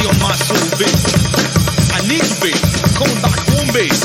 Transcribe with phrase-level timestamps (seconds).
[0.00, 1.04] On my soul, bass.
[1.92, 2.60] I need you, bass.
[2.96, 4.00] Come back home, bass.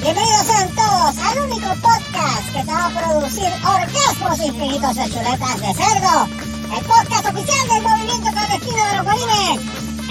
[0.00, 5.60] Bienvenidos sean todos al único podcast que te va a producir orgasmos infinitos de chuletas
[5.60, 6.28] de cerdo.
[6.74, 9.60] El podcast oficial del movimiento clandestino de los bolines.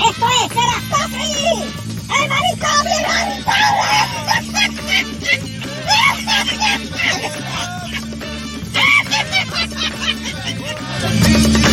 [0.08, 1.74] Esto es Serastofri,
[2.14, 2.90] el maricón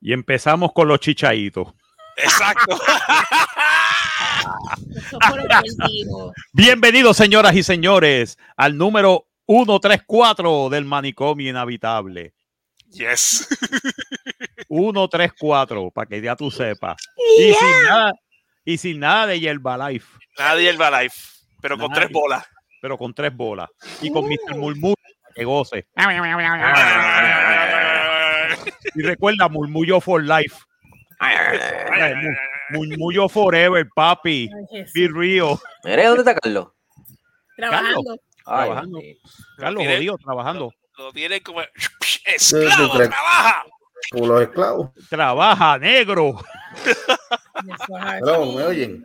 [0.00, 1.72] Y empezamos con los chichaitos.
[2.16, 2.78] Exacto.
[6.52, 12.34] Bienvenidos, señoras y señores, al número 134 del manicomio inhabitable.
[12.90, 13.48] Yes.
[14.68, 16.96] 134, para que ya tú sepas.
[17.38, 18.12] Y, sin nada,
[18.64, 20.06] y sin nada de Yerba Life,
[20.38, 21.16] Nadie el Life,
[21.60, 22.44] pero con tres bolas.
[22.80, 23.70] pero con tres bolas.
[24.02, 24.56] Y con Mr.
[24.56, 24.94] Murmullo,
[25.34, 25.86] que goce.
[28.94, 30.56] Y recuerda, Murmullo for Life.
[32.70, 34.48] Mu- Murmullo forever, papi.
[34.94, 35.56] Be real.
[35.84, 36.68] Mire, ¿dónde está Carlos?
[37.56, 38.16] Trabajando.
[38.46, 38.98] Ay, Trabajando.
[39.58, 39.96] Carlos, Mire.
[39.96, 40.72] jodido, trabajando.
[40.98, 41.60] Lo tienen como
[42.26, 43.64] esclavo, trabaja.
[44.12, 44.90] Como los esclavos.
[45.08, 46.34] Trabaja, negro.
[48.20, 48.52] Hello.
[48.52, 49.02] ¿me oyen?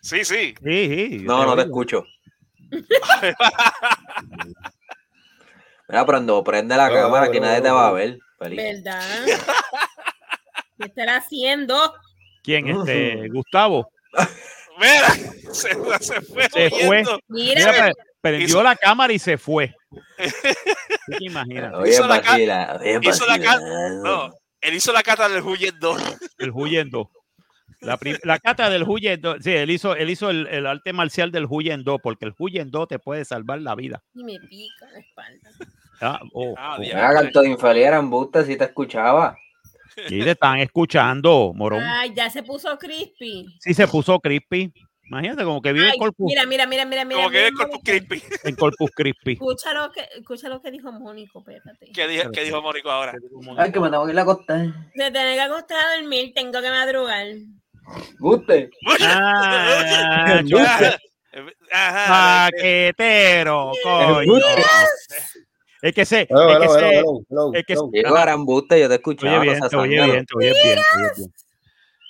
[0.00, 0.54] Sí, sí.
[0.62, 2.04] Sí, sí, No, no te escucho.
[5.88, 8.18] Mira, cuando prende la cámara, que nadie te va a ver.
[8.38, 8.56] Feliz.
[8.84, 9.02] ¿Verdad?
[10.78, 11.94] ¿Qué estará haciendo?
[12.42, 12.66] ¿Quién?
[12.88, 13.90] Este, Gustavo.
[14.78, 15.08] Mira,
[15.52, 16.48] se, se fue.
[16.50, 17.02] Se fue.
[17.28, 19.74] Mira, Mira, pre- prendió hizo- la cámara y se fue.
[19.90, 21.74] ¿Tú te imaginas?
[21.74, 23.38] Oye, Hizo la vacila, oye, hizo la.
[24.02, 25.96] No, él hizo la cata del huyendo.
[26.38, 27.10] El huyendo.
[27.80, 29.36] La, pri- la cata del huyendo.
[29.40, 32.98] Sí, él hizo, él hizo el, el arte marcial del huyendo, porque el huyendo te
[32.98, 34.02] puede salvar la vida.
[34.14, 35.50] y me pica la espalda.
[36.00, 36.82] Ah, oh, Ah, oh.
[36.82, 37.08] diablo.
[37.08, 39.36] Mira, canto de infeliz era embuste si te escuchaba.
[40.08, 41.82] Y te están escuchando, morón.
[41.82, 43.46] Ay, ya se puso crispy.
[43.60, 44.72] Sí se puso crispy.
[45.10, 47.16] Imagínate como que vive Ay, en Corpus, mira, mira, mira, mira, mira.
[47.16, 48.06] Como que mira, es Corpus mira.
[48.06, 48.22] Crispy.
[48.48, 49.32] en Corpus Crispy.
[49.32, 51.90] Escucha lo que, escucha lo que dijo Mónico, espérate.
[51.94, 53.14] ¿Qué dijo, qué dijo Mónico ahora?
[53.56, 54.66] Ay, que me tengo que ir a acostar.
[54.94, 57.26] Se tiene que acostar a dormir, tengo que madrugar.
[58.20, 58.70] Buste.
[59.00, 60.42] Ah.
[61.72, 62.48] Ajá.
[62.50, 64.34] paquetero, coño.
[65.80, 67.76] Es que se, Hello, es que hello, se, hello, hello, es que-.
[67.92, 69.38] Diego embuste, yo te escuchaba.
[69.40, 70.78] oye bien, oye bien, te oye bien,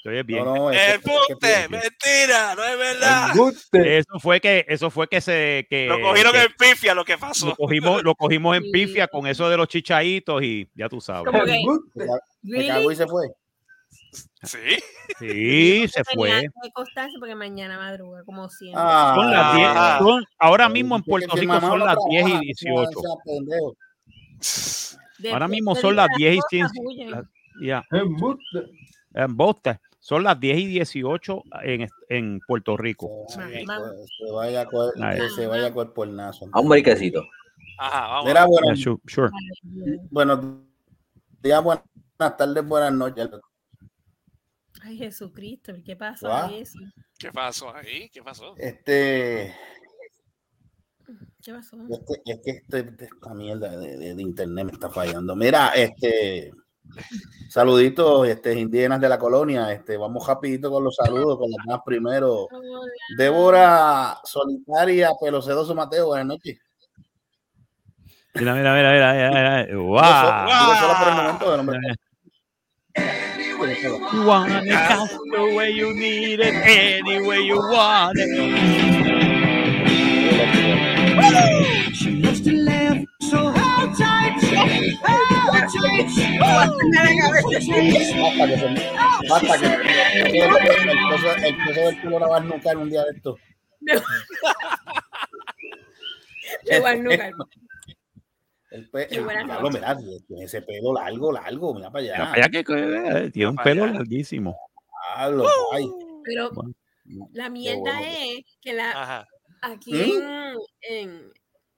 [0.07, 0.45] oye bien.
[0.45, 3.31] No, no, es que- es que Embuste, tú- mentira, no es verdad.
[3.31, 3.99] Embuste.
[3.99, 7.13] Eso fue que, eso fue que se que, Lo cogieron que en pifia lo que
[7.13, 7.55] lo pasó.
[7.57, 11.31] cogimos, lo cogimos en pifia con eso de los chichaitos y ya tú sabes.
[11.31, 12.07] Como que, Embuste.
[12.43, 13.29] Se cagó y se fue.
[14.43, 14.59] Sí.
[15.19, 16.49] Sí, se fue.
[17.19, 18.81] porque mañana madruga, como siempre.
[18.83, 19.99] Ah, Son las 10, Ah.
[20.01, 22.91] son- ahora mismo en Puerto Rico son las 10 y trabaja, 18.
[22.95, 23.77] no sea pendejo.
[25.19, 26.81] De- Ahora mismo son las 10 y cosas 15.
[26.85, 27.11] huyen.
[27.11, 27.25] las-
[27.61, 27.85] Ya,
[29.15, 29.81] en Bosta.
[30.01, 33.25] Son las 10 y 18 en, en Puerto Rico.
[33.29, 34.67] Se, vaya
[35.35, 36.49] se vaya a coger por nazo.
[36.53, 37.25] A un briquecito.
[37.79, 38.25] Ajá, vamos.
[38.27, 39.31] Mira, Yeah, bueno, sure, sure.
[40.11, 40.41] buenos
[41.43, 41.83] días, buenas
[42.37, 43.29] tardes, buenas noches.
[44.83, 46.79] Ay, Jesucristo, ¿qué pasó ahí eso?
[47.19, 48.09] ¿Qué pasó ahí?
[48.11, 48.55] ¿Qué pasó?
[48.57, 49.55] Este,
[51.43, 51.77] ¿Qué pasó?
[51.91, 55.35] este, es que este- esta mierda de, de- de internet me está fallando.
[55.35, 56.53] Mira, este,
[57.49, 59.73] saluditos, este, indígenas de la colonia.
[59.73, 62.47] Este, vamos rapidito con los saludos, con las más primero.
[62.51, 62.79] Hola.
[63.17, 66.59] Débora Solitaria, Pelo Sedoso Mateo, buenas noches.
[68.35, 69.77] Mira, mira, mira, mira, mira, mira.
[69.77, 70.79] Wow.
[70.79, 72.01] solo por el momento.
[73.69, 78.29] You want it just the way you need it, any way you want it.
[88.09, 88.67] Basta que se
[89.29, 89.67] basta que
[90.31, 93.11] que el, el peso, el peso del culo la va a nucar un día de
[93.17, 93.37] esto.
[96.65, 97.35] De Guarnucal.
[98.79, 99.97] El pe, el, diablo, mira,
[100.27, 102.31] tiene ese pelo largo, largo, mira para Mira allá.
[102.31, 102.73] para allá que
[103.27, 103.93] eh, tiene un pelo allá.
[103.95, 104.57] larguísimo.
[105.17, 105.91] Diablo, ay.
[106.25, 106.75] Pero Bueno.
[107.33, 108.01] la mierda bueno.
[108.03, 109.27] es que la, Ajá,
[109.63, 110.23] aquí ¿Mm?
[110.23, 111.33] en, en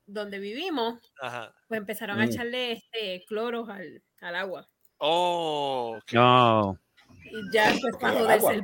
[0.07, 1.55] donde vivimos, ajá.
[1.69, 2.29] pues empezaron a Mm.
[2.31, 4.67] echarle este cloros al, al agua.
[4.99, 5.99] Oh.
[6.13, 6.77] No,
[7.25, 8.63] Y ya pues para joderse el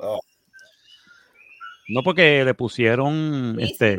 [0.00, 0.20] Oh,
[1.88, 3.98] no porque le pusieron Sí, este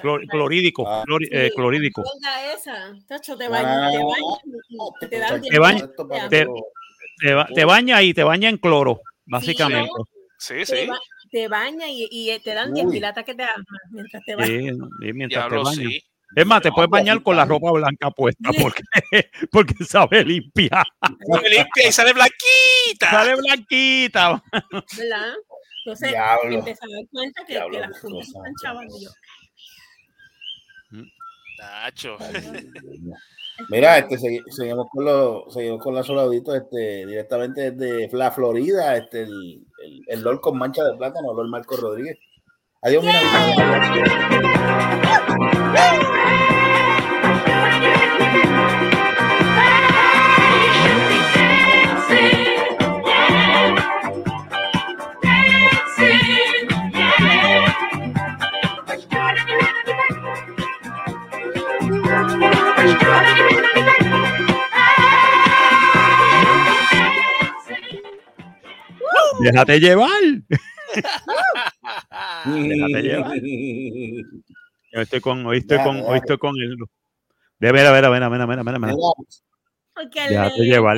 [0.00, 1.02] clor- clorídico, Ah.
[1.20, 2.02] sí, eh, clorídico.
[3.36, 3.98] te baña, te
[4.68, 5.88] y te dan Te baña-
[6.28, 6.46] te- que
[7.20, 7.64] Te, te
[8.14, 9.90] te en cloro, básicamente.
[10.38, 10.86] Sí, te, sí.
[10.86, 10.98] ba-
[11.30, 12.74] te baña y, y te dan Uy.
[12.74, 14.48] 10 mil ataques de asma mientras te bañas.
[14.48, 14.78] Sí,
[15.12, 15.76] mientras te Diablo, baña.
[15.90, 16.02] sí.
[16.34, 18.82] Es más, te puedes bañar con la ropa blanca puesta porque,
[19.52, 20.82] porque sabe limpia.
[21.42, 23.10] Se limpia y sale blanquita.
[23.10, 24.42] Sale blanquita.
[24.96, 25.34] ¿Verdad?
[25.84, 26.14] Entonces,
[26.50, 28.94] empecé a dar cuenta que, Diablo, que las cosa, están chavando.
[31.62, 32.16] Nacho.
[33.68, 38.96] Mira, este, segui- seguimos con los, seguimos con los saluditos, este, directamente desde la Florida,
[38.96, 42.18] este, el, el, el Lord con mancha de plátano, Lord Marco Rodríguez.
[42.82, 43.20] Adiós, mira,
[69.42, 70.10] Déjate llevar.
[72.46, 73.36] Déjate llevar.
[74.92, 76.76] Yo estoy con, hoy estoy con, hoy estoy con el.
[77.58, 78.80] De ver, a ver, a ver, a ver, a ver, a ver, a ver.
[78.80, 78.94] Mira,
[79.94, 80.96] Porque Déjate le- llevar.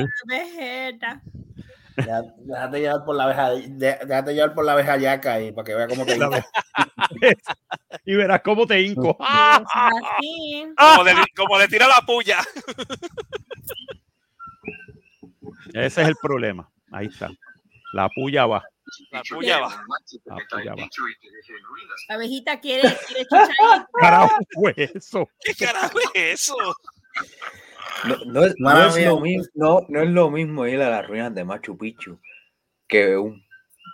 [1.97, 5.75] la Déjate llevar por la abeja, déjate llevar por la abeja yaca y para que
[5.75, 6.17] vea cómo te.
[8.05, 9.17] Y verás cómo te hinco.
[9.19, 10.65] Es así.
[10.77, 12.39] Como le, como le tira la puya.
[15.73, 16.69] Ese es el problema.
[16.91, 17.29] Ahí está.
[17.95, 18.61] La puya va.
[19.09, 19.69] La puya va.
[20.25, 20.89] La puya va.
[22.09, 23.87] La abejita quiere, quiere chicharito.
[23.93, 25.29] Carajo, fue eso.
[25.39, 26.57] ¿Qué carajo es eso?
[28.03, 31.07] No, no es, no es lo mismo, no, no es lo mismo ir a las
[31.07, 32.19] ruinas de Machu Picchu
[32.85, 33.41] que un.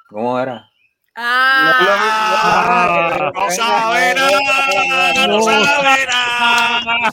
[0.10, 0.68] ¿Cómo era?
[1.16, 5.28] Ah, No sabe nada.
[5.28, 7.12] No sabe nada.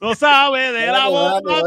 [0.00, 1.40] No sabe de la bomba.
[1.42, 1.66] No no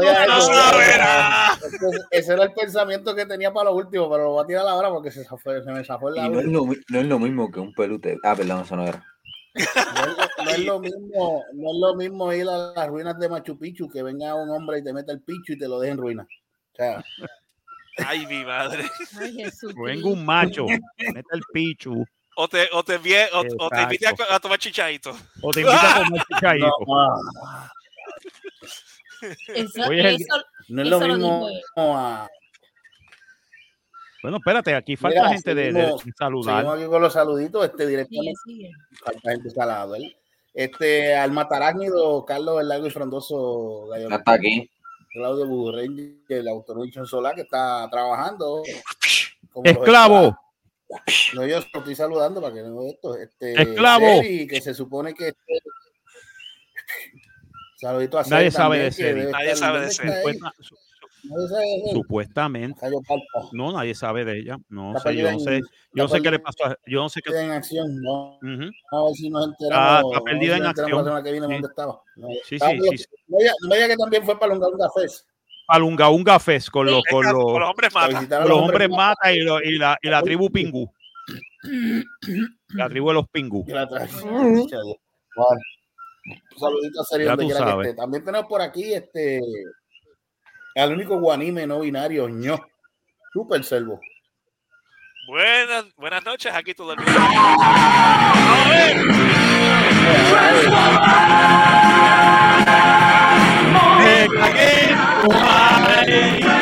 [2.10, 4.90] ese era el pensamiento que tenía para lo último, pero lo voy a tirar ahora
[4.90, 6.40] porque se, zafó- se me zafó el no lado.
[6.40, 8.16] es, lo, mi- no es lo mismo que un pelute.
[8.24, 9.04] Ah, perdón, eso no era.
[9.54, 13.28] No es, no es lo mismo, no es lo mismo ir a las ruinas de
[13.28, 15.92] Machu Picchu que venga un hombre y te meta el picho y te lo deje
[15.92, 16.22] en ruina.
[16.22, 17.04] O sea,
[18.06, 18.84] Ay, mi madre.
[19.20, 19.74] ay, Jesús.
[19.84, 22.02] Venga un macho, mete el pichu
[22.36, 25.14] O te, o te, o, o te invite a, a tomar chichadito.
[25.42, 26.66] o te invita a comer chichaito.
[26.86, 27.06] no,
[29.54, 31.48] Eso, Oye, el- eso- no es lo Eso lo mismo.
[31.76, 32.28] a-
[34.22, 35.72] Bueno, espérate, aquí falta Mira, gente de,
[36.16, 36.56] saludar.
[36.58, 38.70] Seguimos aquí con los saluditos, este directamente, sigue.
[39.04, 40.16] falta gente salado, ¿eh?
[40.54, 44.70] Este, al matarácnido, Carlos el Largo y Frondoso Gallo Hasta aquí.
[45.12, 48.62] Claudio Burrey, el Automation Solar, que está trabajando.
[49.50, 50.38] como Esclavo.
[51.34, 53.16] No, yo lo estoy saludando para que no esto.
[53.16, 54.22] Este, Esclavo.
[54.22, 55.28] Y que se supone que.
[55.28, 55.62] este-
[57.82, 59.20] Saludito a Nadie sabe de que Seri.
[59.20, 60.08] debe Nadie sabe de ¿dónde Seri.
[60.08, 60.34] está ahí?
[60.34, 60.76] Supuesta- su-
[61.24, 61.90] Nadie sabe de Seri.
[61.92, 62.86] supuestamente.
[63.52, 64.56] No, nadie sabe de ella.
[64.68, 65.60] No sé, yo no sé.
[65.94, 66.64] Yo no sé qué le pasó.
[66.64, 67.36] a- Yo no sé qué.
[67.40, 68.00] En acción.
[68.00, 69.86] No, a ver si nos enteramos.
[69.86, 70.90] Ah, está perdida en acción.
[70.90, 71.52] La semana que viene Sí.
[71.54, 72.00] dónde estaba.
[72.16, 72.56] No, Sí.
[72.60, 75.26] No diga- que también fue para Lunga Fest.
[75.66, 78.44] Palunga Unga Fest con los, con los, los hombres Para mata.
[78.44, 80.88] los hombres mata y, lo- y la, y la tribu Pingú.
[82.74, 83.64] La tribu de los Pingú.
[86.24, 87.94] un saludito a Seri Ya donde quiera que esté.
[87.94, 89.40] También tenemos por aquí este
[90.74, 92.58] al único guanime no binario, ño.
[93.32, 94.00] Super Servo.
[95.28, 97.12] Buenas, buenas noches, aquí todo el mundo.
[97.16, 98.96] A ver,
[103.98, 104.96] Me cagué
[105.28, 106.61] madre.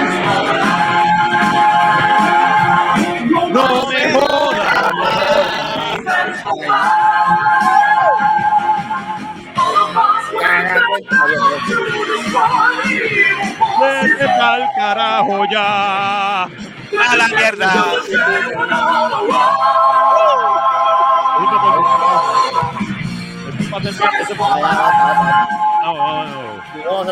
[13.81, 16.45] Vete pa'l carajo ya.
[16.45, 17.73] a la mierda.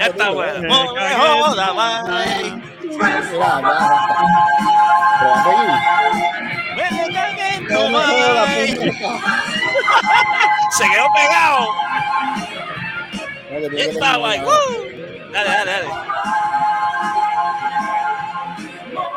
[0.01, 0.35] Ya está en
[1.19, 1.67] joda.
[10.71, 11.67] Se quedó pegado.
[13.67, 14.45] Ahora.
[14.45, 15.33] Uh.
[15.33, 15.89] Dale, dale, dale.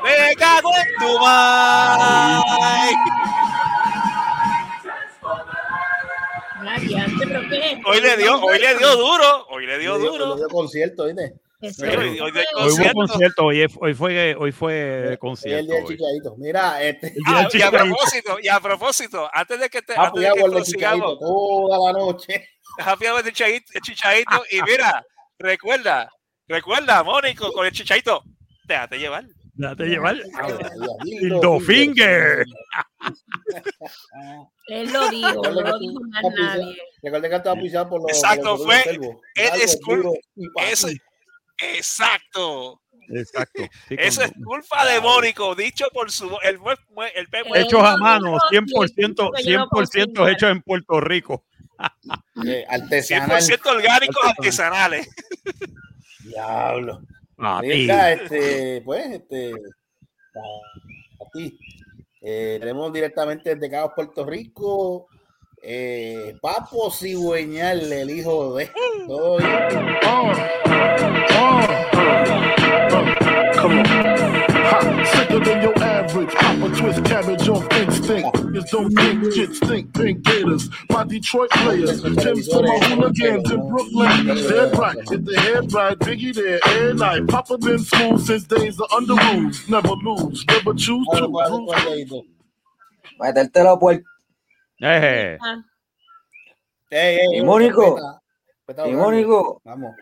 [0.03, 2.95] Me cago en tu madre.
[7.85, 9.47] Hoy le dio, hoy le dio duro.
[9.49, 10.35] Hoy le dio duro.
[10.35, 11.33] le dio concierto, ¿viste?
[11.61, 12.93] Ese- Hoy, hoy Hoy hubo concierto.
[12.95, 15.63] concierto, hoy, hoy fue, hoy fue Hoy es el concierto.
[15.65, 15.89] día del hoy.
[15.95, 16.35] chichadito.
[16.37, 17.07] Mira, este.
[17.07, 20.05] El día Ah, del y a propósito, y a propósito, antes de que te, Ah,
[20.05, 20.39] antes pues de ya que
[21.19, 22.49] toda la noche.
[22.79, 25.03] Happy Hour de chichadito, y mira,
[25.37, 26.09] recuerda,
[26.47, 28.23] recuerda, Mónico, con el chichadito,
[28.65, 29.25] déjate llevar.
[29.53, 30.15] Déjate llevar.
[30.15, 32.45] Dildo Dildo finger.
[34.67, 36.77] Él lo dijo, no lo dijo más nadie.
[37.03, 38.11] Recuerda que estaba pisado por los.
[38.11, 38.83] Exacto, fue-
[39.35, 39.79] él es
[41.57, 42.81] Exacto.
[43.13, 43.63] Exacto.
[43.89, 46.57] sí, Eso con- es culpa de Mónico, dicho por su el,
[47.15, 50.27] el hechos a no, mano, no, 100%, que yo no 100% confirmo.
[50.27, 51.43] hechos en Puerto Rico.
[52.45, 53.41] Eh, artesanal.
[53.41, 55.07] 100% orgánicos artesanales.
[56.23, 57.01] Diablo.
[57.37, 57.67] A ti.
[57.67, 61.57] Mira, este, pues, este, a, ti.
[62.21, 65.07] Eh, tenemos directamente desde Cabo Puerto Rico,
[65.61, 68.71] eh, Papo Cigüeñal, el hijo de.
[69.07, 69.39] Todo.
[76.13, 76.33] Ha, sicker than your average.
[76.35, 78.53] Pop a twist cabbage off instinct.
[78.53, 79.93] Just don't think shit stink.
[79.93, 80.69] Pink Gators.
[80.89, 82.01] My Detroit players.
[82.01, 84.25] Tim's for my hooligans in Brooklyn.
[84.27, 84.97] Dead right.
[85.09, 85.99] Hit the head right.
[85.99, 86.59] Biggie there.
[86.67, 87.27] Air night.
[87.27, 89.67] Papa been school since days of under rules.
[89.69, 90.45] Never lose.
[90.47, 91.29] Never choose Ahora, to.
[91.29, 92.25] pues, Cruise con el dedito.
[93.19, 93.93] Metértelo por.
[94.83, 95.55] Eh, Ah,
[96.89, 97.95] Ey, ey, Y ey, Mónico.
[97.95, 98.21] respeta,
[98.67, 99.05] respeta, Y vamos.
[99.05, 99.61] Mónico.
[99.63, 99.95] Vamos.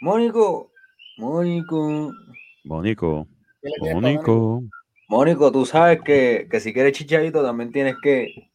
[0.00, 0.70] Mónico.
[1.18, 2.12] Mónico.
[2.64, 3.28] Mónico,
[3.64, 4.62] ¿Qué le quieres para Mónico?
[5.08, 5.50] Mónico.
[5.52, 8.50] Tú sabes que, que si quieres chichadito también tienes que.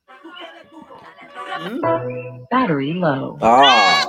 [2.51, 3.37] Battery low.
[3.41, 4.05] Ah,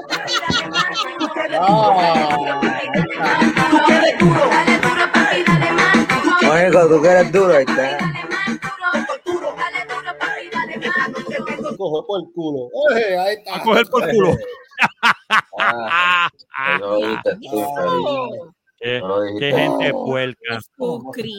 [1.53, 2.61] Ah.
[6.43, 7.99] Mónico, tú que eres duro, ahí está.
[11.77, 12.69] Coge por el culo.
[12.97, 13.57] Eh, ahí está.
[13.57, 14.37] A coger por culo.
[15.63, 16.29] Ah,
[18.81, 20.59] Qué, dijiste qué gente puerca.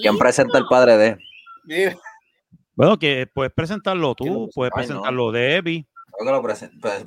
[0.02, 1.18] ¿Quién presenta el padre de?
[1.64, 1.96] Mira,
[2.76, 4.88] Bueno, que puedes presentarlo ¿Quién lo tú, puedes Ay, no.
[4.88, 5.86] presentarlo Debbie.
[6.18, 7.04] Creo que lo presen- pues,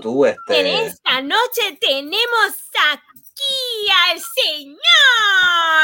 [0.00, 0.86] tú, En este.
[0.86, 4.76] esta noche tenemos aquí al Señor.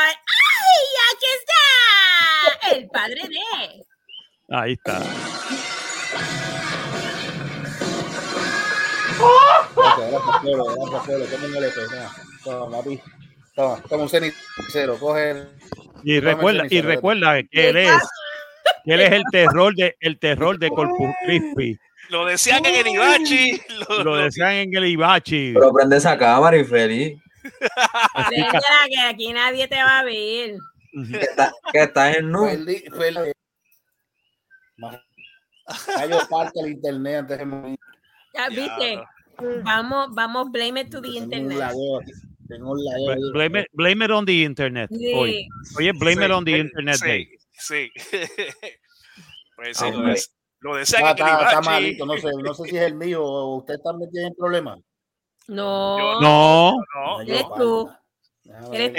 [0.09, 2.77] ¡Ay, aquí está!
[2.77, 3.85] El padre de.
[4.57, 5.01] Ahí está.
[13.57, 15.49] Toma un cenicero, coge el...
[16.05, 18.03] Y recuerda, y cenicero, recuerda que él es,
[18.85, 21.79] que él es el terror de, el terror de Corpus Christi.
[22.11, 23.61] Lo decían en el Ibachi.
[23.89, 25.55] Lo, Lo decían en el Ibachi.
[25.55, 27.21] Pero prende esa cámara y feliz.
[28.29, 30.57] Que aquí nadie te va a ver.
[31.11, 32.47] Que, está, que estás en nu.
[35.97, 37.79] Mayo parte el internet antes de morir.
[38.35, 39.03] Ya viste.
[39.65, 41.73] Vamos, vamos, blame it to the internet.
[42.51, 43.31] Ahí.
[43.33, 44.91] Blame it, blame it on the internet.
[44.91, 45.49] Hoy.
[45.65, 45.75] Sí.
[45.79, 47.29] Oye, blame it Sí, on the internet sí, day.
[47.53, 47.91] Sí.
[49.57, 52.65] Pues sí, lo, dec- lo Ah, en el está, está malito, no sé, no sé
[52.65, 54.79] si es el mío o usted también tiene problemas.
[55.49, 55.97] No.
[55.99, 56.73] Yo No.
[56.95, 57.91] No, Eres tú.
[58.73, 58.99] Eres tú.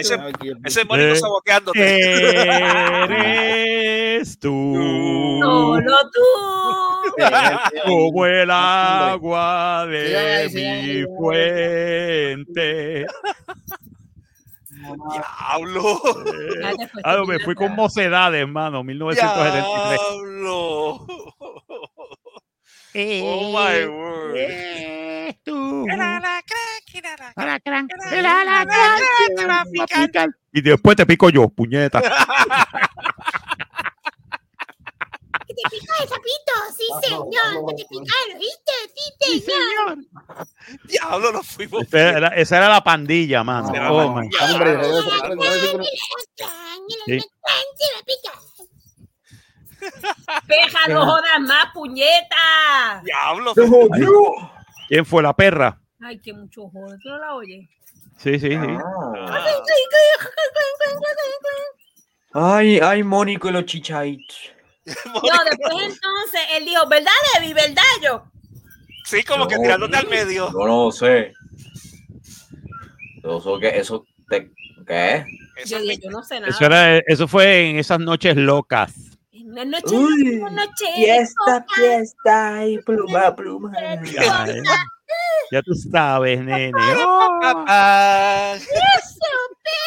[0.65, 1.99] ese es Mónico Eh, saboteándote.
[4.15, 4.73] Eres tú.
[5.43, 6.21] Solo tú.
[7.85, 13.05] Como el agua de mi fuente.
[14.69, 15.99] Diablo.
[17.03, 19.63] Ah, no, me fui con mocedades, hermano, 1973.
[19.63, 21.05] Diablo.
[22.99, 25.35] Oh my word.
[25.43, 25.85] Tú.
[25.87, 28.99] El alacrán, el alacrán.
[30.51, 32.01] Y después te pico yo, puñeta.
[35.57, 38.73] Te pica el sapito, sí señor, que te pica el oíste,
[39.19, 39.97] sí señor.
[40.83, 41.81] Diablo, nos fuimos.
[41.87, 43.69] Esa era, esa era la pandilla, mano.
[43.89, 44.29] Oh, la my.
[50.47, 53.01] Peja, no jodas más, puñeta.
[53.03, 53.53] Diablo.
[54.87, 55.81] ¿Quién fue la perra?
[56.01, 56.99] Ay, que mucho joder.
[57.01, 57.67] ¿Tú no la oyes?
[58.17, 58.55] Sí, sí, sí.
[58.55, 59.37] Ah,
[62.33, 64.51] Ay, ay, Mónico y los chichaitos.
[65.05, 67.53] No, después entonces él dijo, ¿verdad, Levi?
[67.53, 68.23] ¿Verdad yo?
[69.05, 69.61] Sí, como que No.
[69.61, 70.51] tirándote al medio.
[70.51, 71.33] Yo no sé.
[73.23, 74.51] Eso que eso te,
[74.85, 75.25] ¿qué?
[75.57, 76.51] Eso Yo no sé nada.
[76.51, 78.93] Eso, era, eso fue en esas noches locas.
[79.33, 80.85] Una noche, Uy, una noche.
[80.95, 83.73] Fiesta, fiesta y pluma, pluma.
[84.13, 84.45] Ya.
[85.51, 86.73] Ya tú sabes, nene.
[86.97, 88.55] Oh,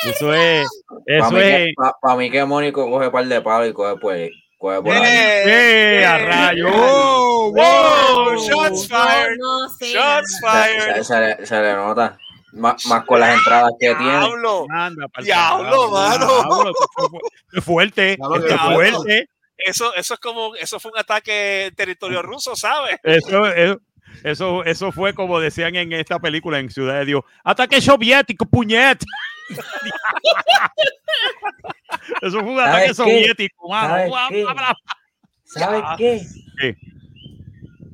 [0.06, 0.66] eso es.
[1.06, 1.74] Eso Para mí, que, es.
[1.76, 4.30] pa- pa' mí que Mónico coge par de palos y coge pues,
[4.62, 6.68] ¡Eh, a rayo!
[6.72, 8.24] ¡Oh, ¡Wow!
[8.24, 8.36] wow!
[8.36, 9.36] Shots No, fired.
[9.38, 9.92] no sé.
[9.92, 10.64] Shots nada.
[10.64, 10.94] Se, fired.
[10.96, 12.18] se- se le, se le nota.
[12.52, 14.02] Más, más con las entradas que tiene.
[14.10, 14.66] Diablo.
[14.70, 16.26] Anda, Diablo, mano.
[16.26, 16.72] diablo,
[17.50, 18.16] fue fuerte.
[18.16, 18.74] Diablo.
[18.74, 19.28] fuerte.
[19.56, 22.96] Eso, eso es como, eso fue un ataque en territorio ruso, ¿sabes?
[23.04, 23.80] Eso, eso,
[24.24, 27.22] eso, eso fue como decían en esta película en Ciudad de Dios.
[27.44, 28.98] Ataque soviético, puñet.
[32.22, 32.94] Eso fue un ¿Sabes ataque qué?
[32.94, 33.88] soviético, mano.
[33.88, 34.42] ¿Sabes qué?
[34.44, 34.76] bla, bla.
[35.44, 35.96] ¿Sabes Ya.
[35.96, 36.20] qué?
[36.60, 36.76] ¿Qué?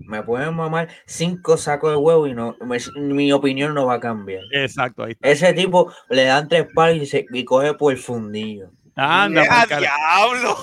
[0.09, 4.01] Me pueden mamar cinco sacos de huevo y no, me- mi opinión no va a
[4.01, 4.43] cambiar.
[4.53, 5.29] Exacto, ahí está.
[5.29, 8.71] Ese tipo le dan tres palos y, se, y coge por el fundillo.
[8.95, 10.57] Anda, ¡Ah, por diablo!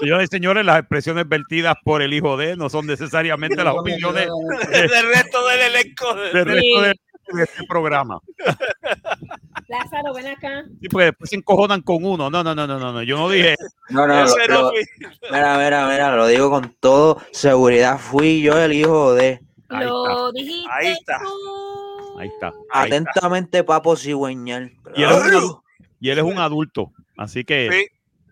[0.00, 4.26] Señores y señores, las expresiones vertidas por el hijo de no son necesariamente las opiniones
[4.70, 6.14] Del resto del elenco.
[6.14, 6.94] de- del resto de,
[7.34, 8.18] de este programa.
[9.68, 10.64] Lázaro, ven acá.
[10.80, 12.30] Sí, porque después se encojonan con uno.
[12.30, 13.02] No, no, no, no, no, no.
[13.02, 13.54] Yo no dije.
[13.90, 14.80] No, no, no lo- fui.
[15.30, 17.98] mira, mira, mira, lo digo con todo seguridad.
[17.98, 19.40] Fui yo el hijo de.
[19.68, 21.18] Ahí Lo dijiste Ahí está.
[21.18, 22.18] tú.
[22.18, 22.46] Ahí está.
[22.48, 22.54] ahí
[22.90, 23.10] está.
[23.10, 24.72] Atentamente, papo cigüeñal.
[24.96, 25.62] Y él, es un, adu-
[26.00, 26.92] y él es un adulto.
[27.18, 27.68] Así que,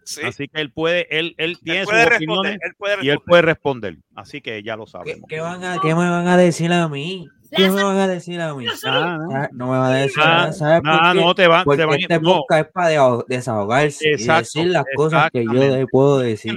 [0.05, 0.27] Sí, sí.
[0.27, 2.37] así que él puede, él, él tiene Él sus puede responder.
[2.39, 3.97] opiniones Él puede y él puede responder.
[4.15, 5.27] Así que ya lo ¿Qué, sabemos.
[5.29, 7.29] qué van a, ¿Qué me van a decir a mí?
[7.55, 8.67] ¿Qué me van a decir a mí?
[8.87, 9.37] Ah, no.
[9.37, 10.53] Ah, No me van a decir Ah, nada.
[10.53, 11.21] ¿Sabes Ah, por qué?
[11.27, 12.89] no, te van, Porque te van este no, es para
[13.29, 16.57] desahogarse Exacto, y decir las cosas que yo puedo decir.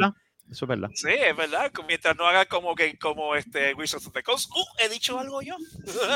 [0.51, 0.89] Eso es verdad.
[0.95, 1.71] Sí, es verdad.
[1.87, 4.49] Mientras no haga como que como este Wizards of the Coast.
[4.51, 5.55] Uh, he dicho algo yo.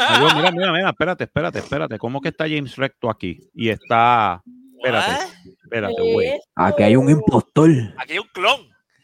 [0.09, 1.97] Adiós, mira, mira, mira, espérate, espérate, espérate.
[1.99, 3.39] ¿Cómo que está James Recto aquí?
[3.53, 4.41] Y está.
[4.77, 5.23] Espérate,
[5.63, 6.31] espérate, güey.
[6.55, 7.69] Aquí hay un impostor.
[7.69, 8.61] ¿Qué Aquí hay un clon.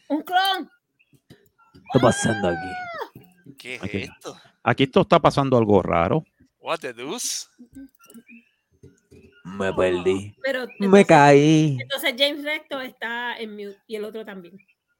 [0.08, 0.68] Un clon.
[1.86, 3.54] está pasando aquí?
[3.56, 3.98] ¿Qué es Aquí.
[3.98, 4.36] esto?
[4.62, 6.24] Aquí esto está pasando algo raro.
[6.60, 7.46] What the deuce?
[9.44, 10.34] Me perdí.
[10.42, 11.78] Pero Me entonces, caí.
[11.80, 14.58] entonces James Recto está en mute y el otro también.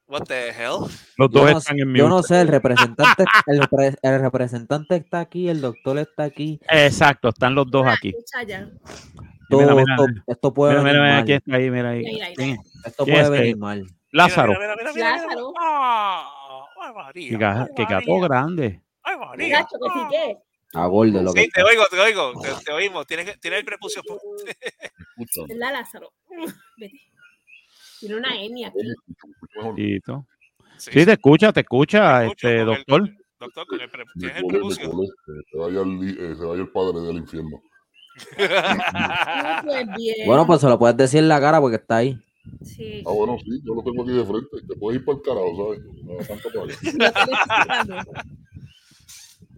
[0.09, 0.89] What the hell?
[1.19, 2.09] Los Yo dos no, están en yo mute.
[2.17, 6.59] no sé, el representante, el, repre- el representante está aquí, el doctor está aquí.
[6.69, 8.09] Exacto, están los dos aquí.
[8.09, 8.69] Escucha ya.
[9.49, 11.23] Todo Mira, mira, esto, esto puede Mira, venir mira, mal.
[11.23, 12.05] aquí está ahí, mira ahí.
[12.21, 12.57] Ahí.
[12.85, 13.87] Esto ¿Quién puede es venir que- mal.
[14.13, 14.53] Lázaro.
[14.55, 15.27] Mira, mira, mira, mira, mira.
[15.27, 15.53] Lázaro.
[15.61, 17.69] Ah, ay, María.
[17.77, 18.83] Que, gato grande.
[19.11, 19.59] Ay, María.
[19.61, 20.37] Gacho, que sí que.
[20.79, 23.05] A gordo lo que Sí, te oigo, te oigo, te, te oímos.
[23.07, 24.03] Tienes, tienes el prepucio.
[25.49, 26.13] ¿Verdad, Lázaro?
[26.79, 27.01] Vete.
[27.99, 28.79] Tiene una N aquí.
[29.77, 33.11] Sí, Sí, te escucha, te escucha, te este con el- doctor.
[33.41, 34.91] Doctor, con el pre- tienes el prepucio.
[35.51, 37.61] Se vaya, el, eh, se vaya el padre del infierno.
[39.65, 40.17] Pues bien.
[40.27, 42.19] Bueno, pues se lo puedes decir en la cara porque está ahí.
[42.63, 43.03] Sí.
[43.07, 44.67] Ah, bueno, sí, yo lo tengo aquí de frente.
[44.69, 45.81] Te puedes ir para el carajo, ¿sabes?
[46.05, 46.77] No, tanto para allá.
[46.83, 47.97] Lo estoy escuchando.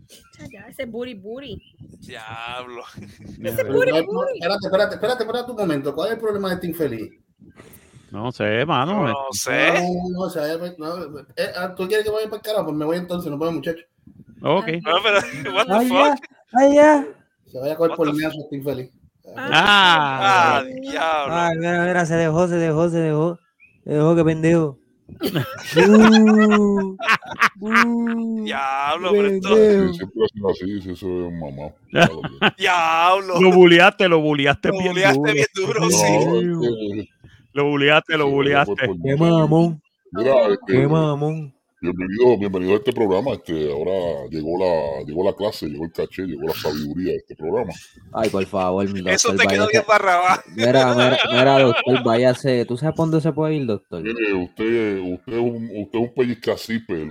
[0.09, 1.63] Escucha ya, ese booty booty.
[2.01, 2.83] Diablo.
[3.43, 4.33] Ese booty No, no, booty.
[4.41, 5.95] Espérate, espérate, espérate, espérate un momento.
[5.95, 7.13] ¿Cuál es el problema de este infeliz?
[8.11, 9.09] No sé, mano.
[9.09, 9.73] No, sé.
[9.75, 12.65] No, no, o sea, no, eh, ah, ¿Tú quieres que vaya para el carajo?
[12.67, 13.85] Pues me voy entonces, no puedo, muchacho.
[14.43, 14.67] Ok.
[14.85, 15.19] No, pero,
[15.57, 16.25] what the Ay, ya, fuck?
[16.55, 17.07] ay, ya.
[17.47, 18.91] Se vaya a coger por el meazo este infeliz.
[19.37, 21.61] Ah, Ah, diablo.
[21.61, 23.39] Mira, mira, se dejó, se dejó, se dejó.
[23.85, 24.79] Se dejó, qué pendejo.
[25.77, 26.97] Uh,
[27.61, 31.73] uh, Diablo, pero siempre hacen así, si eso es un mamá.
[32.59, 33.41] Diablo.
[33.41, 35.33] lo buleaste, lo buleaste Lo bien buleaste duro.
[35.33, 37.09] bien duro, sí.
[37.53, 38.91] Lo buleaste, lo buleaste.
[39.05, 39.83] Qué mamón,
[40.67, 41.55] qué mamón.
[41.83, 43.33] Bienvenido, bienvenido a este programa.
[43.33, 47.35] Este, ahora llegó la, llegó la clase, llegó el caché, llegó la sabiduría de este
[47.35, 47.73] programa.
[48.13, 50.43] Ay, por favor, mi Eso doctor, te quedó bien barrabá.
[50.55, 52.65] Mira, mira, mira, doctor, váyase.
[52.67, 54.03] ¿Tú sabes por dónde se puede ir, doctor?
[54.03, 56.15] Mire, usted, usted es un, usted es un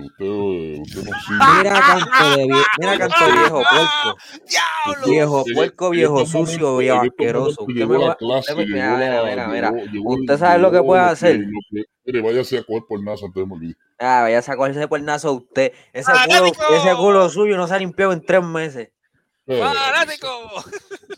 [0.00, 1.44] usted, eh, usted no sirve.
[1.58, 4.18] Mira, canto de vie- mira, canto viejo puerco.
[4.48, 5.06] Diablo.
[5.12, 7.64] Viejo puerco, en viejo sucio, viejo estos asqueroso.
[7.64, 9.72] Usted me va- clase, usted me- llegó mira, mira, mira,
[10.04, 11.44] Usted sabe lo que puede que- hacer.
[12.04, 13.76] Mire, váyase a coger por NASA antes de olvide.
[13.98, 15.72] Ah, vaya a sacarse por nazo usted.
[15.92, 18.90] Ese culo, ese culo suyo no se ha limpiado en tres meses.
[19.46, 20.28] Eh, ¡Fanático!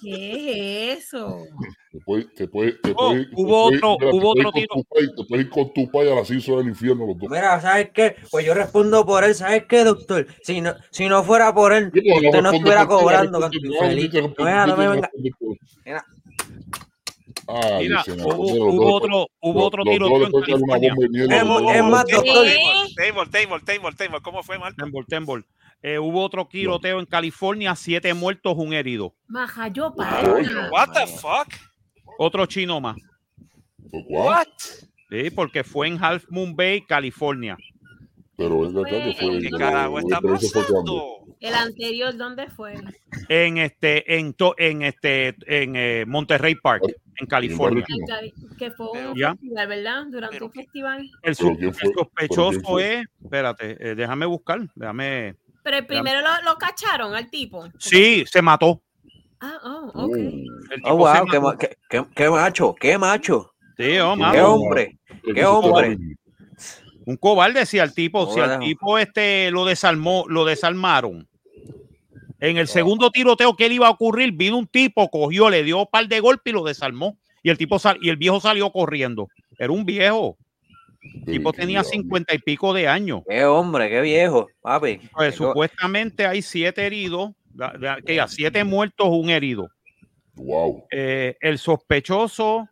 [0.02, 1.44] ¿Qué es eso?
[1.92, 4.60] Te puedes, te puedes, te Oh, te hubo puedes- otro- mira, te hubo puedes otro
[4.60, 7.06] ir con tu pai, Te puedes ir con tu pai a las islas del infierno
[7.06, 7.30] los dos.
[7.30, 8.16] Mira, ¿sabes qué?
[8.30, 9.34] Pues yo respondo por él.
[9.34, 10.26] ¿Sabes qué, doctor?
[10.42, 13.48] Si no, si no fuera por él, Sí, usted no estuviera cobrando, No,
[14.66, 15.10] no me venga.
[15.84, 16.04] Mira.
[17.78, 20.94] Mira, señor, hubo, otro, hubo otro tiroteo en California.
[21.30, 22.46] Es más, Table, doctor.
[22.96, 24.20] table, table, table, table.
[24.22, 24.82] ¿Cómo fue, Marta?
[24.82, 25.46] Tembol, tembol.
[25.82, 29.14] Eh, hubo otro tiroteo en California, siete muertos, un herido.
[29.26, 30.70] Majayo Oye, para.
[30.70, 31.48] What the fuck?
[32.18, 32.96] Otro chino más.
[33.90, 34.26] ¿Por cuál?
[34.26, 34.48] What?
[35.10, 37.56] Sí, porque fue en Half Moon Bay, California.
[38.36, 39.38] Pero venga acá que fue.
[39.40, 41.23] ¿Qué carajo está pasando?
[41.44, 42.74] El anterior, ¿dónde fue?
[43.28, 46.82] En este, en, to- en este, en eh, Monterrey Park,
[47.20, 47.84] en California.
[48.58, 49.32] Que fue un Ya.
[49.32, 50.04] festival, ¿verdad?
[50.10, 51.00] Durante Pero un festival.
[51.02, 51.90] El, Pero su- ¿quién el fue?
[51.90, 51.94] ¿Pero
[52.34, 55.34] sospechoso es, espérate, eh, déjame buscar, déjame.
[55.62, 57.68] Pero el primero lo, lo cacharon al tipo.
[57.78, 58.82] Sí, se mató.
[59.40, 60.16] Ah, oh, ok.
[60.16, 64.98] El Oh, wow, qué, qué- qué- qué macho, qué macho, Sí, oh, qué hombre.
[65.34, 65.98] ¿qué hombre.
[67.06, 71.28] Un cobarde, si al tipo, si al tipo este lo desarmó, lo desarmaron.
[72.40, 75.78] En el segundo tiroteo que él iba a ocurrir, vino un tipo, cogió, le dio
[75.78, 77.18] un par de golpes y lo desarmó.
[77.42, 79.28] y el tipo sal- y el viejo salió corriendo.
[79.58, 80.38] Era un viejo.
[81.02, 83.20] El tipo tenía cincuenta y pico de años.
[83.28, 85.00] Qué hombre, qué viejo, papi.
[85.12, 87.32] Pues, supuestamente hay siete heridos,
[88.06, 89.68] que siete muertos, un herido.
[90.36, 90.86] Wow.
[90.90, 92.66] Eh, el sospechoso,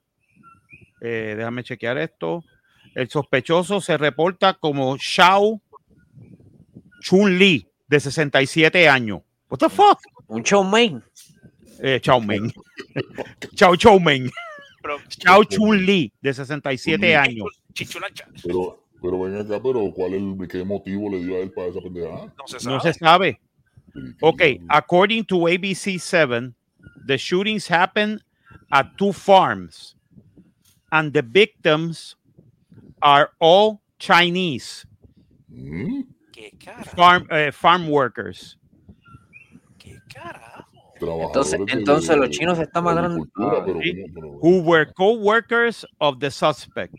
[1.03, 2.42] eh, déjame chequear esto.
[2.94, 5.61] El sospechoso se reporta como Shao
[7.03, 9.20] Chun Li, de 67 años.
[9.53, 10.01] What the fuck?
[10.31, 11.03] Un chow mein.
[11.83, 12.51] Eh, Chao Meng.
[13.55, 14.31] Chao Chao Meng.
[14.83, 17.51] Pero, Chao Chun Li, de 67 años.
[17.75, 21.51] chichulacha, Pero, pero ven acá, pero ¿cuál es el, qué motivo le dio a él
[21.53, 22.33] para esa pendejada?
[22.38, 22.75] no se sabe.
[22.75, 23.41] No se sabe.
[24.23, 26.55] Ok, according to ABC7,
[27.07, 28.23] the shootings happened
[28.71, 29.97] at two farms,
[30.93, 32.17] and the victims
[33.03, 34.87] are all Chinese
[35.51, 36.05] ¿Mm?
[36.33, 36.85] ¿Qué cara?
[36.97, 38.57] farm uh, farm workers.
[41.01, 43.25] Entonces, de- entonces los chinos se están matando.
[44.40, 46.94] who were co-workers of the suspect.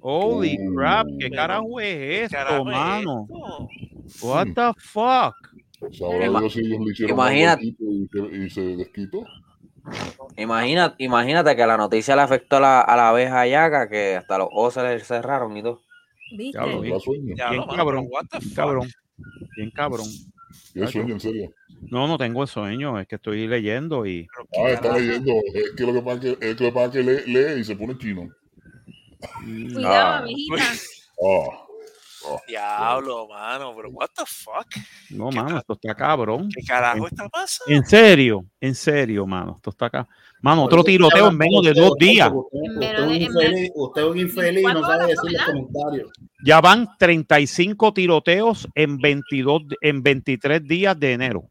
[0.00, 0.74] Holy Oh.
[0.74, 3.26] crap, ¿qué Pero, carajo es ¿Qué esto, carajo es mano?
[4.10, 4.26] esto?
[4.26, 5.34] What the fuck?
[5.92, 8.60] Sabrá Ima- Dios si ellos le hicieron imagina- algo al tipo y, se- y se
[8.76, 9.24] desquitó.
[10.36, 14.38] Imagina, imagínate que la noticia le afectó a la, a la abeja yaga que hasta
[14.38, 15.80] los ojos se le cerraron y todo.
[16.32, 18.56] Ya, Bien cabrón, what the bien fuck?
[18.56, 18.88] cabrón,
[19.56, 20.06] bien cabrón.
[20.72, 21.54] ¿Qué sueño, en serio?
[21.90, 25.32] No, no tengo sueño, es que estoy leyendo y Ah, está leyendo.
[25.54, 27.32] Es que lo que pasa es que, es que, lo que, pasa es que lee,
[27.32, 28.28] lee y se pone chino.
[29.42, 30.18] Cuidado, Ah.
[30.18, 30.62] abejita.
[31.24, 31.60] Ah,
[32.48, 34.66] Diablo, mano, pero what the fuck?
[35.10, 36.48] no, ¿Qué mano, esto está cabrón.
[36.54, 37.74] ¿Qué carajo está pasando?
[37.74, 40.08] En serio, en serio, mano, esto está acá.
[40.44, 42.30] Mano, otro tiroteo te en menos de dos días.
[42.30, 46.10] Usted, es un infeliz, usted es un infeliz y no ¿Cuántas sabe decir los comentarios.
[46.44, 51.50] Ya van 35 tiroteos en 22, de- en 23 días de enero.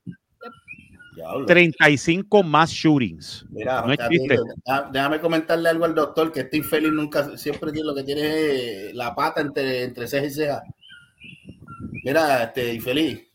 [1.16, 1.46] Diablo.
[1.48, 3.48] 35 más shootings.
[3.50, 4.38] Mira, No existe.
[4.92, 8.94] déjame comentarle algo al doctor, que este infeliz nunca, siempre tiene lo que tiene es
[8.94, 10.62] la pata entre, entre ceja y ceja.
[12.04, 13.28] Mira, este infeliz.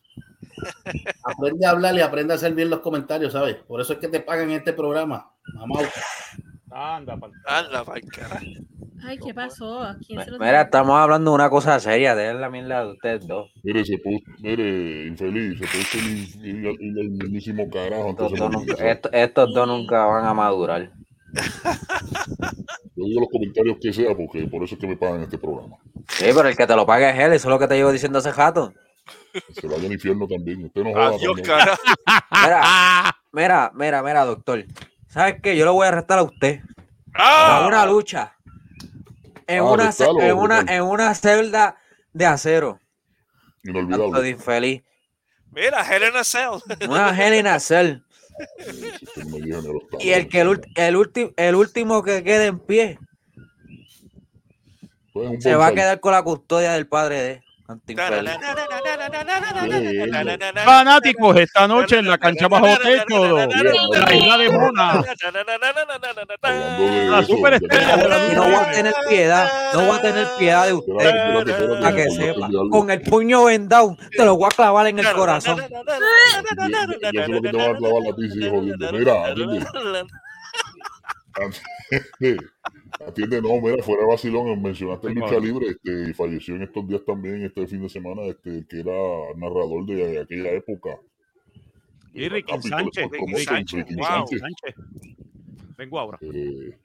[1.25, 3.57] Aprende a hablar y aprende a hacer bien los comentarios, ¿sabes?
[3.67, 5.31] Por eso es que te pagan este programa.
[5.55, 5.81] Mamá.
[6.71, 8.45] Anda, pa'l- Anda, pa'l carajo.
[9.05, 9.81] Ay, ¿qué pasó?
[9.83, 12.91] ¿A quién se lo Mira, estamos hablando de una cosa seria, de la mierda de
[12.93, 13.49] ustedes dos.
[13.63, 18.11] mire, se puso, mire, infeliz, se puso el, el, el- mismísimo carajo.
[18.11, 20.91] Estos Entonces, dos, no, nunca, estos, estos dos nunca van a madurar.
[22.97, 25.77] yo digo los comentarios que sea, porque por eso es que me pagan este programa.
[26.09, 27.93] Sí, pero el que te lo paga es él, eso es lo que te llevo
[27.93, 28.73] diciendo hace rato.
[29.61, 30.65] Se vaya al infierno también.
[30.65, 31.37] Usted no joda Adiós.
[31.37, 34.65] Mira, mira, mira, mira, doctor.
[35.09, 35.57] ¿Sabes qué?
[35.57, 36.61] Yo lo voy a arrestar a usted.
[37.15, 37.63] ¡Ah!
[37.65, 38.37] A una lucha.
[39.47, 41.79] En, Ah, una, arrestalo, en, una, en una celda
[42.13, 42.81] de acero.
[43.65, 44.29] Tanto de Inolvidable.
[44.29, 44.83] infeliz.
[45.51, 46.61] Mira, Helena Cell.
[46.89, 47.99] Una Hell in a Cell.
[50.01, 52.99] Y el que el, el, ulti- el último que quede en pie
[55.13, 57.43] Pues, se va a quedar con la custodia del padre de.
[60.65, 65.05] Fanáticos, esta noche en la cancha bajo techo de la isla de Mona.
[67.11, 67.97] La superestrella
[68.35, 71.81] no voy a tener piedad, no voy a tener piedad de usted.
[71.83, 75.59] Para que sepa, con el puño vendado, te lo voy a clavar en el corazón.
[75.59, 75.67] Yo,
[77.13, 78.93] yo sé lo que te va a clavar a ti, sí, jodiendo.
[78.93, 79.35] Mira,
[83.07, 83.41] atiende.
[83.43, 87.43] No, mira, fuera de vacilón, mencionaste lucha libre, este, y falleció en estos días también,
[87.43, 88.93] este fin de semana, este, que era
[89.37, 90.99] narrador de, aquella época.
[92.15, 94.05] Y Ricky Capitol Sánchez, Ricky Sánchez, Ricky wow.
[94.05, 94.75] Sánchez, Sánchez.
[95.77, 96.19] Vengo ahora.
[96.23, 96.77] eh,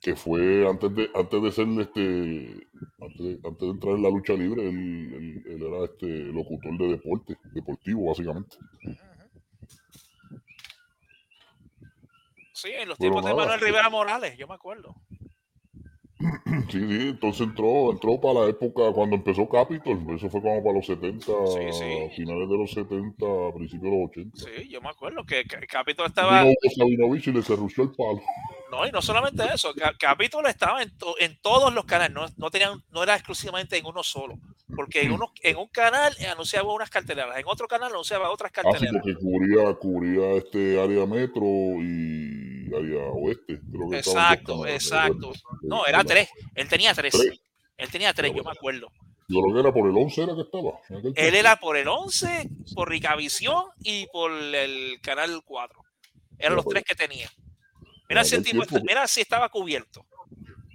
[0.00, 2.66] que fue antes de antes de ser este
[3.00, 6.78] antes de, antes de entrar en la lucha libre él, él- él era este locutor
[6.78, 8.56] de deporte deportivo básicamente
[12.56, 14.94] Sí, en los tiempos de Manuel este- Rivera Morales, yo me acuerdo.
[16.70, 20.76] sí sí entonces entró entró para la época cuando empezó Capitol eso fue como para
[20.76, 22.16] los 70 Sí, sí.
[22.16, 26.06] finales de los 70 principios de los 80 Sí, yo me acuerdo que Ca- Capitol
[26.06, 26.42] estaba.
[26.44, 28.22] Hugo Sabinovich y le cerruchó el palo
[28.70, 32.26] No, y no solamente eso, Ca- Capitol estaba en, to- en todos los canales, no,
[32.38, 34.34] no, tenían, no era exclusivamente en uno solo.
[34.74, 38.62] Porque en, uno, en un canal anunciaba unas carteleras, en otro canal anunciaba otras así
[38.62, 39.02] carteleras.
[39.04, 41.44] porque cubría cubría este área metro
[41.80, 42.35] y
[42.74, 45.32] área oeste creo que Exacto, exacto.
[45.62, 46.28] No, era tres.
[46.54, 47.14] Él tenía tres.
[47.14, 47.40] Tres.
[47.76, 48.88] Él tenía tres, yo me acuerdo.
[49.28, 50.70] Yo creo que era por el 11 era que estaba.
[50.88, 51.20] Él tiempo.
[51.36, 55.80] era por el 11, por Ricavisión y por el canal 4.
[56.38, 57.28] Eran los tres que tenía.
[58.08, 60.06] Mira si, el aquel tipo, tiempo- mira si estaba cubierto.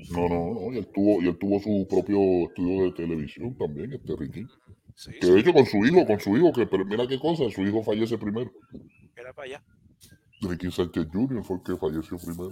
[0.10, 0.74] No, no, no.
[0.74, 4.46] Y él tuvo, y él tuvo su propio estudio de televisión también, este Ricky.
[4.96, 7.50] Sí, Que de hecho con su hijo, con su hijo, que pero mira qué cosa,
[7.50, 8.52] su hijo fallece primero.
[9.16, 9.64] era para allá.
[10.42, 11.44] Ricky Sánchez Jr.
[11.44, 12.52] fue el que falleció primero.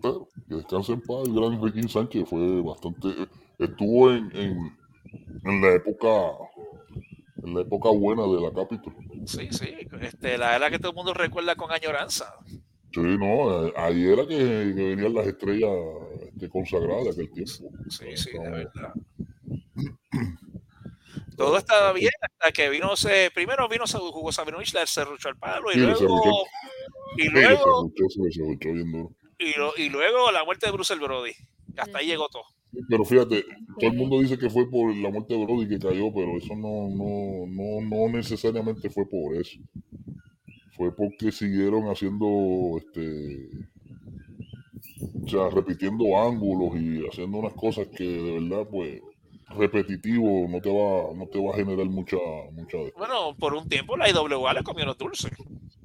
[0.00, 3.08] Pero que descanse en paz, el gran Ricky Sánchez fue bastante,
[3.58, 4.76] estuvo en, en,
[5.44, 6.08] en la época,
[7.42, 8.94] en la época buena de la Capitol.
[9.26, 9.74] Sí, sí.
[10.00, 12.34] Este, la era que todo el mundo recuerda con añoranza.
[12.92, 15.70] Sí, no, eh, ahí era que, que venían las estrellas
[16.26, 17.76] este, consagradas de aquel tiempo.
[17.90, 18.94] Sí, sí, de verdad.
[21.36, 25.70] Todo estaba bien hasta que vino ese, primero vino Hugo Sabinovich, le cerruchó el palo
[25.70, 26.46] y Sí, luego,
[27.18, 28.42] y Sí, se luego, se se
[29.38, 31.32] y, lo- y luego la muerte de Bruce Brody.
[31.76, 32.44] Hasta ahí llegó todo.
[32.88, 33.44] Pero fíjate,
[33.78, 36.54] todo el mundo dice que fue por la muerte de Brody que cayó, pero eso
[36.56, 39.58] no, no, no, no necesariamente fue por eso.
[40.76, 43.48] Fue porque siguieron haciendo, este,
[45.24, 49.00] o sea, repitiendo ángulos y haciendo unas cosas que de verdad, pues,
[49.48, 52.16] repetitivo, no te va, no te va a generar mucha,
[52.52, 52.78] mucha.
[52.96, 55.30] Bueno, por un tiempo la IWA le comió los dulces.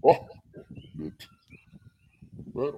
[0.02, 0.28] Oh,
[2.54, 2.78] bueno.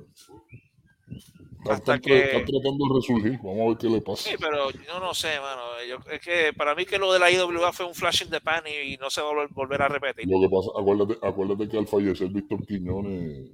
[1.63, 3.39] Están, Hasta que- están tratando de resurgir.
[3.41, 4.29] Vamos a ver qué le pasa.
[4.29, 5.61] Sí, pero yo no sé, mano.
[5.87, 8.41] Yo- es que para mí que lo de la IWA fue un flash in the
[8.41, 10.27] pan y, y no se va a volver a repetir.
[10.27, 13.49] Lo que pasa, acuérdate, acuérdate que al fallecer Víctor Quiñones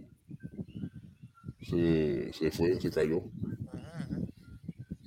[1.62, 3.22] se, se fue, se cayó.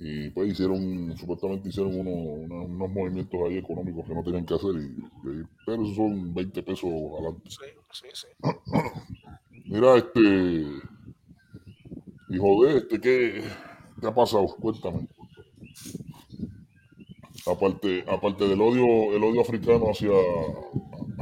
[0.05, 4.53] Y pues hicieron, supuestamente hicieron uno- unos, unos movimientos ahí económicos que no tenían que
[4.55, 4.85] hacer, y,
[5.29, 7.49] y- pero esos son 20 pesos adelante.
[7.49, 8.27] Sí, sí, sí.
[9.65, 10.21] Mira, este,
[12.29, 13.43] hijo de este, ¿qué,
[14.01, 14.47] qué ha pasado?
[14.59, 15.07] Cuéntame.
[17.45, 20.11] Aparte, aparte del odio, el odio africano hacia,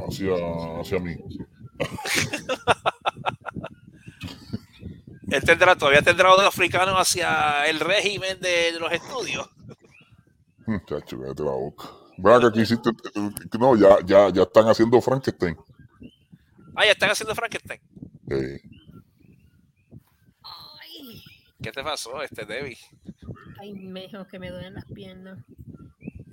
[0.06, 0.34] hacia,
[0.80, 1.16] hacia mí.
[5.32, 9.48] Él tendrá, todavía tendrá odio africano hacia el régimen de, de los estudios.
[10.66, 11.84] Muchacho, cállate la boca.
[12.18, 12.90] Vea que aquí hiciste.
[13.58, 15.56] No, ya, ya, ya están haciendo Frankenstein.
[16.74, 17.80] Ah, ya están haciendo Frankenstein.
[18.30, 18.60] Eh,
[21.62, 22.76] ¿Qué te pasó, este Debbie?
[23.60, 25.38] Ay, mejor que me duelen las piernas.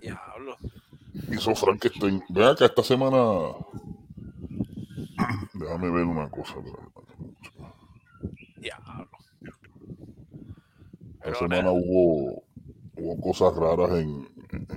[0.01, 0.57] Diablo.
[1.31, 2.23] hizo Frankenstein.
[2.29, 3.53] Vea que esta semana.
[5.53, 6.55] Déjame ver una cosa.
[6.61, 6.98] Diablo.
[11.31, 12.43] Esta semana hubo,
[12.97, 14.27] hubo cosas raras en.
[14.51, 14.67] en-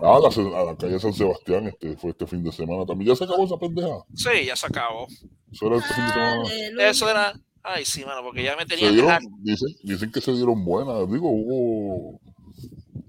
[0.00, 3.10] ah, la, a la calle San Sebastián este, fue este fin de semana también.
[3.10, 4.04] ¿Ya se acabó esa pendeja?
[4.14, 5.06] Sí, ya se acabó.
[5.52, 6.90] Eso era este fin de semana.
[6.90, 7.32] Eso era.
[7.62, 11.10] Ay, sí, mano, porque ya me tenían dieron, dicen, dicen que se dieron buenas.
[11.10, 12.20] Digo, hubo,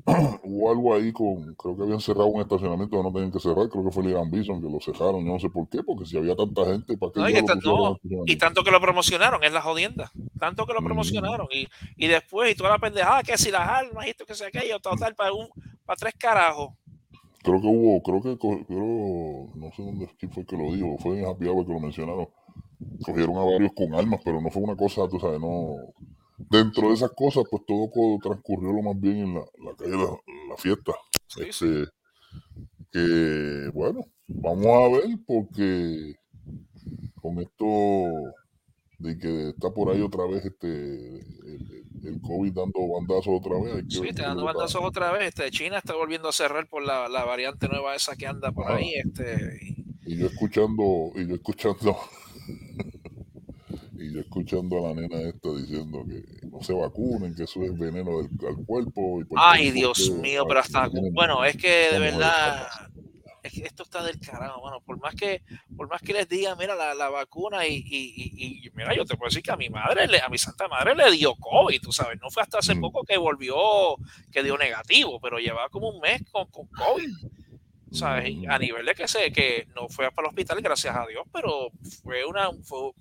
[0.43, 1.55] hubo algo ahí con.
[1.55, 3.69] Creo que habían cerrado un estacionamiento que no tenían que cerrar.
[3.69, 5.25] Creo que fue Ligan Bison que lo cerraron.
[5.25, 7.41] Yo no sé por qué, porque si había tanta gente, ¿para qué No, y, que
[7.41, 10.11] no, y tanto que lo promocionaron, es la jodienda.
[10.39, 11.47] Tanto que lo promocionaron.
[11.51, 11.67] Y,
[11.97, 14.79] y después, y toda la pendejada, que si las armas y esto que sea aquello,
[14.79, 15.47] total, para, un,
[15.85, 16.69] para tres carajos.
[17.41, 21.19] Creo que hubo, creo que, creo, no sé dónde quién fue que lo dijo, fue
[21.19, 22.27] en Happy Hour que lo mencionaron.
[23.03, 25.75] Cogieron a varios con armas, pero no fue una cosa, tú sabes, no.
[26.49, 27.89] Dentro de esas cosas, pues todo
[28.21, 30.17] transcurrió lo más bien en la, la calle, la,
[30.49, 30.93] la fiesta.
[31.37, 31.85] Este,
[32.91, 36.15] que, bueno, vamos a ver, porque
[37.21, 37.65] con esto
[38.99, 40.67] de que está por ahí otra vez este
[41.19, 43.85] el, el COVID dando bandazos otra vez.
[43.89, 45.27] Sí, está dando bandazos otra vez.
[45.29, 48.65] Este, China está volviendo a cerrar por la, la variante nueva esa que anda por
[48.65, 48.75] Ajá.
[48.77, 48.93] ahí.
[48.95, 51.97] Este, y- Y yo escuchando, y yo escuchando,
[54.01, 57.77] y yo escuchando a la nena esta diciendo que no se vacunen, que eso es
[57.77, 59.21] veneno del, al cuerpo.
[59.21, 60.87] y Ay, Dios mío, pero hasta.
[61.13, 62.67] Bueno, es que de verdad.
[63.41, 64.81] Es que esto está del carajo, mano.
[64.81, 65.41] Por más que,
[65.77, 69.05] por más que les diga, mira, la, la vacuna y, y, y, y, mira, yo
[69.05, 71.79] te puedo decir que a mi madre, le- a mi santa madre le dio COVID,
[71.81, 72.19] tú sabes.
[72.21, 73.55] No fue hasta hace poco que volvió,
[74.29, 77.09] que dio negativo, pero llevaba como un mes con, con COVID.
[78.47, 81.71] A nivel de que se, que no fue para el hospital, gracias a Dios, pero
[82.03, 82.91] fue una, fue,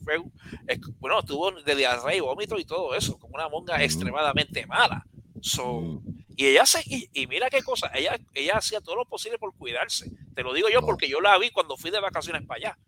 [0.99, 5.05] bueno, tuvo de diarrea y vómito y todo eso, como una monga extremadamente mala.
[5.41, 6.03] So,
[6.37, 9.55] y ella se, y, y mira qué cosa, ella, ella hacía todo lo posible por
[9.55, 10.11] cuidarse.
[10.35, 12.79] Te lo digo yo porque yo la vi cuando fui de vacaciones para allá.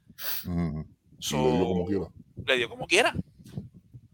[1.18, 2.06] So, le dio como quiera.
[2.46, 3.14] le dio como quiera.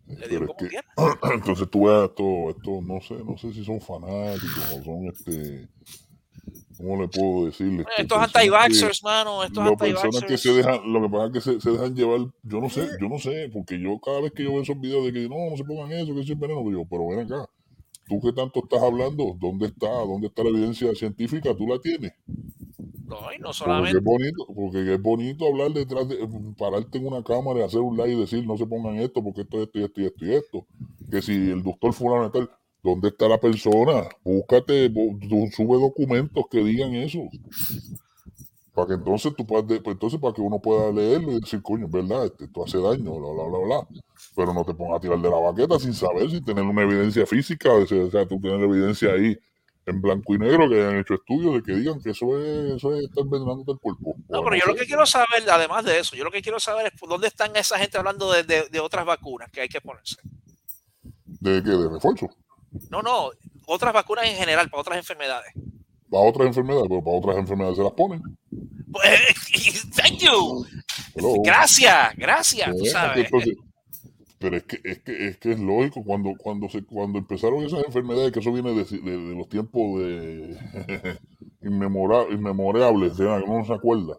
[0.08, 0.86] Le dio como que- quiera.
[1.34, 5.68] entonces tú ves esto, esto, no sé, no sé si son fanáticos o son este,
[6.76, 7.84] ¿cómo le puedo decirle?
[7.96, 10.40] Estos anti-vaxxers, mano, estos las personas que anti-vaxxers.
[10.40, 13.08] se dejan, lo que pasa es que se, se dejan llevar, yo no sé, yo
[13.08, 15.56] no sé, porque yo cada vez que yo veo esos videos de que no, no
[15.56, 17.48] se pongan eso, que eso es veneno, digo, pero ven acá,
[18.08, 19.88] tú que tanto estás hablando, ¿dónde está?
[19.88, 21.54] ¿Dónde está la evidencia científica?
[21.56, 22.12] ¿Tú la tienes?
[23.06, 23.98] No, y no Porque solamente.
[23.98, 27.96] es bonito, porque es bonito hablar detrás de, pararte en una cámara y hacer un
[27.96, 30.34] live y decir no se pongan esto porque esto, esto y esto y esto y
[30.34, 30.66] esto.
[31.10, 32.50] Que si el doctor fulano tal,
[32.86, 34.08] ¿dónde está la persona?
[34.24, 34.90] Búscate,
[35.54, 37.20] sube documentos que digan eso.
[38.74, 41.86] Para que entonces tú puedas, pues entonces para que uno pueda leerlo y decir, coño,
[41.86, 43.88] es verdad, este, esto hace daño, bla, bla, bla, bla.
[44.34, 47.24] Pero no te pongas a tirar de la baqueta sin saber, sin tener una evidencia
[47.26, 49.34] física, o sea, tú tener evidencia ahí
[49.86, 52.94] en blanco y negro que hayan hecho estudios de que digan que eso es, eso
[52.94, 54.14] es estar envenenándote el cuerpo.
[54.28, 54.68] No, pero yo sé.
[54.68, 57.54] lo que quiero saber, además de eso, yo lo que quiero saber es dónde están
[57.56, 60.16] esa gente hablando de, de- de otras vacunas que hay que ponerse.
[61.40, 61.70] ¿De qué?
[61.70, 62.28] ¿De refuerzo?
[62.90, 63.30] No, no,
[63.66, 65.52] otras vacunas en general, para otras enfermedades.
[66.10, 68.22] Para otras enfermedades, pero para otras enfermedades se las ponen.
[68.92, 70.64] Pues, Thank you.
[71.14, 71.34] Hello.
[71.44, 73.24] Gracias, gracias, tú Eh, sabes.
[73.24, 73.54] entonces,
[74.38, 77.84] pero es que, es que es que es lógico cuando cuando se cuando empezaron esas
[77.84, 80.58] enfermedades que eso viene de, de- de los tiempos de
[81.62, 84.16] inmemora- inmemorables, uno no se acuerda.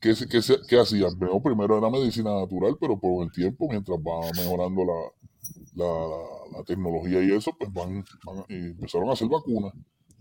[0.00, 1.18] ¿Qué, qué, qué hacían?
[1.18, 6.16] Bueno, primero era medicina natural, pero por el tiempo, mientras va mejorando la, la,
[6.58, 9.72] la tecnología y eso, pues van, van- y empezaron a hacer vacunas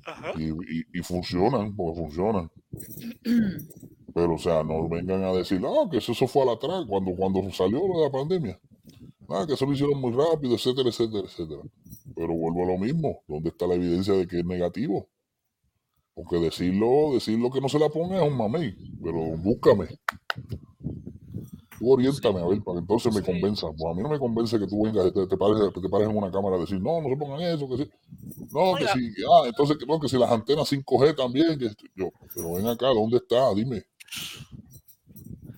[0.06, 0.34] Ajá.
[0.38, 2.50] y, y, y funcionan, porque funcionan.
[4.14, 7.16] Pero, o sea, no vengan a decir, no, que eso, eso fue al atrás, cuando,
[7.16, 8.60] cuando salió lo de la pandemia.
[9.30, 11.62] Ah, que eso lo hicieron muy rápido, etcétera, etcétera, etcétera.
[12.16, 15.10] Pero vuelvo a lo mismo, ¿dónde está la evidencia de que es negativo?
[16.16, 19.88] Porque decirlo, decirlo que no se la ponga es un mamey, pero búscame.
[21.84, 23.68] Tú oriéntame a ver, para que entonces me convenza.
[23.68, 26.16] Pues a mí no me convence que tú vengas, te, te pares, te pares en
[26.16, 27.90] una cámara a decir, no, no se pongan eso, que sí.
[28.52, 31.84] No, que sí, ah, entonces que no, que si las antenas 5G también, que esto-
[31.94, 33.54] yo, pero ven acá, ¿dónde está?
[33.54, 33.84] Dime.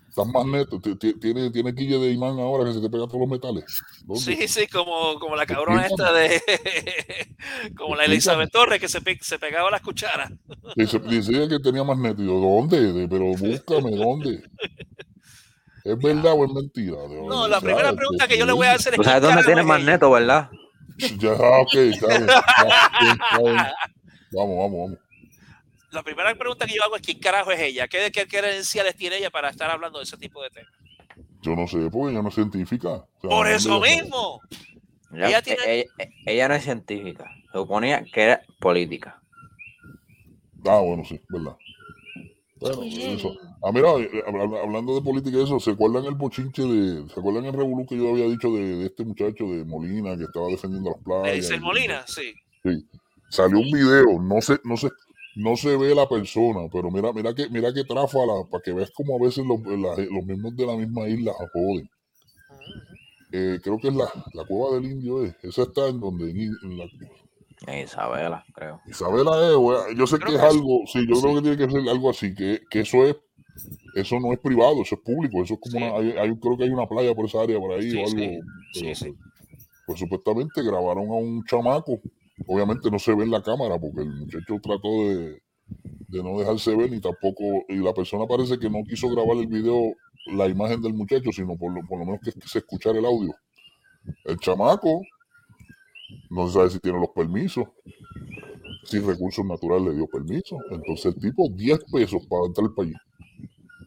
[0.10, 3.08] Estás más neto, ti- ti- tiene, tiene quille de imán ahora que se te pegan
[3.08, 3.66] todos los metales.
[4.06, 4.22] ¿Dónde?
[4.36, 6.42] Sí, sí, como, como la cabrona esta de.
[7.78, 10.32] como la Elizabeth Torres que se, pe- se pegaba las cucharas.
[10.76, 12.24] Dice, decía que tenía más neto.
[12.24, 12.94] Y yo, ¿dónde?
[12.94, 14.42] De- pero búscame, ¿dónde?
[15.86, 16.98] ¿Es verdad o es mentira?
[17.08, 19.22] No, o la sea, primera pregunta que yo le voy a hacer es: sabes ¿quién
[19.22, 20.50] dónde tienes es más neto, ¿verdad?
[21.20, 22.26] Ya, ok, está bien.
[22.28, 23.56] Ya, bien, está bien.
[24.32, 25.00] Vamos, vamos, vamos.
[25.92, 27.88] La primera pregunta que yo hago es: ¿quién carajo es ella?
[27.88, 30.72] ¿Qué, qué credenciales tiene ella para estar hablando de ese tipo de temas?
[31.42, 32.90] Yo no sé, porque ella no es científica.
[32.90, 34.42] O sea, Por ¿dónde eso mismo.
[35.14, 35.92] Ella, Ella tiene- ella-
[36.26, 37.26] ella no es científica.
[37.52, 39.22] Se suponía que era política.
[40.68, 41.56] Ah, bueno, sí, verdad.
[42.60, 43.36] Bueno, eso.
[43.62, 47.20] Ah, mira, eh, habla- hablando de política y eso, ¿se acuerdan el bochinche de, ¿se
[47.20, 50.48] acuerdan el revolú que yo había dicho de, de este muchacho de Molina que estaba
[50.48, 51.36] defendiendo las playas?
[51.36, 52.34] dice y- Molina, sí.
[52.64, 52.86] Sí.
[53.30, 54.90] Salió un video, no se, no se,
[55.36, 58.92] no se ve la persona, pero mira, mira que, mira que tráfala, para que veas
[58.92, 61.90] como a veces los, la- los mismos de la misma isla joden.
[63.32, 65.36] Eh, creo que es la, la cueva del indio, eh.
[65.44, 66.86] esa está en donde, en, en la,
[67.68, 68.82] Isabela, creo.
[68.88, 71.42] Isabela es, güey, yo sé Creo que es que es- algo, sí, yo creo que
[71.42, 73.16] tiene que ser algo así, que, que eso es,
[73.94, 75.84] eso no es privado, eso es público, eso es como Sí.
[75.84, 78.00] una, hay, hay- creo que hay una playa por esa área por ahí Sí, o
[78.06, 78.40] algo, sí.
[78.40, 79.12] pero, Sí, sí.
[79.12, 79.20] Pues,
[79.86, 82.00] pues supuestamente grabaron a un chamaco,
[82.48, 85.42] obviamente no se ve en la cámara porque el muchacho trató de,
[86.08, 89.48] de no dejarse ver ni tampoco, y la persona parece que no quiso grabar el
[89.48, 89.94] video,
[90.28, 93.06] la imagen del muchacho, sino por lo, por lo menos que, que se escuchara el
[93.06, 93.34] audio.
[94.24, 95.02] El chamaco,
[96.30, 97.68] no se sabe si tiene los permisos,
[98.84, 102.96] si recursos naturales le dio permiso, entonces el tipo 10 pesos para entrar para allí.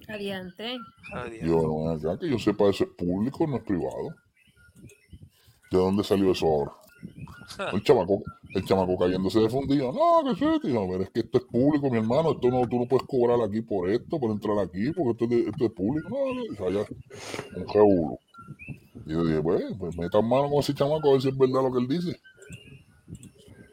[0.09, 0.77] Adiante.
[1.13, 1.45] Adiós.
[1.47, 4.15] Yo, no, acá que yo sepa, eso es público, no es privado.
[5.71, 6.73] ¿De dónde salió eso ahora?
[7.73, 8.23] El chamaco,
[8.55, 9.93] el chamaco cayéndose de fundido.
[9.93, 10.81] No, que sí, tío.
[10.83, 12.33] A ver, es que esto es público, mi hermano.
[12.33, 15.31] Esto no, tú no puedes cobrar aquí por esto, por entrar aquí, porque esto es,
[15.31, 16.09] de- esto es público.
[16.09, 18.19] No, no, o sea, ya, un rebulo.
[19.09, 21.63] Y yo dije, pues, pues metan mano con ese chamaco a ver si es verdad
[21.63, 22.21] lo que él dice.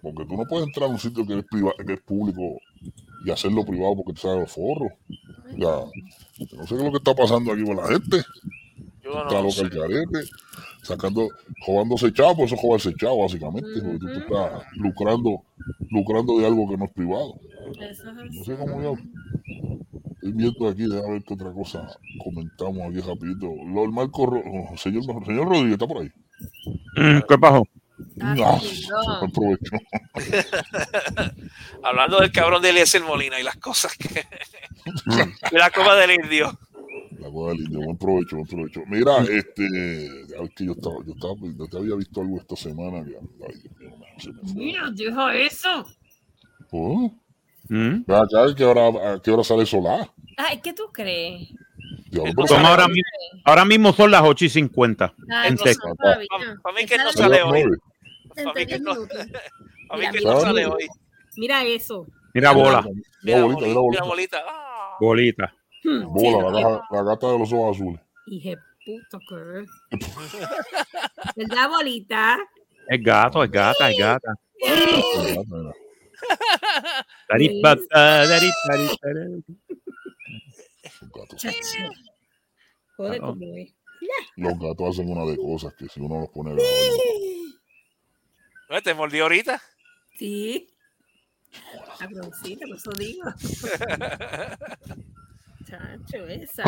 [0.02, 2.58] Porque tú no puedes entrar a un sitio que es, priva- que es público
[3.26, 4.92] y hacerlo privado porque te sale los forros.
[5.58, 5.84] Ya,
[6.38, 8.18] yo no sé qué es lo que está pasando aquí con la gente.
[9.04, 9.62] Yo Está no loca sé.
[9.64, 10.20] el carete,
[10.84, 11.28] sacando,
[11.68, 13.68] robándose chavo, eso es robarse chavo, básicamente.
[13.82, 15.42] porque tú te estás lucrando,
[15.92, 17.36] lucrando de algo que no es privado.
[17.72, 18.04] Eso es
[18.36, 18.96] No sé cómo yo.
[20.34, 21.88] Viendo aquí, déjame ver qué otra cosa
[22.24, 23.48] comentamos aquí rapidito.
[23.68, 26.12] Lo Marco, oh, señor, señor Rodríguez, ¿está por ahí?
[26.98, 27.64] Mm, ¿Qué pasó?
[28.20, 29.12] Ah, Ah, no.
[29.28, 29.78] aprovecho.
[31.84, 34.10] Hablando del cabrón de Eliezer Molina y las cosas que.
[35.52, 36.58] de la copa del indio.
[37.20, 38.82] La cosa del indio, buen provecho, buen provecho.
[38.88, 39.64] Mira, este,
[40.38, 43.16] a ver que yo estaba, yo estaba, yo te había visto algo esta semana que,
[43.48, 44.54] ay, Dios mío, se me fue.
[44.56, 45.86] Mira, deja eso.
[46.72, 47.12] Oh,
[47.68, 48.04] Mm.
[48.06, 50.08] ve acá, ¿a qué hora, a qué hora sale Solá?
[50.38, 51.50] Ay, ¿qué tú crees?
[52.48, 53.04] Son ahora, mismo,
[53.44, 55.14] ahora mismo son las 8 y 50.
[55.30, 55.94] Ay, En no, Texas.
[55.98, 57.64] Para mí que no sale hoy.
[58.36, 58.80] Para mí que
[60.24, 60.88] no, sale hoy.
[61.38, 62.08] Mira eso.
[62.34, 62.86] Mira, bola,
[63.24, 64.04] Mira, bolita, mira, bolita.
[64.04, 64.44] bolita.
[64.48, 64.98] Ah.
[65.00, 65.56] bolita.
[65.84, 68.02] Hmm, Bola, sí, la, gata de los ojos azules.
[68.26, 69.66] Hije puto que.
[71.36, 72.40] ¿Verdad, bolita?
[72.88, 74.34] Es gato, es gata, es gata.
[74.62, 74.74] La
[75.36, 75.74] gata,
[81.28, 81.46] gatos.
[82.98, 83.22] Joder.
[84.38, 86.72] Los gatos hacen una de cosas que si uno los pone a grabar,
[88.70, 89.62] ¿No ¿Te mordió ahorita?
[90.18, 90.68] Sí.
[92.00, 93.24] Por eso digo.
[95.66, 96.64] Chacho, esa.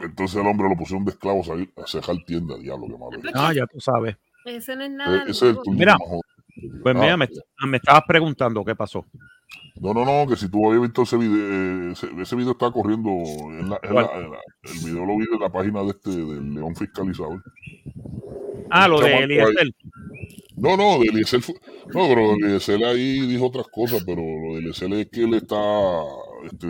[0.00, 3.22] Entonces el hombre lo pusieron de esclavo a, a cejar tienda, diablo, qué malo.
[3.34, 4.16] Ah, ya tú sabes.
[4.44, 5.22] Ese no es Eh, nada.
[5.24, 5.96] Ese es el Mira.
[6.82, 7.28] Pues Ah, mira, me,
[7.68, 9.04] me estabas preguntando qué pasó.
[9.80, 13.10] No, no, no, que si tú habías visto ese video, ese, ese video está corriendo,
[13.10, 14.38] en la- en la- en la-
[14.72, 17.42] el video lo vi de la página de este, del León Fiscalizador.
[18.70, 19.70] Ah, lo de Eliezer.
[20.56, 21.40] No, no, de Eliezer
[21.94, 25.56] no, pero Eliezer ahí dijo otras cosas, pero lo de Eliezer es que le está,
[26.46, 26.66] este,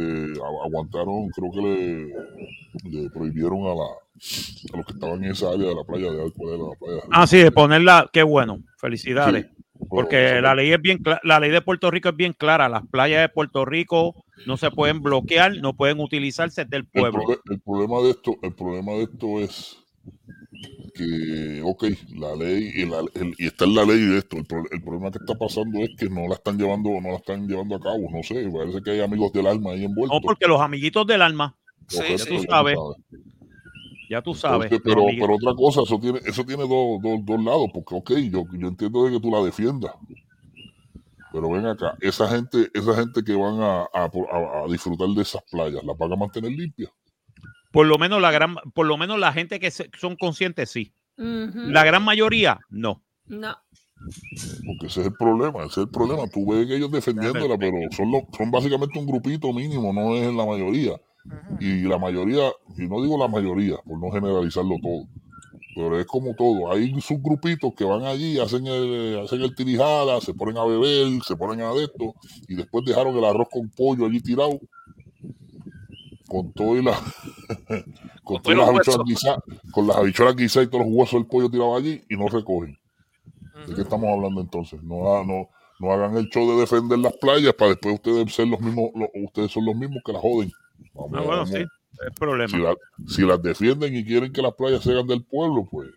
[0.65, 5.69] aguantaron, creo que le, le prohibieron a, la, a los que estaban en esa área
[5.69, 7.03] de la playa de Arco de la playa.
[7.13, 9.47] Ah, sí, de ponerla, qué bueno, felicidades.
[9.47, 9.56] Sí,
[9.89, 12.69] Porque la ley es bien la ley de Puerto Rico es bien clara.
[12.69, 14.15] Las playas de Puerto Rico
[14.47, 17.23] no se pueden bloquear, no pueden utilizarse del El, pueblo.
[17.51, 19.79] el problema de esto, el problema de esto es
[20.95, 21.85] que, ok,
[22.17, 24.37] la ley y, la- el- y está en la ley de esto.
[24.37, 27.17] El, pro- el problema que está pasando es que no la están llevando, no la
[27.17, 28.09] están llevando a cabo.
[28.11, 30.17] No sé, parece que hay amigos del alma ahí envueltos.
[30.17, 31.57] No, porque los amiguitos del alma,
[31.89, 32.77] Sí, tú sabes.
[34.09, 34.71] Ya tú sabes.
[34.73, 37.95] Entonces, pero, los pero otra cosa, eso tiene, eso tiene dos, dos, dos lados, porque
[37.95, 39.93] ok, yo, yo entiendo de que tú la defiendas.
[41.33, 45.23] Pero ven acá, esa gente, esa gente que van a, a, a- a disfrutar de
[45.23, 46.91] esas playas, ¿las van a mantener limpias?
[47.73, 50.95] por lo menos la gran, por lo menos la gente que se- son conscientes, sí.
[51.19, 53.03] La gran mayoría, no.
[53.29, 53.55] No.
[54.67, 56.27] Porque ese es el problema, ese es el problema.
[56.27, 60.33] Tú ves que ellos defendiéndola, pero son, lo- son básicamente un grupito mínimo, no es
[60.35, 60.99] la mayoría.
[61.61, 65.07] Y la mayoría, y no digo la mayoría, por no generalizarlo todo,
[65.75, 66.73] pero es como todo.
[66.73, 71.37] Hay subgrupitos que van allí, hacen el, hacen el tirijada, se ponen a beber, se
[71.37, 72.15] ponen a de esto,
[72.49, 74.59] y después dejaron el arroz con pollo allí tirado,
[76.29, 76.93] con todo y la,
[78.25, 79.39] con, Con las habichuelas guisadas,
[79.71, 82.79] con las habichuelas guisadas y todos los huesos del pollo tirados allí, y no recogen.
[83.67, 84.83] ¿De qué estamos hablando entonces?
[84.83, 85.49] No, no,
[85.79, 89.51] no hagan el show de defender las playas para después ustedes ser los mismos, ustedes
[89.51, 90.53] son los mismos que las joden.
[90.95, 91.51] Vamos, Ah, bueno, vamos.
[91.51, 92.49] sí, es problema.
[92.51, 95.91] Si, la- si las defienden y quieren que las playas sean del pueblo, pues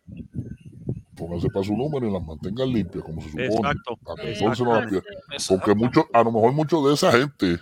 [1.15, 3.47] pónganse para su número y las mantengan limpias, como se supone.
[3.49, 5.47] Exacto, entonces no las.
[5.49, 7.59] Porque mucho, a lo mejor muchos de esa gente,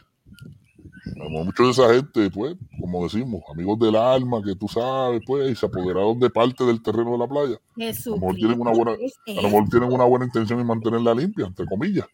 [1.16, 4.68] a lo mejor muchos de esa gente, pues, como decimos, amigos del alma, que tú
[4.68, 7.56] sabes, pues, y se apoderaron de parte del terreno de la playa.
[7.56, 11.14] A lo mejor tienen una buena, a lo mejor tienen una buena intención en mantenerla
[11.16, 12.06] limpia, entre comillas.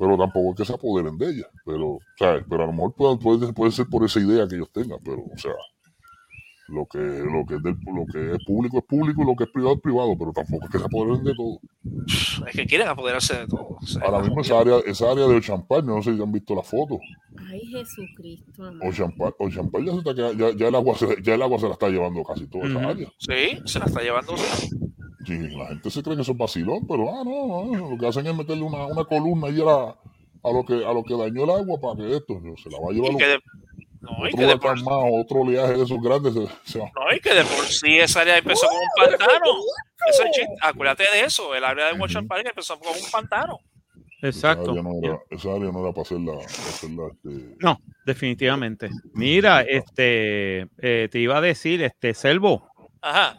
[0.00, 1.46] Pero tampoco es que se apoderen de ella.
[1.62, 2.42] Pero, ¿sabes?
[2.48, 4.98] Pero a lo mejor puede, puede, puede ser por esa idea que ellos tengan.
[5.04, 5.52] Pero, o sea,
[6.70, 9.44] lo que, lo que es del, lo que es público es público y lo que
[9.44, 10.16] es privado es privado.
[10.18, 11.60] Pero tampoco es que se apoderen de todo.
[12.46, 13.76] Es que quieren apoderarse de todo.
[13.80, 16.54] O sea, Ahora mismo esa área, esa área de Champagne, no sé si han visto
[16.54, 16.98] la foto.
[17.48, 18.64] Ay, Jesucristo.
[18.66, 18.86] amor.
[18.88, 21.58] O Champagne, o Champagne ya, se está ya, ya el agua se, ya el agua
[21.58, 23.08] se la está llevando casi toda esa área.
[23.18, 24.36] Sí, se la está llevando.
[24.36, 24.70] sí.
[25.56, 28.26] La gente se cree que eso es vacilón, pero ah, no, no, lo que hacen
[28.26, 29.96] es meterle una, una columna ahí a, la-
[30.42, 32.88] a lo que a lo que dañó el agua para que esto se la va
[32.90, 33.38] a llevar Y que de,
[34.00, 36.32] no, y otro que de por, más, otro oleaje de esos grandes.
[36.32, 36.90] Se, se va.
[36.94, 39.54] no, y que de por sí esa área empezó como un pantano.
[40.32, 41.54] Chiste, acuérdate de eso.
[41.54, 43.58] El área de Watcher Park empezó como un pantano.
[44.22, 44.62] Exacto.
[44.62, 48.90] Esa área no era, esa área no era para hacerla, para hacerla este, No, definitivamente.
[49.14, 52.68] Mira, este, eh, te iba a decir, este, Selvo,
[53.00, 53.38] Ajá.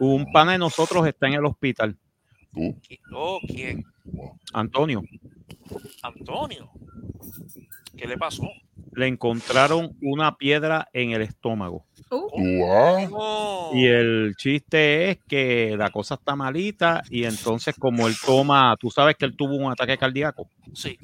[0.00, 1.96] un pana de nosotros está en el hospital,
[2.52, 2.74] tú.
[3.12, 3.84] Oh, ¿quién?
[4.52, 5.02] Antonio.
[6.02, 6.70] Antonio.
[7.96, 8.48] ¿Qué le pasó?
[8.96, 11.84] Le encontraron una piedra en el estómago.
[12.10, 12.28] Uh,
[13.16, 13.70] Oh.
[13.74, 18.90] Y el chiste es que la cosa está malita y entonces como él toma, tú
[18.90, 20.96] sabes que él tuvo un ataque cardíaco, Sí.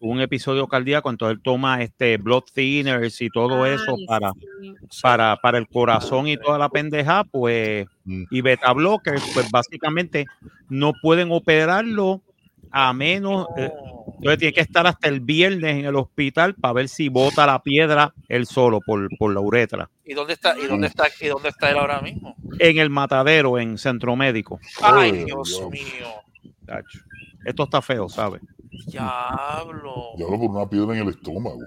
[0.00, 4.74] tuvo un episodio cardíaco, entonces él toma este blood thinners y todo eso para, sí.
[5.02, 8.24] para, para el corazón y toda la pendeja, pues, Mm.
[8.30, 10.24] y beta blockers, pues básicamente
[10.68, 12.22] no pueden operarlo
[12.70, 13.97] a menos, eh, Oh.
[14.18, 17.62] Entonces tiene que estar hasta el viernes en el hospital para ver si bota la
[17.62, 19.90] piedra él solo por, por la uretra.
[20.04, 20.54] ¿Y dónde está?
[20.58, 21.06] ¿Y dónde está?
[21.20, 22.36] ¿Y dónde está él ahora mismo?
[22.58, 24.58] En el matadero, en centro médico.
[24.82, 25.70] Ay, Ay, Dios Dios.
[25.70, 26.52] mío.
[26.66, 26.98] Tacho.
[27.44, 28.42] Esto está feo, ¿sabes?
[28.86, 30.12] Diablo.
[30.18, 31.60] ya hablo por una piedra en el estómago.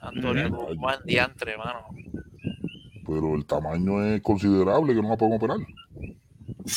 [0.00, 0.54] Antonio Mm.
[0.54, 1.86] Guzmán, diantre, mano.
[3.06, 5.58] Pero el tamaño es considerable que no la pueden operar.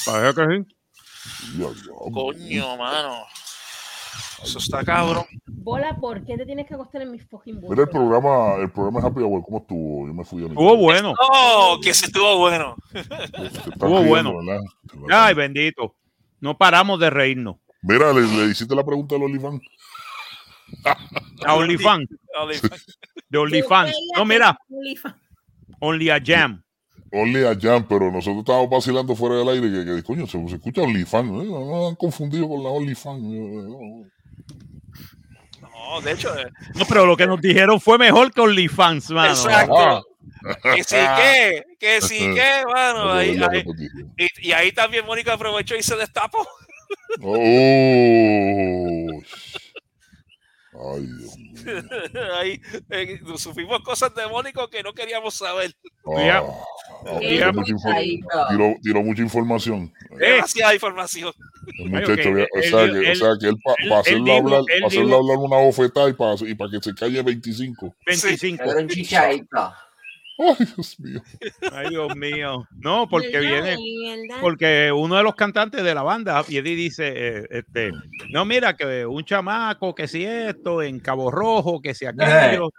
[0.05, 0.65] Parece que
[1.57, 1.61] sí.
[2.13, 3.25] Coño, mano.
[4.43, 5.25] Eso está cabrón.
[5.47, 7.91] Bola, ¿por qué te tienes que acostar en mi fucking Mira el bolso?
[7.91, 10.07] programa, el programa Happy Hour, ¿cómo estuvo?
[10.07, 11.13] Yo me fui a mi Estuvo bueno.
[11.19, 12.75] Oh, que sí estuvo bueno.
[12.91, 14.33] Se Estuvo riendo, bueno.
[14.37, 14.59] ¿verdad?
[15.09, 15.95] Ay, bendito.
[16.39, 17.57] No paramos de reírnos.
[17.81, 19.61] Mira, le, le hiciste la pregunta al OnlyFans.
[21.45, 22.07] A OnlyFans.
[22.39, 22.97] OnlyFans.
[23.29, 23.95] De OnlyFans.
[24.17, 24.57] No, mira.
[25.79, 26.63] Only a Jam.
[27.11, 30.55] Only a Jam, pero nosotros estábamos vacilando fuera del aire que, que coño, se, se
[30.55, 31.29] escucha OnlyFans.
[31.29, 31.45] ¿eh?
[31.47, 33.21] No, no han confundido con la OnlyFans.
[35.61, 39.31] No, de hecho, eh, No, pero lo que nos dijeron fue mejor que OnlyFans, mano.
[39.31, 40.07] exacto.
[40.61, 43.05] Que sí que, que sí que, mano.
[43.05, 43.37] No, Ahí,
[44.17, 46.45] y, y ahí también Mónica aprovechó y se destapó.
[47.21, 49.07] Oh.
[50.77, 51.53] Ay, Dios mío.
[52.39, 55.73] Ahí eh, supimos cosas de Mónico que no queríamos saber.
[56.17, 56.43] Ya.
[57.07, 57.73] Ah, tiró, mucha
[58.49, 59.91] tiró- tiró mucha información.
[60.11, 61.33] Demasiada información.
[61.79, 63.93] El muchacho, ok, había- o, sea él- que, o él- sea que él para él-
[63.93, 66.79] hacerlo, él dijo- hablar, pa' hacerlo dijo- hablar una bofetada y para y pa que
[66.81, 67.95] se calle 25.
[68.05, 68.63] 25.
[68.63, 69.73] Era un chichadito.
[70.37, 71.21] Ay, Dios mío.
[71.71, 72.67] Ay, Dios mío.
[72.77, 73.77] No, porque viene,
[74.41, 77.91] porque uno de los cantantes de la banda y dice, eh, este,
[78.31, 82.71] no, mira, que un chamaco, que si esto, en Cabo Rojo, que si aquello.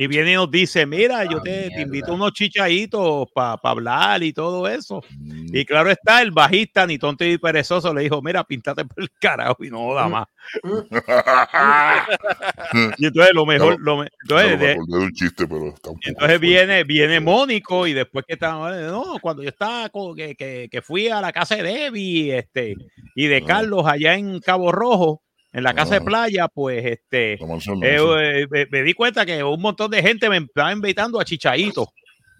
[0.00, 3.58] Y viene y nos dice, mira, yo Ah, te, te invito a unos chichaditos para
[3.64, 5.02] hablar y todo eso.
[5.18, 5.56] Mm.
[5.56, 9.10] Y claro está, el bajista, ni tonto y perezoso, le dijo, mira, píntate por el
[9.18, 10.26] carajo y no da más.
[12.98, 17.20] Y entonces lo mejor, No, lo entonces, me de- un chiste, pero entonces viene, viene
[17.20, 21.32] Mónico y después que está, no, cuando yo estaba, que, que, que fui a la
[21.32, 22.76] casa de Debbie este,
[23.14, 23.42] y de.
[23.48, 25.22] Carlos allá en Cabo Rojo,
[25.52, 27.38] en la casa de playa, pues este, eh,
[27.82, 31.88] eh, me, me di cuenta que un montón de gente me estaba invitando a Chichaito.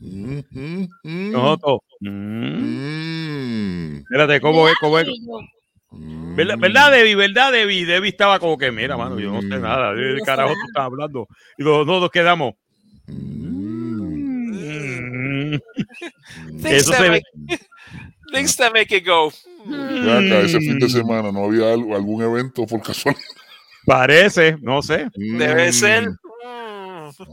[0.01, 1.81] Mm, mm, mm, Nosotros,
[4.03, 4.75] espérate, ¿cómo es?
[4.81, 5.09] ¿Cómo es?
[5.91, 6.37] mm.
[6.37, 7.15] ¿Verdad, ¿Verdad, Debbie?
[7.17, 7.85] ¿Verdad, Debbie?
[7.85, 9.63] Debbie estaba como que, mira, mano, yo no sé Mm.
[9.63, 9.95] nada.
[9.95, 11.27] ¿De carajo tú estás hablando?
[11.57, 12.55] Y los dos nos quedamos.
[13.07, 15.59] Mm, mm,
[16.67, 17.23] Eso se ve.
[18.33, 19.31] things that make it go.
[19.65, 20.05] Mm.
[20.05, 20.91] Ve acá, ese fin de Mm.
[20.91, 23.23] semana no había algo- algún evento por casualidad.
[23.87, 25.09] Parece, no sé.
[25.15, 26.09] Debe Mm, ser.
[26.11, 26.15] mm,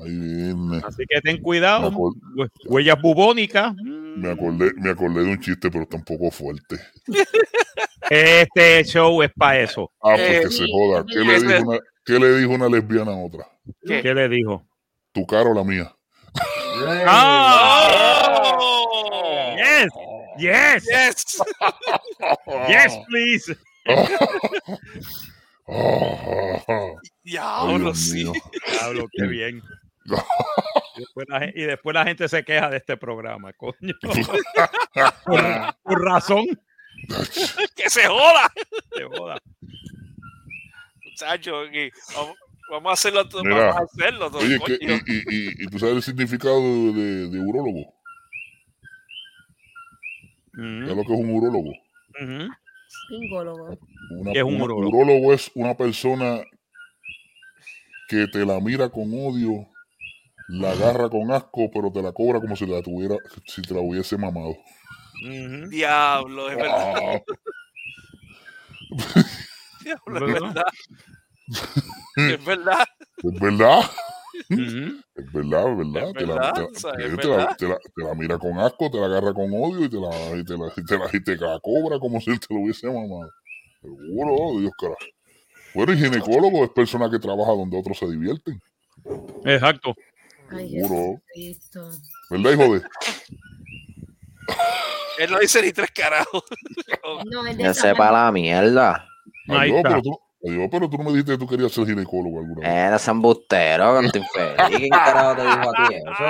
[0.03, 0.81] Ahí viene.
[0.85, 1.91] Así que ten cuidado.
[2.65, 3.73] Huellas bubónicas.
[3.75, 6.77] Me acordé, me acordé de un chiste, pero tampoco fuerte.
[8.09, 9.91] Este show es para eso.
[10.01, 11.05] Ah, pues Eh, se joda.
[11.07, 13.47] ¿Qué le, ese- dijo una, ¿Qué le dijo una lesbiana a otra?
[13.85, 14.01] ¿Qué?
[14.01, 14.63] ¿Qué le dijo?
[15.11, 15.91] ¿Tu cara o la mía?
[17.07, 18.57] ¡Ah!
[18.57, 19.89] Oh, Yes,
[20.38, 21.41] yes, yes.
[22.67, 23.55] yes, please.
[27.23, 28.31] Diablo, sí.
[28.71, 29.61] Diablo, qué bien.
[30.97, 33.93] Y después, la, y después la gente se queja de este programa, coño.
[35.25, 35.41] por,
[35.83, 36.45] por razón.
[37.75, 38.49] que se joda.
[38.95, 39.38] Se joda.
[41.03, 42.36] Muchacho, y vamos,
[42.71, 43.27] vamos a hacerlo.
[43.27, 44.31] todo- Mira, vamos a hacerlo.
[44.31, 44.95] todo, Oye, que- coño.
[45.05, 47.93] y, y, y, y tú sabes el significado de, de, de urólogo.
[50.57, 51.69] Ujú, ¿Sabes lo que es un urólogo?
[51.69, 52.53] ujú.
[53.09, 53.77] Pingólogo.
[54.11, 54.97] Una, ¿Qué es un una- urólogo?
[54.97, 56.41] urólogo es una persona
[58.07, 59.67] que te la mira con odio,
[60.47, 63.15] la agarra con asco, pero te la cobra como si la tuviera,
[63.47, 64.55] si te la hubiese mamado.
[65.23, 65.69] Ujú.
[65.69, 66.95] Diablo, es verdad.
[66.97, 67.19] Ah,
[69.83, 70.63] Diablo, es ¿Verdad?
[72.15, 72.85] Es verdad.
[73.23, 73.81] es verdad.
[74.49, 76.07] Es verdad, es verdad.
[76.09, 77.57] Es Te la, verdad, te, o sea, la- es te la- verdad.
[77.57, 80.38] te la- te la mira con asco, te la agarra con odio y te la,
[80.38, 82.88] y te la, y te la, y te la cobra como si te lo hubiese
[82.88, 83.31] mamado.
[83.81, 84.97] Seguro, Dios carajo.
[85.73, 88.61] Bueno, y ginecólogo es persona que trabaja donde otros se divierten.
[89.43, 89.93] Exacto.
[90.49, 91.21] Ay, Seguro.
[91.33, 91.91] Jesucristo.
[92.29, 92.81] ¿Verdad, hijo de?
[95.19, 96.43] Él no dice ni tres carajos.
[97.25, 99.07] No, es de Que sepa la mierda.
[99.47, 99.89] Adiós, está.
[99.89, 100.19] pero tú,
[100.71, 102.69] pero tú no me dijiste que tú querías ser ginecólogo alguna vez.
[102.87, 104.77] Eres embustero, canto infeliz.
[104.77, 106.23] ¿Quién carajo te dijo a ti eso?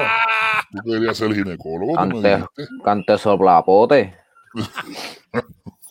[0.71, 2.83] Tú querías ser ginecólogo, tú me Cante, dijiste.
[2.83, 4.15] cante soplapote.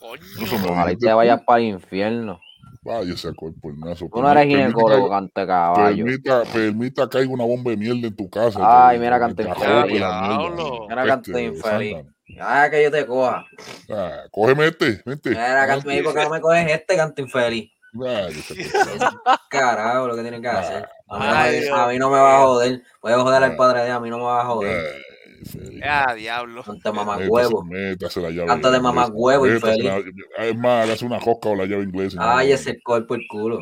[0.00, 0.70] Coño.
[0.70, 1.16] Ojalá y te tú.
[1.16, 2.40] vayas para el infierno.
[2.82, 4.08] Váyase a cuerponazo.
[4.12, 6.04] Tú no eres ginecólogo, cante caballo.
[6.04, 8.58] Permita, permita que haya una bomba de mierda en tu casa.
[8.62, 9.92] Ay, mira, te- canta te infeliz.
[9.92, 11.96] Mira, cante infeliz.
[12.40, 13.44] Ah, que yo te coja.
[13.90, 15.30] Ah, cógeme este, vente.
[15.30, 16.02] Mira, canto, Vente.
[16.04, 17.70] ¿por qué no me coges este canto infeliz?
[18.02, 18.28] A.
[19.48, 20.88] Carajo, lo que tienen que hacer.
[21.08, 22.82] A mí, no Ay, me- Dios a mí no me va a joder.
[23.00, 24.86] Puedes joder al padre de a mí no me va a joder.
[24.86, 25.80] Ay.
[25.86, 26.62] Ah, diablo.
[26.62, 27.62] Cante mamá huevo.
[27.64, 28.46] Métase la llave.
[28.48, 29.84] Canta de mamá huevo, infeliz.
[29.84, 32.18] la- Es más, hágase una josca o la llave inglesa.
[32.20, 33.60] Ay, ese cuerpo el culo.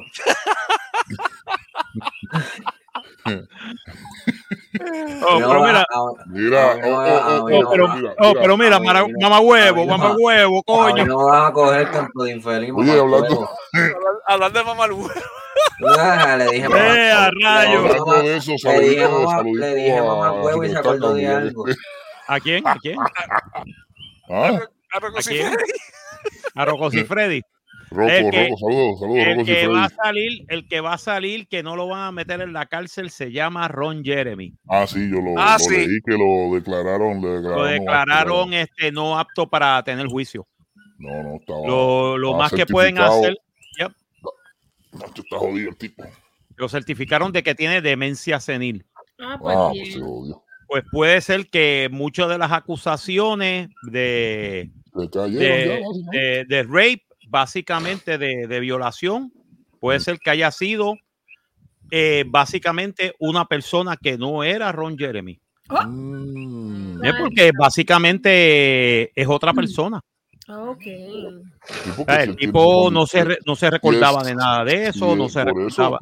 [5.24, 7.88] Oh, No, pero mira, a- Mira, A no oh, me a no- pero,
[8.56, 11.06] mira, a no- mamá a huevo, no- mamá huevo, a coño.
[11.06, 12.72] no me vas a coger canto de infeliz.
[12.74, 13.50] Oye, hablando- huevo.
[14.26, 15.08] Hablando de mamá huevo.
[15.98, 16.96] Ah, le dije mamá.
[16.98, 17.78] Eh, a rayo.
[17.80, 21.14] Hablando de eso, Le dije mamá, saludito le dije a mamá huevo y se acordó
[21.14, 21.64] de algo.
[22.28, 22.66] ¿A quién?
[22.66, 22.96] ¿A quién?
[24.30, 24.60] ¿Ah?
[24.92, 25.46] A Rocco ¿A quién?
[25.50, 25.72] Siffredi.
[26.54, 27.42] A Freddy.
[27.90, 29.96] Rocco, El que- Rocco, saludos, saludos, El Rocco que va a Freddy.
[30.02, 33.10] salir, el que va a salir, que no lo van a meter en la cárcel,
[33.10, 34.54] se llama Ron Jeremy.
[34.68, 35.76] Ah, sí, yo lo, Ah, lo sí.
[35.76, 37.20] leí que lo declararon.
[37.20, 40.46] Le declararon, Lo no declararon apto, este, no apto para tener juicio.
[40.98, 41.66] No, no, estaba.
[41.66, 43.36] Lo, lo más que pueden hacer,
[44.92, 46.04] yep, Nacho, está jodido el tipo.
[46.56, 48.84] lo certificaron de que tiene demencia senil.
[49.18, 49.98] Ah, pues Ah, pues.
[50.68, 54.70] Pues puede ser que muchas de las acusaciones de,
[55.12, 56.18] cayeron de, ya, básicamente.
[56.18, 59.32] de- de rape, básicamente de, de violación,
[59.80, 60.02] puede Mm.
[60.02, 60.94] ser que haya sido
[61.90, 65.38] eh, básicamente una persona que no era Ron Jeremy.
[65.68, 70.00] Mm, Es porque básicamente es otra persona.
[70.48, 70.82] Ok.
[71.84, 74.64] tipo O que sea, si el tipo no se, re- no se recordaba de nada
[74.64, 75.82] de eso, Sí, no se por eso.
[75.82, 75.98] recordaba.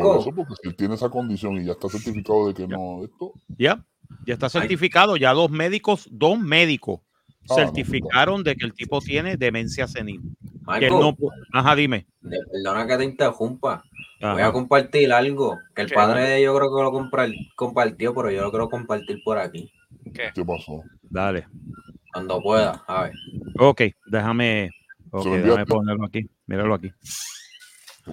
[0.00, 3.04] Por eso, porque si él tiene esa condición y ya está certificado de que no,
[3.04, 3.32] esto.
[3.58, 3.84] Ya,
[4.26, 7.00] ya está certificado, ya dos médicos, dos médicos
[7.48, 10.20] Ah, certificaron de que el tipo tiene demencia senil.
[10.78, 12.06] Que él Marco, no pu- Ajá, dime.
[12.22, 13.82] perdona que te interrumpa.
[14.20, 15.94] Voy a compartir algo que el ¿Qué?
[15.94, 19.72] padre de yo creo que lo compra- compartió, pero yo lo quiero compartir por aquí.
[20.14, 20.30] ¿Qué?
[20.34, 20.82] ¿Qué pasó?
[21.02, 21.46] Dale.
[22.12, 23.12] Cuando pueda, a ver.
[23.58, 24.70] Ok, déjame,
[25.10, 26.28] ok, Se lo déjame ponerlo aquí.
[26.46, 26.90] Míralo aquí.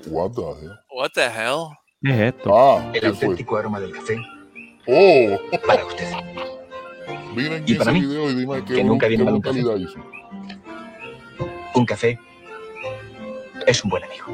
[0.08, 0.80] What the hell?
[0.92, 1.70] What the hell?
[2.02, 2.56] ¿Qué es esto?
[2.58, 3.10] Ah, El ¿qué fue?
[3.10, 4.18] auténtico aroma del café
[4.88, 6.12] Oh, para usted.
[7.36, 9.60] miren Y ese para mí, video y dime qué, que nunca viene mal un café.
[9.60, 10.00] hizo.
[11.76, 12.20] Un café
[13.66, 14.28] es un buen amigo.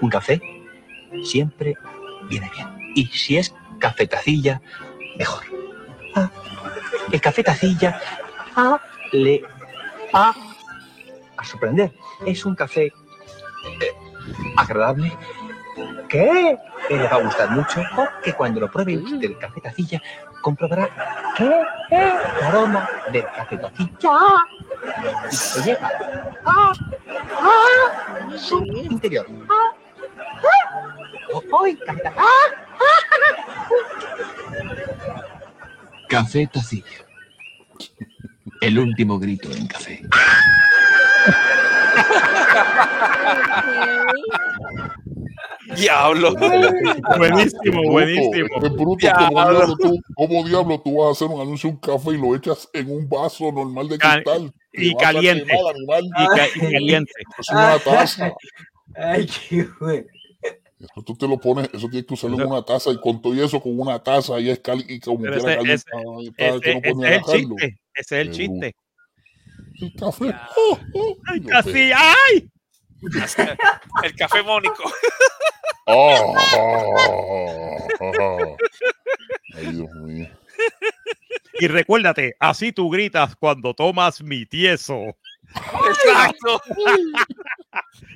[0.00, 0.40] Un café
[1.24, 1.74] siempre
[2.28, 2.68] viene bien.
[2.94, 4.60] Y si es café tacilla,
[5.16, 5.42] mejor.
[6.14, 6.30] Ah,
[7.10, 8.00] el café tacilla
[8.56, 8.80] ah,
[9.12, 9.42] le
[10.14, 10.34] va
[11.36, 11.92] a sorprender.
[12.26, 12.92] Es un café eh,
[14.56, 15.12] agradable
[16.08, 16.56] que
[16.90, 20.00] le va a gustar mucho porque cuando lo pruebe usted el café tacilla
[20.42, 20.88] comprobará
[21.36, 21.50] que
[21.90, 22.12] el
[22.44, 24.10] aroma del café tacilla
[25.30, 25.90] se llega
[26.44, 26.72] a,
[27.40, 28.38] a.
[28.38, 29.26] su interior.
[29.48, 29.72] ¡Ay,
[36.12, 36.84] café tacilla!
[38.60, 40.02] El último grito en café.
[45.76, 46.34] Diablo.
[47.18, 48.60] Buenísimo, buenísimo.
[48.60, 49.28] bruto, Diablo.
[49.28, 52.18] ¿cómo diablo, tú, ¿cómo diablo tú vas a hacer un anuncio de un café y
[52.20, 54.52] lo echas en un vaso normal de cristal?
[54.72, 55.52] Y caliente.
[55.52, 56.04] animal.
[56.04, 57.12] Y, ca- y caliente.
[57.38, 58.32] Es una taza.
[58.96, 60.04] Ay, qué güey.
[60.82, 63.32] Eso tú te lo pones, eso tienes que usarlo en una taza y con todo
[63.34, 66.60] eso con una taza y es cali y como Pero quiera ese- caliente, ese- Ese,
[66.60, 67.78] que no ese puedes ni es el chiste.
[67.94, 68.74] Ese es el Qué chiste.
[69.80, 70.34] El café.
[70.56, 71.92] Oh, oh, Ay, casi.
[71.92, 72.48] ¡ay!
[74.04, 74.84] El café mónico.
[75.86, 76.22] Ah,
[79.56, 80.28] Ay, Dios mío.
[81.58, 85.00] Y recuérdate, así tú gritas cuando tomas mi tieso.
[85.88, 86.60] Exacto.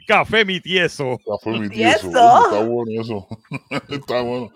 [0.06, 1.18] Café mi tieso.
[1.26, 2.06] Café mi Tieso.
[2.08, 3.26] Está bueno eso.
[3.88, 4.50] Está bueno.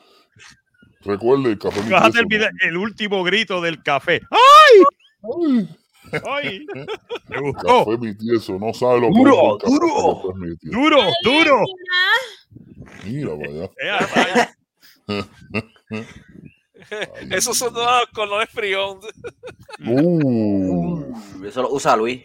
[1.03, 2.19] Recuerde, café mi tieso.
[2.21, 4.21] el, video- el último grito del café.
[4.31, 4.83] Ay,
[6.27, 6.67] ¡Ay!
[7.29, 7.85] Me gustó.
[7.85, 8.59] café mi tieso.
[8.59, 10.23] No sabe lo que Duro, es el café, duro.
[10.63, 11.57] Duro, duro.
[13.05, 13.65] Mira, vaya.
[13.65, 14.47] Eh,
[15.09, 16.05] ay,
[17.31, 19.01] Esos son los colores frión.
[19.87, 21.05] Uh,
[21.45, 22.23] Eso lo usa Luis.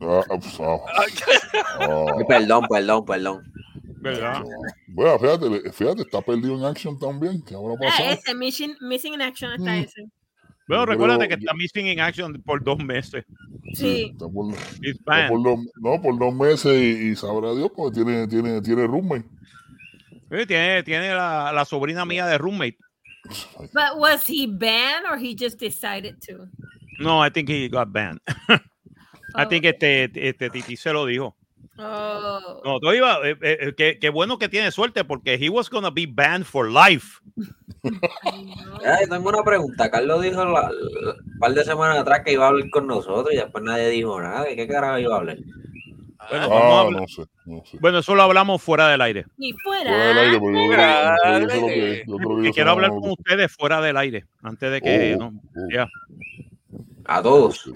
[0.00, 0.78] Ah, ah,
[1.80, 2.06] ah.
[2.28, 3.52] Perdón, perdón, perdón.
[4.00, 4.42] ¿Verdad?
[4.88, 7.42] Bueno, fíjate, fíjate, está perdido en action también.
[7.42, 8.10] ¿Qué habrá Ah, pasado?
[8.10, 9.84] ese, Missing, missing in Action está Mm.
[9.84, 10.02] ese.
[10.68, 13.24] Bueno, Yo recuérdate creo- que está missing in action por dos meses.
[13.74, 14.10] Sí.
[14.12, 18.26] Está por, está por dos, no, por dos meses y, y sabrá Dios, porque tiene,
[18.28, 19.24] tiene, tiene roommate.
[20.30, 22.76] Sí, Tiene, tiene la, la sobrina mía de roommate.
[23.72, 26.46] But was he banned or he just decided to?
[26.98, 28.20] No, I think he got banned.
[29.34, 31.36] I think este, este Titi se lo dijo.
[31.76, 32.60] Oh.
[32.64, 35.90] No, todo iba, eh, eh, qué, qué bueno que tiene suerte porque he was gonna
[35.90, 37.18] be banned for life.
[38.84, 39.90] Ay, tengo una pregunta.
[39.90, 43.32] Carlos dijo la- la- un par de semanas atrás que iba a hablar con nosotros
[43.32, 44.44] y después nadie dijo nada.
[44.44, 45.38] ¿De qué carajo iba a hablar?
[46.30, 47.78] Bueno, vamos a Ah, hablar- no sé, no sé.
[47.80, 49.26] bueno, eso lo hablamos fuera del aire.
[49.36, 51.16] Y Fuera del fuera.
[51.24, 52.94] aire, pero yo que- yo que yo creo que Que yo sé quiero hablar lo
[53.00, 55.68] con que- ustedes fuera del aire antes de que Oh, no, oh.
[55.70, 55.86] ya.
[57.06, 57.70] A todos.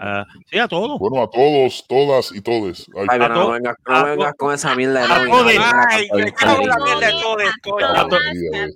[0.00, 0.98] Ah, sí a todos.
[0.98, 2.86] Bueno, a todos, todas y todes.
[2.96, 6.62] Ay, Ay, to- no vengas no vengas con esa mierda de a Ay, me cago
[6.62, 7.06] en la mierda
[7.36, 7.46] de.
[7.46, 7.78] A to-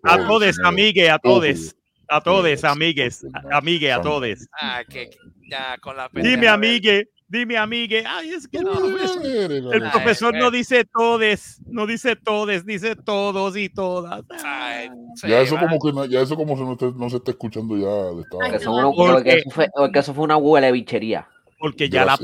[0.04, 0.66] A todos, señor.
[0.66, 1.44] amigues, a Todos.
[1.44, 1.74] todos.
[2.10, 2.64] A todos, Todos.
[2.64, 4.38] amigues, a- amigue, a todos.
[4.60, 5.10] Ah, que
[5.50, 8.04] ya con la Dime, amigue, dime, amigue.
[8.06, 10.50] Ay, es que el No, profesor, el Ay, profesor no eh.
[10.50, 14.22] dice todes, no dice todes, dice todos y todas.
[14.44, 14.90] Ay,
[15.24, 15.60] Ya eso va.
[15.62, 18.56] como que no, ya eso como se no, no se está escuchando ya de esta
[18.56, 18.90] Eso no.
[18.90, 21.28] uno- Porque- porque eso fue, porque eso fue una huele bichería.
[21.60, 22.16] Porque ya la,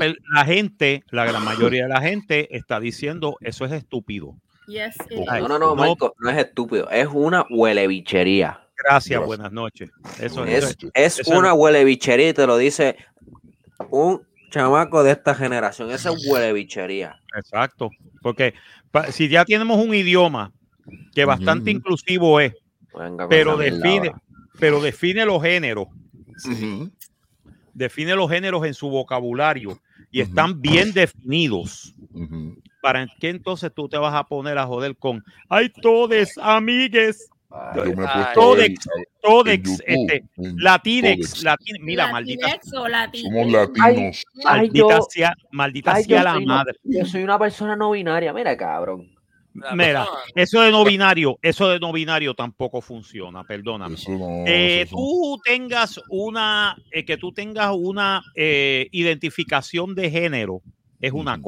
[0.45, 4.35] gente, la gran mayoría de la gente está diciendo eso es estúpido.
[4.67, 5.75] Yes, it Ay, No, no, no, no.
[5.75, 6.89] Marco, no es estúpido.
[6.89, 8.61] Es una huele bichería.
[8.77, 9.25] Gracias, Gracias.
[9.25, 9.89] buenas noches.
[10.21, 10.77] Eso Es, es.
[10.93, 12.95] es eso una huele bichería y te lo dice
[13.89, 14.21] un
[14.55, 15.91] chamaco de esta generación.
[15.91, 17.19] Esa es huele bichería.
[17.35, 17.89] Exacto.
[18.21, 18.53] Porque
[18.91, 20.51] pa- si ya tenemos un idioma
[21.13, 22.53] que bastante inclusivo es,
[23.29, 24.11] pero define,
[24.59, 25.87] pero define los géneros,
[27.73, 29.77] define los géneros en su vocabulario
[30.11, 31.93] y están bien definidos.
[32.81, 37.29] ¿Para qué entonces tú te vas a poner a joder con hay todes, amigues,
[37.75, 41.43] Yo me he puesto todex, ver, todex, en YouTube, este, en latinex, todex.
[41.43, 44.23] latin- mira, maldita, Latinex o lati- Somos latinos.
[44.43, 46.73] maldita sea, maldita sea la madre.
[46.83, 48.33] yo soy una persona no binaria.
[48.33, 49.09] Mira, cabrón.
[49.73, 53.95] Mira, eso de no binario, eso de no binario tampoco funciona, perdóname.
[53.95, 54.43] Eso no.
[54.45, 55.01] Eh, eso no.
[55.01, 60.61] tú tengas una, eh, que tú tengas una eh, identificación de género
[60.99, 61.41] es una Ujú.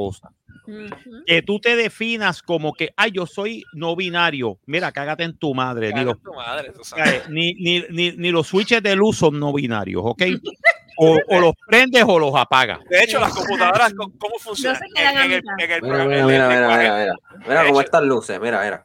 [1.25, 4.59] Que tú te definas como que, ay, yo soy no binario.
[4.65, 5.93] Mira, cágate en tu madre.
[5.93, 7.13] Ni los, tu madre, tú sabes.
[7.13, 10.21] eh, ni, ni, ni, ni los switches de luz son no binarios, ¿ok?
[10.99, 12.79] O, o los prendes o los apagas.
[12.89, 14.81] De hecho, las computadoras, ¿cómo funcionan?
[14.95, 17.13] En, en el, en el Mira, programa- mira, mira, mira, mira, mira.
[17.47, 18.39] Mira De cómo están luces.
[18.41, 18.83] Mira, mira.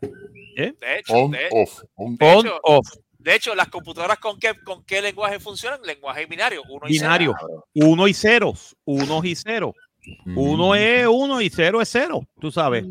[0.55, 1.83] De hecho, On, de, off.
[1.95, 5.81] On, De On, hecho, off, de hecho, las computadoras con qué, con qué lenguaje funcionan?
[5.85, 7.35] Lenguaje binario, uno y binario.
[7.41, 7.65] cero.
[7.77, 8.77] Uno y ceros.
[8.85, 9.73] Uno y cero.
[10.27, 12.85] Uno es uno y cero es cero, tú sabes.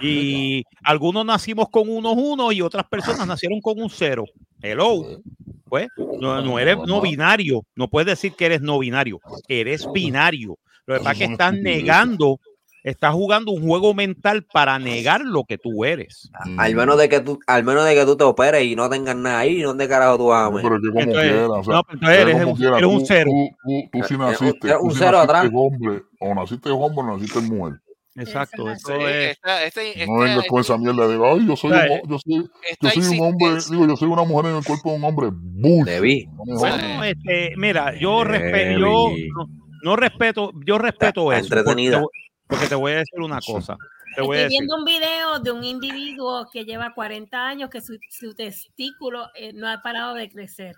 [0.00, 4.24] Y algunos nacimos con unos unos y otras personas nacieron con un cero.
[4.60, 5.20] Hello.
[5.68, 5.88] Pues
[6.20, 7.64] no, no eres no binario.
[7.74, 9.20] No puedes decir que eres no binario.
[9.48, 10.58] Eres binario.
[10.86, 12.38] Lo que pasa es que estás negando,
[12.84, 16.30] estás jugando un juego mental para negar lo que tú eres.
[16.44, 16.54] Ujú.
[16.60, 19.16] Al menos de que tú, al menos de que tú te operes y no tengas
[19.16, 20.70] nada ahí, ¿dónde carajo tú vas a No, meter?
[20.70, 23.06] pero que como Entonces, quiera, o sea, no, pero eres como un- quiera, eres un
[23.06, 23.30] cero.
[23.32, 25.50] Tú, tú, tú sí Eh, naciste, un- tú un sí cero naciste atrás.
[25.54, 27.80] hombre, o naciste hombre o naciste mujer.
[28.16, 28.70] Exacto.
[28.70, 29.30] Eso Sí, es.
[29.32, 32.50] esta- este- No vengas esta- con esa mierda de, ay, yo soy, un, yo soy,
[32.70, 35.04] esta yo soy un hombre, digo, yo soy una mujer en el cuerpo de un
[35.04, 35.28] hombre.
[35.32, 36.28] Bullshit.
[36.28, 36.58] No.
[36.58, 39.46] Bueno, este, mira, yo respeto, yo no,
[39.82, 41.48] no respeto, yo respeto Está eso.
[41.48, 41.96] Porque entretenida.
[41.96, 42.08] te, voy-
[42.46, 43.76] porque te voy a decir una cosa.
[44.16, 44.60] Te voy a Estoy decir.
[44.60, 49.52] viendo un video de un individuo que lleva 40 años que su, su testículo eh,
[49.54, 50.74] no ha parado de crecer.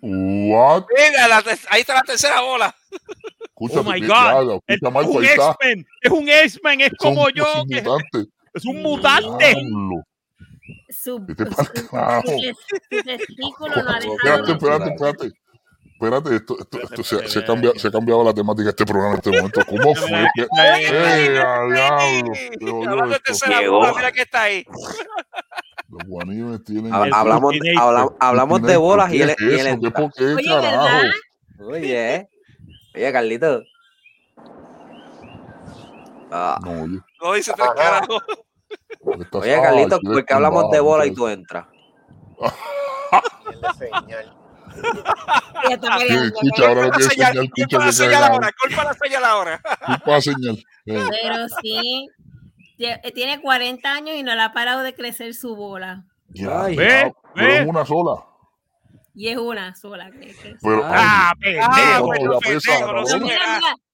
[0.00, 0.84] What?
[0.96, 2.74] Mira, la ahí está la tercera bola.
[3.40, 4.60] Escucha, Oh my God.
[4.66, 5.50] Es Marco, un ahí está.
[5.60, 8.26] X-Men, es un X-Men, es como yo, son que- mutantes.
[8.54, 9.54] es un mutante.
[9.54, 10.02] Diablo.
[10.90, 15.30] Su, su- su- testículo no ha dejado Espérate, espérate, espérate.
[16.00, 19.14] Espérate, esto, esto, esto se, se, cambia, se ha cambiado la temática de este programa
[19.14, 19.60] en este momento.
[19.66, 20.26] ¿Cómo fue?
[20.36, 22.32] ¡Eh, diablo!
[22.60, 22.70] De
[23.68, 24.64] bola, mira que está ahí.
[25.88, 26.94] Los guanimes tienen.
[26.94, 29.80] Hablamos, habla- hablamos de bolas y él, ¿Qué y es él?
[29.80, 30.86] ¿Qué, por qué, Oye, carajo?
[31.66, 32.28] Oye,
[32.94, 33.62] oye, Carlito.
[36.30, 36.98] Ah, No, oye.
[37.20, 38.22] No dice tres carajos.
[39.20, 41.34] estás- oye, Carlito, ¿por qué hablamos de bola y entonces.
[41.34, 41.66] tú entras?
[43.80, 44.37] Peleando.
[44.78, 49.24] Escucha, ahora la tienes señal, señal, escucha culpa la que señal ahora, culpa la señal
[49.24, 49.60] ahora.
[49.86, 50.64] Culpa la señal.
[50.86, 52.08] Eh, Pero sí,
[52.78, 56.04] tie- tiene 40 años y no le ha parado de crecer su bola.
[56.30, 56.76] ya, Ay.
[56.76, 58.24] ya, Ve, pero en una sola.
[59.14, 60.10] Y es una sola.
[60.12, 62.10] que- que- Pero, Ah, Ah, pendejo.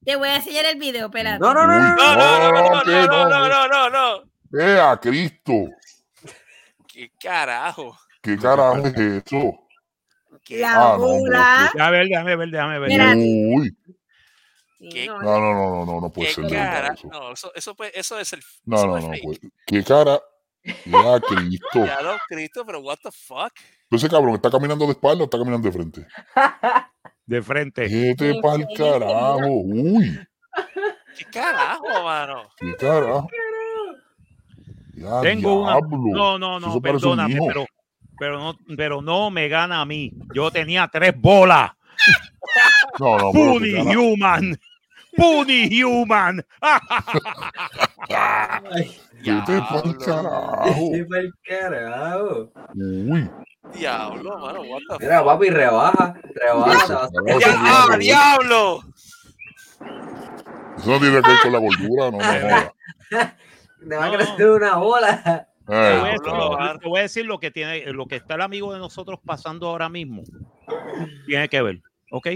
[0.05, 1.39] te voy a enseñar el video, espérate.
[1.39, 1.97] No, no, no, no.
[1.97, 3.49] No, no, no, no, que no, no, no.
[3.49, 4.61] no, no, no, no.
[4.61, 5.53] ¡Eh, a Cristo!
[6.87, 7.97] ¿Qué carajo?
[8.23, 8.95] ¿Qué carajo es
[9.27, 9.64] eso?
[10.45, 10.59] ¿Qué?
[10.61, 11.71] La Ah, no, bola.
[11.75, 12.91] Déjame ver, déjame ver, déjame ver.
[12.91, 13.15] Mira.
[13.17, 13.77] Uy,
[14.91, 16.95] ¿Qué no, no, no, no, no, no, no puede ¿Qué ser de verdad cara?
[16.95, 17.09] eso.
[17.09, 18.43] No, eso, eso, puede- eso es el.
[18.67, 19.41] No, eso no, no, pues.
[19.67, 20.21] ¿Qué cara?
[20.85, 21.69] Ya, Cristo.
[21.87, 23.53] Ya lo Cristo, pero what the fuck?
[23.85, 26.07] Entonces, cabrón, ¿está caminando de espalda o está caminando de frente?
[27.27, 27.89] De frente.
[27.89, 29.47] Vete Sí, pa'l sí, carajo.
[29.63, 30.21] Uy,
[31.17, 32.51] ¿Qué carajo, mano?
[32.59, 33.29] qué carajo.
[34.95, 35.77] Ya, Tengo una.
[35.79, 35.99] diablo.
[36.13, 37.67] No, no, no, un perdóname, pero,
[38.19, 40.13] pero, no, pero no me gana a mí.
[40.35, 41.71] Yo tenía tres bolas.
[42.99, 44.59] No, no, cara- Human.
[45.17, 46.45] Puni Human.
[49.25, 50.91] Vete pa'l carajo.
[51.49, 52.53] Carajo.
[52.75, 53.31] Uy.
[53.75, 55.05] Diablo, mano, what the?
[55.05, 57.09] Mira, papi, rebaja, rebaja.
[57.57, 58.81] ¡Ah, diablo!
[60.79, 62.73] Eso no tiene que ver con la gordura, no me jodas.
[63.89, 65.49] Te va a crecer una bola.
[65.67, 68.35] Te voy, a Eh, decir, te voy a decir lo que tiene, lo que está
[68.35, 70.23] el amigo de nosotros pasando ahora mismo.
[71.27, 72.29] Tiene que ver, ¿ok?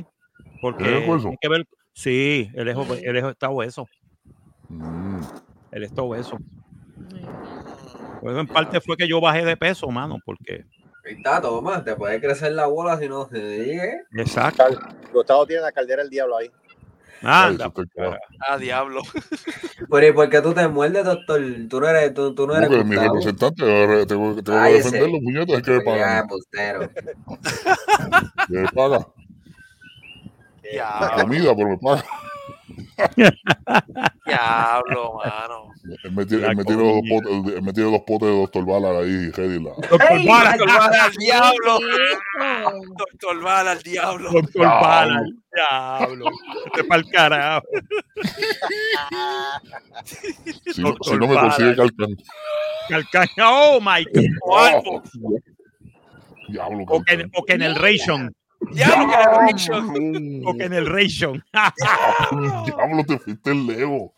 [0.60, 1.22] Porque ¿Tiene hueso?
[1.24, 1.64] tiene que ver.
[1.92, 3.86] Sí, es, obe- él es- está obeso.
[4.68, 5.20] mm,
[5.72, 6.38] Él está obeso.
[8.20, 10.64] Pues en parte fue que yo bajé de peso, mano, porque.
[11.04, 14.02] Ahí está, toma, te puede crecer la bola si no se digue.
[14.16, 14.64] Exacto.
[15.12, 16.50] Gustavo tiene la caldera del diablo ahí.
[17.22, 18.18] Anda, está claro.
[18.46, 19.02] Ah, diablo.
[19.90, 21.40] Pero ¿y por qué tú te muerdes, doctor?
[21.68, 25.10] Tú no eres, tú, tú no eres Porque mi representante, ahora tengo, tengo que defender
[25.10, 26.80] los puñetos, es que me embustero.
[28.48, 29.06] Me paga.
[30.62, 32.04] Diablo, Comida, pero me paga.
[34.26, 35.72] diablo, mano.
[36.04, 39.30] Él dos potes, él me tiene dos potes de Doctor Bala ahí.
[39.36, 40.26] La, Doctor ¡Ey!
[40.26, 41.78] Bala, Doctor Bala al diablo.
[42.96, 44.30] Doctor Bala al diablo.
[44.32, 45.22] Doctor Bala,
[45.54, 46.26] diablo.
[46.66, 47.66] Este pa'l carajo.
[50.66, 52.16] si, no, si no me consigue calcan.
[52.88, 54.04] Calcaña, oh my
[54.42, 55.02] God.
[56.48, 58.34] Diablo, O que, o que en el ration.
[58.72, 60.42] Diablo, que era Rachel.
[60.46, 61.44] O que en el ration.
[62.64, 64.12] Diablo, te fuiste el Leo.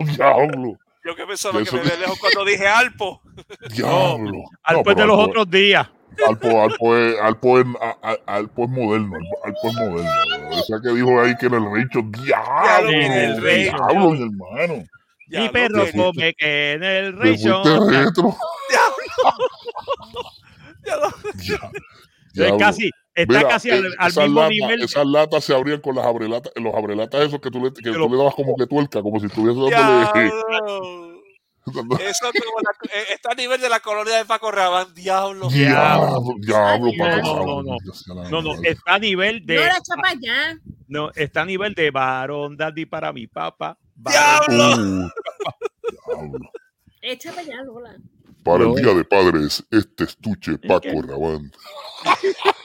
[0.00, 3.20] Diablo, Yo que pensaba Eso- que me veía lejos cuando dije Alpo.
[3.74, 4.42] diablo.
[4.62, 5.88] Al No, pues de pero los Alpo- otros días.
[6.28, 7.66] Alpo, Alpo, es, Alpo, es,
[8.26, 10.48] Alpo es moderno, Alpo, Alpo es moderno.
[10.50, 13.76] O sea que dijo ahí que en el recho, diablo, En el recho.
[13.76, 14.74] diablo, mi hermano.
[14.78, 17.62] Mi Diablo, perro come que en el ration.
[17.90, 18.36] retro.
[20.84, 21.14] diablo.
[21.36, 22.58] Ya- Es diablo.
[22.58, 22.90] casi,
[23.22, 24.82] está Mira, casi eh, al, al mismo latas- nivel.
[24.82, 28.08] Esas latas se abrían con las abrelatas, los abrelatas esos que tú le, que tú
[28.08, 30.30] le dabas como que tuerca, como si estuviese dándole.
[31.68, 34.94] Eso es como la, eh, está a nivel de la colonia de Paco Rabán.
[34.94, 35.48] Diablo.
[35.50, 37.76] Diablo, diablo, No, Paco no, no,
[38.22, 39.66] la No, no, está a nivel No de.
[39.66, 40.56] la chapa ya.
[40.86, 43.76] No, está a nivel de varón daddy para mi papá.
[43.94, 44.76] Diablo.
[44.76, 45.10] Uh,
[46.06, 46.50] diablo.
[47.02, 47.96] Echa para allá, Lola.
[48.42, 48.74] Para No.
[48.74, 51.52] el Día de Padres, este estuche Paco Rabán.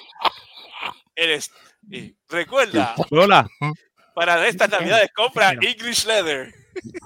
[1.15, 1.51] Eres.
[1.89, 3.47] y recuerda, Lola,
[4.15, 5.51] para estas navidades compra.
[5.53, 6.53] English Leather.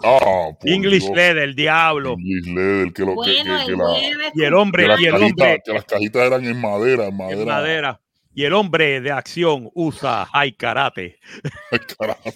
[0.03, 1.15] Ah, por English Dios.
[1.15, 2.13] Leather, el diablo.
[2.13, 4.31] English Leather, que, lo, que, Bueno, que, que el la-.
[4.33, 7.41] Y el hombre, y el cajitas, hombre que las cajitas eran en madera, en madera.
[7.41, 8.01] en madera.
[8.33, 11.19] Y el hombre de acción usa high karate.
[11.97, 12.31] Carajo.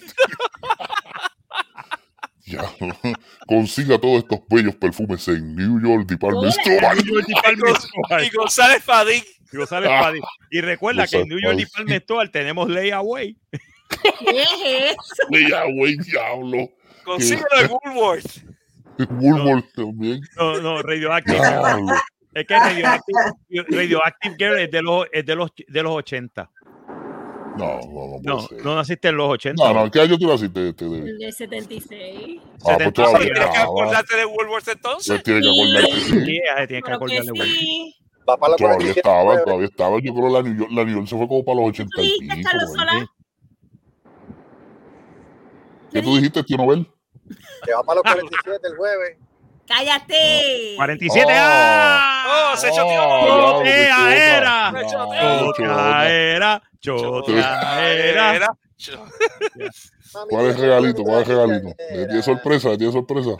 [2.44, 2.64] Ya,
[3.46, 6.74] consiga todos estos bellos perfumes en New York Department Hola.
[6.74, 7.02] Store.
[7.02, 8.26] New York Department Store.
[8.26, 9.22] Y González Fadín.
[9.58, 10.00] González Ah.
[10.02, 10.26] Padilla.
[10.50, 13.36] Y recuerda que en New York González Department Store tenemos layaway.
[14.20, 15.28] ¿Qué es eso?
[15.74, 16.68] Güey, diablo.
[17.04, 18.44] Consíguelo en Woolworth.
[19.10, 20.20] Woolworth también.
[20.36, 21.36] No, no, Radioactive.
[21.36, 21.92] Diablo.
[22.34, 23.18] Es que Radioactive,
[23.68, 26.50] Radioactive Girl es de los, es de los, de los 80.
[27.58, 29.62] No, no, no No, no naciste en los 80.
[29.62, 30.70] No, no, ¿qué año tú naciste?
[30.70, 30.98] Este, de...
[31.00, 32.40] El de 76.
[32.40, 32.92] Ah, pues 70.
[32.92, 33.64] todavía Tienes que estaba.
[33.64, 35.08] acordarte de Woolworth entonces.
[35.12, 35.92] Pues tiene que acordarte.
[35.92, 37.94] Sí, se tiene que Pero que acordarle.
[38.28, 39.00] Va para los Todavía 47.
[39.00, 39.98] estaba, todavía estaba.
[40.00, 42.00] Yo creo que la New York, la New York se fue como para los 80
[42.00, 42.48] y dijiste, pico.
[42.50, 42.92] Carlos por Solá?
[42.92, 43.04] ahí.
[45.92, 46.86] ¿Qué tú dijiste, tío Nobel?
[47.64, 49.18] Que va para los 47 el jueves.
[49.66, 50.72] ¡Cállate!
[50.76, 51.34] 47 Oh.
[51.38, 52.52] ¡Ah!
[52.52, 53.62] ¡Oh, se choteó!
[53.62, 54.72] qué ¡Chotea era!
[54.88, 58.34] Chotea, chotea era.
[58.36, 58.58] Era.
[58.76, 59.04] Cho-
[60.14, 61.02] Mami, ¿Cuál es el regalito?
[61.04, 61.68] ¿Cuál es el regalito?
[61.78, 62.06] Era.
[62.08, 62.76] ¿Tiene sorpresa?
[62.76, 63.30] ¿Tiene sorpresa?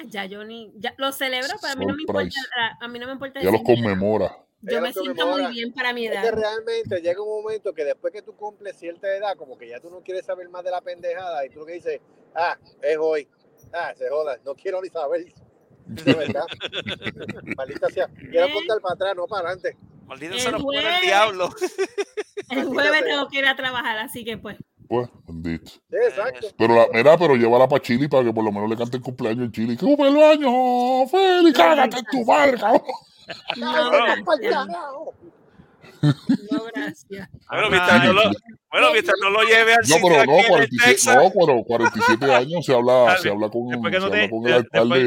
[0.00, 0.72] Ah, Ya yo ni.
[0.76, 2.30] Ya, lo celebro, pero a mí no me importa.
[2.30, 2.76] Surprise.
[2.80, 3.40] A mí no me importa.
[3.40, 4.36] Ya los conmemora.
[4.62, 6.34] Yo Ella me siento muy bien para mi Es que edad.
[6.34, 9.88] realmente llega un momento que después que tú cumples cierta edad, como que ya tú
[9.88, 12.00] no quieres saber más de la pendejada y tú lo que dices,
[12.34, 13.26] ah, es hoy.
[13.72, 15.24] Ah, se joda, no quiero ni saber.
[15.86, 16.44] De verdad.
[17.56, 18.08] Maldita sea.
[18.08, 18.52] Quiero ¿Eh?
[18.52, 19.76] contar para atrás, no para adelante.
[20.06, 21.48] Maldito El se nos pone el diablo.
[22.50, 24.56] El jueves tengo que ir a trabajar, así que pues.
[24.90, 25.70] Pues, bendito.
[25.70, 26.48] Sí, exacto.
[26.58, 29.02] Pero la, mira, pero llévala para Chile para que por lo menos le cante el
[29.04, 29.76] cumpleaños en Chile.
[29.76, 31.08] ¡Que cumpleaños!
[31.08, 31.54] ¡Feliz!
[31.56, 32.82] ¡Cágate en tu cabrón!
[33.56, 33.90] No.
[36.02, 37.28] No, gracias.
[37.50, 38.22] Bueno, mientras no lo,
[38.72, 42.34] bueno, mientras no lo lleve al No, pero no, en 47, Texas, no, pero 47
[42.34, 43.18] años se habla, Dale.
[43.20, 44.98] se habla con, Después que se no habla te- con el alcalde.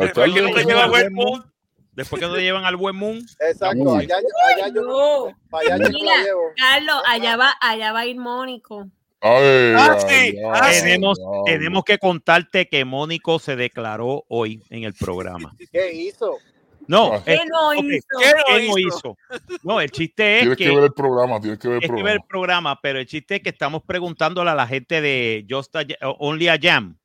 [0.00, 1.52] después que no te alcalde lleva a al West buen Moon,
[1.92, 3.18] Después que nos llevan al buen moon,
[3.48, 3.94] Exacto.
[3.96, 5.36] Allá, allá yo no, No.
[5.50, 6.40] para allá yo no la Mira, llevo.
[6.56, 8.86] Carlos, allá va, allá va a ir Mónico.
[9.22, 14.84] Ay, Ah, ay, sí, ay, ah, tenemos, que contarte que Mónico se declaró hoy en
[14.84, 15.54] el programa.
[15.70, 16.38] ¿Qué hizo?
[16.86, 17.22] No, Ah.
[17.24, 18.06] ¿Qué no hizo?
[18.18, 19.18] ¿Qué no ¿qué no hizo?
[19.62, 21.86] No, el chiste es Tienes que, que ver el programa, tienes que ver el que
[21.88, 22.12] ver programa.
[22.14, 25.84] el programa, pero el chiste es que estamos preguntándole a la gente de Just a,
[26.18, 26.96] Only a Jam.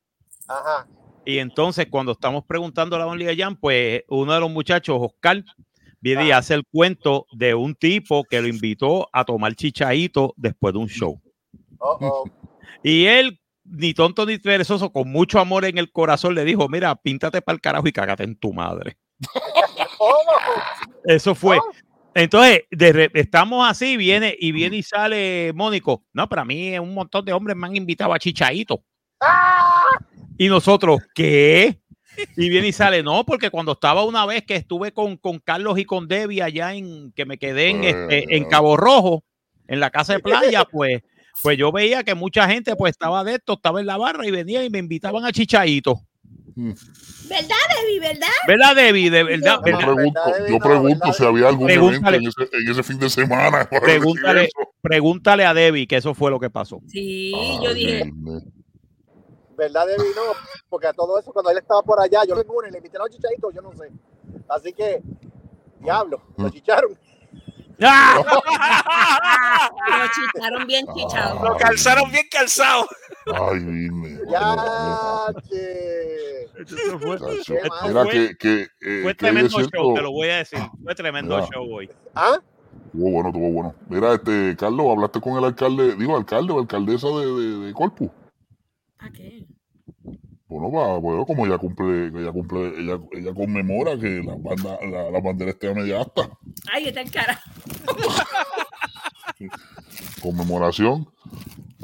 [0.48, 0.88] Ajá.
[1.26, 4.98] Y entonces, cuando estamos preguntando a la Only a Jam, pues uno de los muchachos,
[5.02, 5.44] Oscar,
[6.00, 10.74] viene y hace el cuento de un tipo que lo invitó a tomar chichaito después
[10.74, 11.20] de un show.
[11.86, 12.30] Oh, oh.
[12.84, 16.96] Y él, ni tonto ni perezoso, con mucho amor en el corazón, le dijo: Mira,
[16.96, 18.98] píntate para el carajo y cágate en tu madre.
[21.06, 21.58] Eso fue.
[21.58, 21.72] Oh.
[22.14, 26.06] Entonces, de estamos así, viene y viene y sale Mónico.
[26.14, 28.84] No, para mí un montón de hombres me han invitado a chichaito.
[29.20, 29.98] ¡Ah!
[30.38, 31.82] Y nosotros, ¿qué?
[32.38, 35.78] Y viene y sale, no, porque cuando estaba una vez que estuve con, con Carlos
[35.78, 39.26] y con Debbie allá en, que me quedé en, este, en Cabo Rojo,
[39.68, 41.02] en la casa de playa, pues,
[41.44, 44.32] Pues yo veía que mucha gente pues estaba de esto, estaba en la barra y
[44.32, 46.02] venía y me invitaban a chichadito.
[46.56, 48.00] ¿Verdad, Debbie?
[48.00, 48.28] ¿Verdad?
[48.48, 49.10] ¿Verdad, Debbie?
[49.10, 49.80] De verdad, Yo ¿verdad?
[49.80, 52.18] pregunto, yo pregunto si había algún Pregúntale.
[52.18, 53.68] evento en ese, en ese fin de semana.
[53.70, 54.50] Pregúntale,
[54.82, 56.80] pregúntale a Debbie que eso fue lo que pasó.
[56.88, 57.32] Sí,
[57.62, 58.10] yo dije,
[59.58, 60.10] ¿Verdad, Debbie?
[60.16, 60.22] No,
[60.70, 63.54] porque a todo eso, cuando él estaba por allá, yo le invité a los chichaditos,
[63.54, 63.90] yo no sé.
[64.50, 65.02] Así que,
[65.80, 66.98] diablo, lo chicharon.
[67.78, 67.86] Lo
[70.16, 71.44] chicharon bien chichado.
[71.44, 72.88] Lo calzaron bien calzado.
[73.34, 74.20] Ay, dime.
[74.30, 76.44] Ya, che.
[76.62, 78.10] Eso fue, Mira mal.
[78.10, 80.60] que, que, eh, fue que tremendo cierto, show, te lo voy a decir.
[80.84, 81.46] Fue tremendo Ya.
[81.48, 81.90] show hoy.
[82.14, 82.38] ¿Ah?
[82.86, 83.76] Estuvo bueno, estuvo bueno.
[83.90, 88.10] Mira, este, Carlos, hablaste con el alcalde, digo, alcalde o alcaldesa de, de, de Corpus.
[88.98, 89.46] ¿Para qué?
[90.48, 95.10] Bueno, va, bueno, como ella cumple, ella cumple, ella, ella conmemora que la banda, la,
[95.10, 96.30] la bandera esté a media asta.
[96.72, 97.42] Ay, está el cara.
[100.22, 101.08] Conmemoración.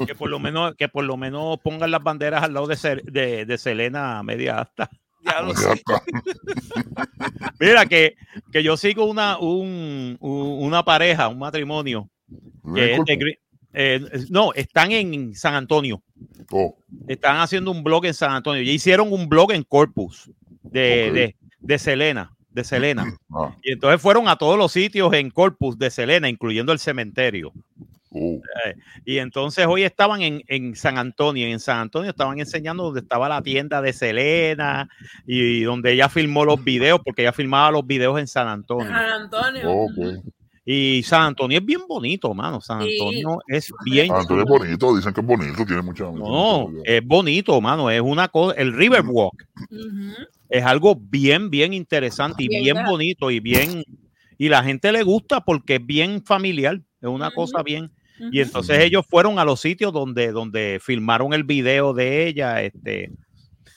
[0.06, 3.04] Que por lo menos, que por lo menos pongan las banderas al lado de, Ser-
[3.04, 4.88] de, de Selena media asta.
[5.24, 5.68] Ya lo Media sé.
[5.72, 6.02] asta.
[7.60, 8.14] Mira, que,
[8.52, 12.08] que yo sigo una, un- un- una pareja, un matrimonio,
[12.74, 13.18] que es de
[13.72, 16.02] eh, no, están en San Antonio.
[16.50, 16.76] Oh,
[17.08, 18.62] Están haciendo un blog en San Antonio.
[18.62, 20.30] Ya hicieron un blog en Corpus
[20.62, 23.16] de, de, de Selena, de Selena.
[23.34, 27.52] ah, Y entonces fueron a todos los sitios en Corpus de Selena, incluyendo el cementerio.
[28.10, 28.74] oh, Eh,
[29.06, 31.46] y entonces hoy estaban en, en San Antonio.
[31.46, 34.90] en San Antonio estaban enseñando donde estaba la tienda de Selena
[35.26, 38.88] y, donde ella filmó los videos, porque ella filmaba los videos en San Antonio.
[38.88, 40.22] San Antonio.
[40.64, 42.60] Y San Antonio es bien bonito, mano.
[42.60, 42.96] San Sí.
[43.00, 44.12] Antonio es bien.
[44.12, 46.04] Ah, entonces es bonito, dicen que es bonito, tiene mucha.
[46.04, 47.90] No, es bonito, mano.
[47.90, 48.54] Es una cosa.
[48.60, 50.12] El Riverwalk Ujú.
[50.48, 53.82] es algo bien, bien interesante y Bien, bonito y bien.
[54.38, 56.80] Y la gente le gusta porque es bien familiar.
[57.00, 57.90] Es una cosa bien.
[58.30, 63.10] Y entonces ellos fueron a los sitios donde, donde filmaron el video de ella, este,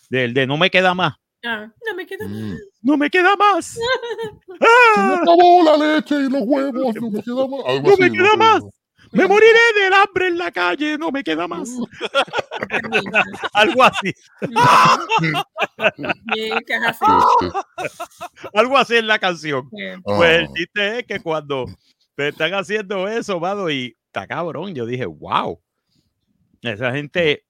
[0.10, 1.16] del de No me queda más.
[1.46, 2.28] Ah, no me queda.
[2.28, 2.58] Mm.
[2.82, 3.66] No me queda más.
[4.96, 7.62] Se me acabó la leche y los huevos, no me queda más.
[7.66, 8.64] Algo No me así, queda más.
[9.12, 11.70] Me moriré del hambre en la calle, no me queda más.
[13.54, 14.14] Algo así.
[18.54, 19.70] Algo así en la canción.
[19.72, 20.02] Bien.
[20.02, 21.66] Pues el ah, chiste es que cuando
[22.16, 25.62] te están haciendo eso, mano, y está cabrón, yo dije, wow.
[26.62, 27.46] Esa gente,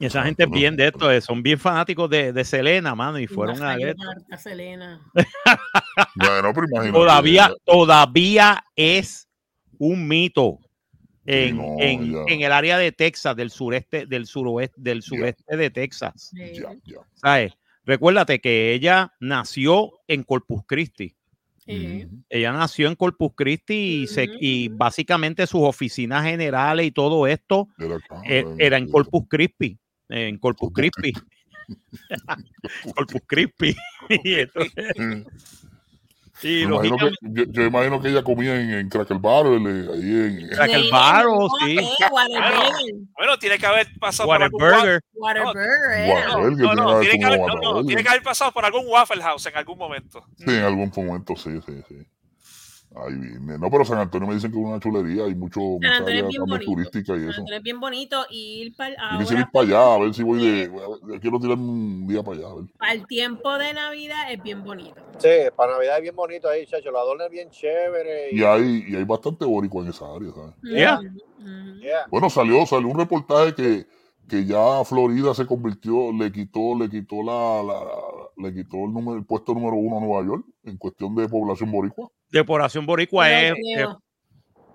[0.00, 3.26] esa gente es bien de esto, eh, son bien fanáticos de, de Selena, mano, y
[3.26, 3.96] fueron a ver.
[3.96, 5.00] Marta Selena.
[6.14, 6.92] Bueno, pero imagínate.
[6.92, 9.28] Todavía, todavía es
[9.78, 10.58] un mito
[11.26, 16.32] en, no, en- el área de Texas, del sureste, del suroeste, del sureste de Texas.
[16.34, 16.70] Ya.
[17.14, 17.52] ¿Sabes?
[17.84, 21.16] Recuérdate que ella nació en Corpus Christi.
[21.64, 22.08] Sí.
[22.28, 27.68] Ella nació en Corpus Christi y, se- y básicamente sus oficinas generales y todo esto
[27.78, 29.78] Era eh, en- era en Corpus Christi.
[30.14, 31.12] En Corpus Christi.
[32.94, 33.74] Corpus Christi.
[34.08, 35.22] y entonces- Mm.
[36.44, 39.64] y Me imagino lógicamente- que, yo, yo imagino que ella comía en, en Cracker Barrel,
[39.64, 40.48] eh, ahí en.
[40.48, 41.76] Cracker Sí, Barrel, no, sí.
[41.76, 42.04] ¿qué?
[42.10, 42.94] Whataburger.
[43.16, 45.00] Bueno, tiene que haber pasado por algún wa- Whataburger.
[45.14, 45.66] Whataburger
[45.98, 46.14] era.
[46.14, 48.52] Whataburger, que No, tiene no, que tiene que, haber no, no, tiene que haber pasado
[48.52, 50.26] por algún Waffle House en algún momento.
[50.36, 51.94] Sí, en algún momento, sí, sí, sí.
[52.94, 53.58] Ahí viene.
[53.58, 56.36] No, pero San Antonio me dicen que es una chulería, hay mucho, San Antonio es
[56.52, 57.40] área turística y San eso.
[57.40, 60.44] Antonio es bien bonito y ir para quisiera ir para allá, a ver si voy
[60.44, 60.70] de.
[61.20, 62.48] Quiero tirarme un día para allá.
[62.48, 62.64] A ver.
[62.92, 65.00] el tiempo de Navidad es bien bonito.
[65.18, 66.90] Sí, para Navidad es bien bonito ahí, chacho.
[66.90, 68.34] Lo adornan bien chévere.
[68.34, 70.54] Y hay, y hay bastante boricua en esa área, ¿sabes?
[70.62, 70.98] Yeah.
[70.98, 71.80] Ujú.
[71.80, 72.06] Yeah.
[72.10, 73.86] Bueno, salió, salió un reportaje que,
[74.28, 77.88] que ya Florida se convirtió, le quitó, le quitó la, la-
[78.36, 81.70] le quitó el número, el puesto número uno a Nueva York en cuestión de población
[81.70, 82.10] boricua.
[82.32, 83.86] Depuración Boricua es eh,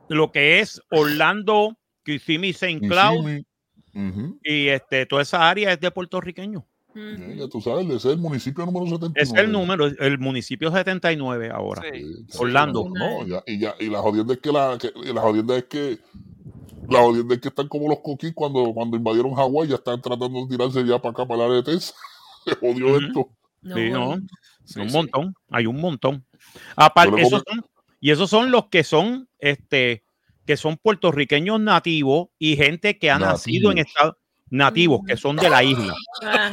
[0.09, 2.87] lo que es Orlando, Kissimmee, St.
[2.87, 3.41] Cloud
[4.43, 6.63] y este, toda esa área es de puertorriqueños.
[6.93, 9.13] Ya tú sabes, ese es el municipio número 79.
[9.21, 11.83] Es el número, el municipio 79 ahora.
[11.93, 12.03] Sí.
[12.27, 12.89] Sí, Orlando.
[12.89, 15.99] No, ya, y ya, y la jodienda es que la, que, la jodienda es que
[16.89, 20.45] la jodienda es que están como los coquís cuando, cuando invadieron Hawái, ya están tratando
[20.45, 21.93] de tirarse ya para acá, para el área de Texas.
[22.45, 23.29] Se jodió esto.
[23.61, 24.17] No, Sí, no,
[24.63, 24.95] Sí, un sí.
[24.97, 26.25] montón, hay un montón.
[26.75, 27.65] Aparte, esos son-
[27.99, 30.03] y esos son los que son, este,
[30.45, 33.87] que son puertorriqueños nativos y gente que ha nacido en Nativos.
[33.89, 34.15] Estados
[34.49, 36.51] nativos, que son de la isla, Ajá,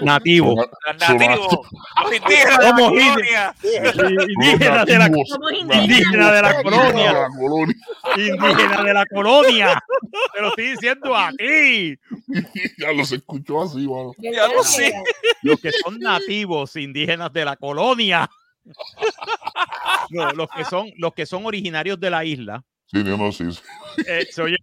[0.00, 0.56] nativos,
[0.98, 3.54] nativos, los indígenas de la Somos colonia.
[3.60, 6.56] indígenas de la, nativos Somos indígenas indígenas.
[6.56, 7.76] de colonia, la colonia.
[8.16, 9.84] indígenas de la colonia.
[10.34, 11.98] Te lo estoy diciendo a ti.
[12.78, 14.12] ya los escuchó así, mano.
[14.18, 14.94] Ya lo sé.
[15.42, 18.28] Los que son nativos indígenas de la colonia.
[20.10, 22.64] No, los que son, los que son originarios de la isla.
[22.86, 23.60] Sí, no, no, sí, sí.
[24.06, 24.56] eh, se oye-.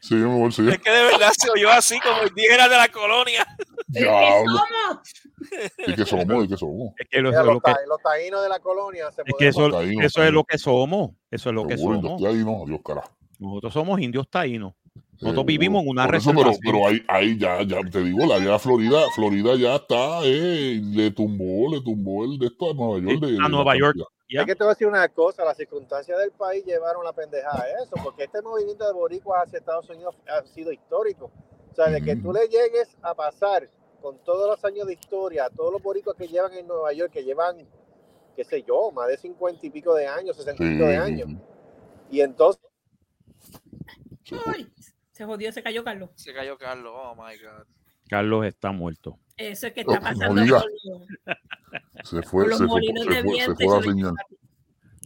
[0.00, 0.66] Sí, mi amor, sí.
[0.66, 3.46] Es que de verdad se oyó así como indígenas de la colonia.
[3.86, 4.60] Diablo.
[5.86, 6.44] ¿Y qué somos?
[6.44, 6.94] ¿Y qué somos?
[6.98, 9.48] Es que lo- Mira, lo los, que- los taínos de la colonia se es que
[9.48, 11.10] eso, Los taínos, eso es lo que somos.
[11.30, 12.10] Eso es lo que Seguro, somos.
[12.20, 13.10] indios taínos, Dios carajo.
[13.38, 14.72] Nosotros somos indios taínos.
[15.20, 16.32] Nosotros vivimos en una eso,
[16.64, 21.10] pero, ahí, ahí ya, ya te digo, la ya Florida, Florida ya está, eh, le
[21.12, 23.20] tumbó, le tumbó el de esto a Nueva York.
[23.20, 23.96] de- a Nueva York.
[23.98, 24.08] cantidad.
[24.42, 27.50] Es que te voy a decir una cosa, las circunstancias del país llevaron la pendeja
[27.54, 31.30] a eso, porque este movimiento de boricuas hacia Estados Unidos ha sido histórico.
[31.70, 33.68] O sea, de que tú le llegues a pasar
[34.00, 37.22] con todos los años de historia, todos los boricuas que llevan en Nueva York, que
[37.24, 37.58] llevan,
[38.34, 41.28] qué sé yo, más de 50 y pico de años, 60 y pico de años.
[42.10, 42.60] Y entonces,
[44.46, 44.66] Ay,
[45.22, 46.10] se jodió, se cayó Carlos.
[46.16, 46.92] Se cayó Carlos.
[46.94, 47.64] Oh my God.
[48.08, 49.18] Carlos está muerto.
[49.36, 50.64] Eso es que No, está no pasando
[52.04, 54.14] Se fue, los se fue, se fue, se fue la señal.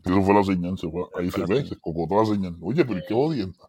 [0.05, 1.03] Eso fue la señal, se fue.
[1.17, 2.57] Ahí se ve, se escocotó la señal.
[2.63, 3.69] Oye, pero qué odienta.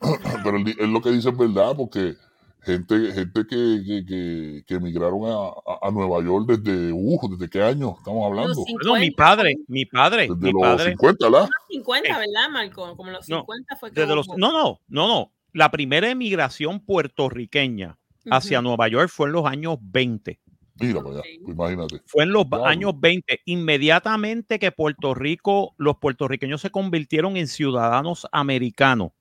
[0.44, 2.14] Pero él, él lo que dice es verdad, porque
[2.62, 5.48] gente, gente que, que, que, que emigraron a,
[5.82, 8.54] a- Nueva York desde, uh, ¿desde qué año estamos hablando?
[8.84, 10.90] Bueno, mi padre, mi padre, Desde mi los padre.
[10.92, 11.48] 50, ¿la?
[11.68, 12.96] 50, ¿verdad, Marco?
[12.96, 15.32] Como los No, 50 fue que Desde los, no, no, no, no.
[15.52, 17.98] La primera emigración puertorriqueña
[18.30, 18.60] hacia.
[18.60, 20.38] Nueva York fue en los años 20.
[20.80, 22.00] Mira para allá, pues imagínate.
[22.06, 23.40] Fue en los años 20.
[23.46, 29.12] Inmediatamente que Puerto Rico, los puertorriqueños se convirtieron en ciudadanos americanos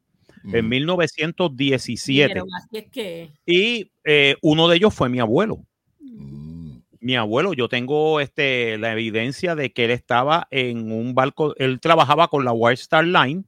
[0.53, 2.27] en 1917.
[2.27, 3.31] Dijeron, así es que.
[3.45, 5.65] Y eh, uno de ellos fue mi abuelo.
[5.99, 6.77] Mm.
[6.99, 11.79] Mi abuelo, yo tengo este, la evidencia de que él estaba en un barco, él
[11.79, 13.45] trabajaba con la White Star Line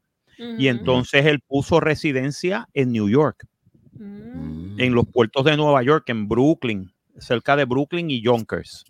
[0.58, 3.46] y entonces él puso residencia en New York,
[3.94, 4.80] Mm.
[4.80, 8.86] en los puertos de Nueva York, en Brooklyn, cerca de Brooklyn y Yonkers.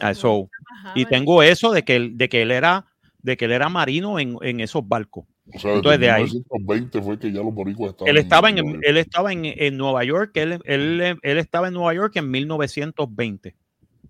[0.00, 0.48] Ah, so,
[0.94, 2.86] y tengo eso de que él, de que él era
[3.20, 5.24] de que él era marino en, en esos barcos.
[5.52, 8.08] O sea, Entonces desde de ahí 1920 fue que ya los boricuas estaban.
[8.10, 8.84] él estaba en Nueva York.
[8.86, 13.56] él estaba en, en Nueva York, él, él, él estaba en Nueva York en 1920,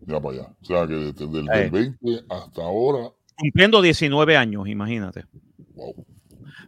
[0.07, 0.49] Ya para allá.
[0.61, 1.59] O sea, que desde el Eh.
[1.63, 3.09] del 20 hasta ahora.
[3.37, 5.25] cumpliendo 19 años, imagínate.
[5.75, 6.05] Wow.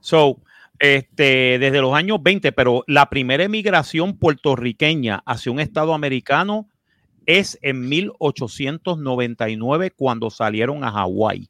[0.00, 0.38] So,
[0.78, 6.68] este, desde los años 20, pero la primera emigración puertorriqueña hacia un estado americano
[7.26, 11.48] es en 1899 cuando salieron a Hawái.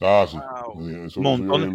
[0.00, 0.36] Ah, sí.
[1.06, 1.72] Eso, Montón-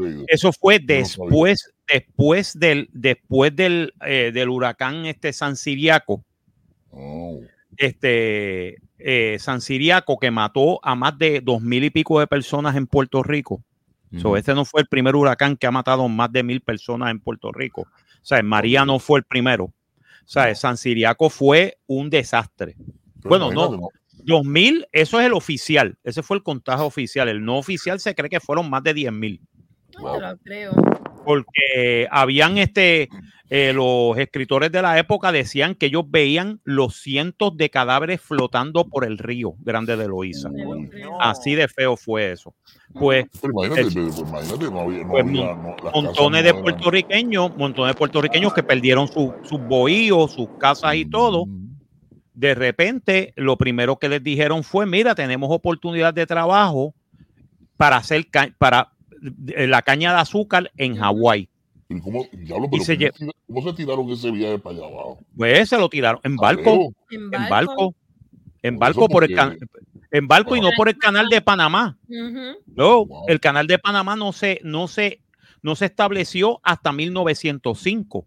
[0.60, 6.24] fue no después, después del, después del, eh, del huracán este San Siriaco,
[6.92, 7.40] Oh.
[7.78, 12.76] este eh, San Siriaco que mató a más de dos mil y pico de personas
[12.76, 13.62] en Puerto Rico.
[14.16, 17.20] So, este no fue el primer huracán que ha matado más de mil personas en
[17.20, 17.82] Puerto Rico.
[17.82, 19.66] O sea, María no fue el primero.
[19.66, 19.74] O
[20.30, 22.76] sea, San Siriaco fue un desastre.
[23.22, 23.90] Pero bueno, imagínate, no.
[24.24, 25.98] 2000, eso es el oficial.
[26.04, 27.30] Ese fue el contagio oficial.
[27.30, 29.42] El no oficial se cree que fueron más de 10 mil.
[29.98, 30.72] No te lo creo.
[31.28, 33.10] Porque habían este,
[33.50, 38.86] eh, los escritores de la época decían que ellos veían los cientos de cadáveres flotando
[38.88, 40.50] por el río Grande de Loíza.
[41.20, 42.54] Así de feo fue eso.
[42.94, 43.94] Pues, pero- pues
[45.10, 45.26] pues,
[45.94, 51.46] montones de puertorriqueños, montones de puertorriqueños que perdieron su- sus bohíos, sus casas y todo.
[52.34, 56.94] De repente, lo primero que les dijeron fue, mira, tenemos oportunidad de trabajo
[57.78, 58.26] para hacer
[58.58, 61.50] para la caña de azúcar en Hawái.
[61.90, 64.76] ¿Y cómo, diablo, Y pero se ¿cómo, lle- tira- cómo se tiraron ese viaje para
[64.78, 65.20] allá abajo?
[65.36, 66.94] Pues se lo tiraron en barco.
[67.10, 67.96] En en barco.
[68.64, 69.58] en barco por el can-
[70.12, 71.98] en barco y no por el canal de Panamá.
[72.76, 73.26] No, Wow.
[73.28, 75.22] el canal de Panamá no se, no se,
[75.62, 78.26] no se estableció hasta 1905.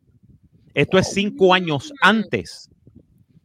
[0.74, 2.70] Esto es cinco años antes.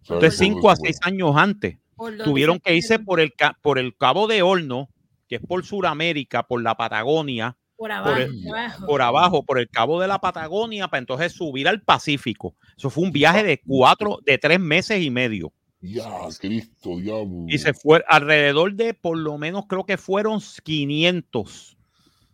[0.04, 1.78] Esto es cinco a seis años antes.
[2.24, 4.90] Tuvieron que irse por el, ca- por el Cabo de Horno,
[5.28, 8.16] que es por Sudamérica, por la Patagonia, Por abajo.
[8.20, 8.86] el- abajo.
[8.88, 12.56] por abajo, por el Cabo de la Patagonia, para entonces subir al Pacífico.
[12.78, 15.52] Eso fue un viaje de cuatro, de tres meses y medio.
[15.82, 17.46] Ya, Cristo, diablo.
[17.48, 21.78] Y se fue alrededor de, por lo menos creo que fueron 500,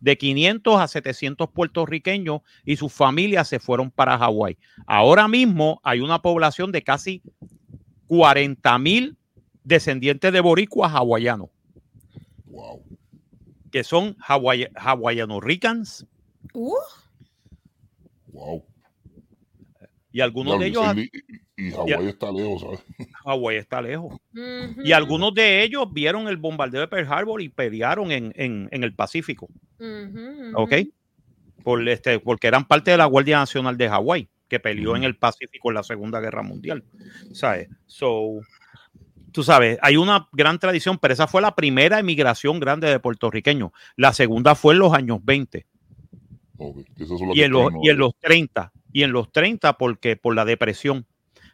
[0.00, 4.56] de 500 a 700 puertorriqueños y sus familias se fueron para Hawái.
[4.86, 7.22] Ahora mismo hay una población de casi
[8.06, 9.16] 40 mil
[9.64, 11.48] descendientes de boricuas hawaianos,
[12.46, 12.81] Wow.
[13.72, 16.06] Que son hawai- hawaiano ricans
[16.54, 16.74] Uh,
[18.28, 18.64] Wow.
[20.12, 21.10] y algunos de ellos, y,
[21.56, 22.80] y Hawái está lejos, ¿sabes?
[23.24, 24.18] Hawái está lejos.
[24.84, 28.84] Y algunos de ellos vieron el bombardeo de Pearl Harbor y pelearon en, en- en
[28.84, 29.48] el Pacífico.
[29.78, 30.72] ujú, ¿ok?
[31.62, 35.16] Por este, porque eran parte de la Guardia Nacional de Hawái, que peleó en el
[35.16, 36.84] Pacífico en la Segunda Guerra Mundial.
[37.32, 37.68] ¿Sabes?
[37.86, 38.40] So,
[39.32, 43.70] tú sabes, hay una gran tradición, pero esa fue la primera emigración grande de puertorriqueños.
[43.96, 45.66] La segunda fue en los años 20.
[46.58, 48.72] Ok, que esas son las y en, los, y en los 30.
[48.92, 51.06] Y en los 30 porque por la depresión.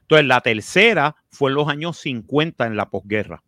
[0.03, 3.43] Entonces la tercera fue en los años 50 en la posguerra.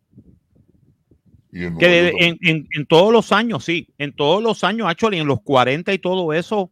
[1.53, 5.19] Y en Que en, en- en todos los años, sí, en todos los años, actually,
[5.19, 6.71] en los 40 y todo eso,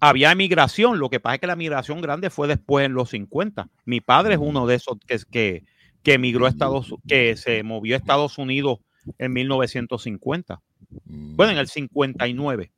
[0.00, 0.98] había emigración.
[1.00, 3.68] Lo que pasa es que la migración grande fue después en los 50.
[3.86, 5.64] Mi padre es uno de esos que, que,
[6.02, 8.78] que emigró a Estados que se movió a Estados Unidos
[9.18, 10.60] en 1950.
[11.04, 12.72] Mm, Bueno, en el 59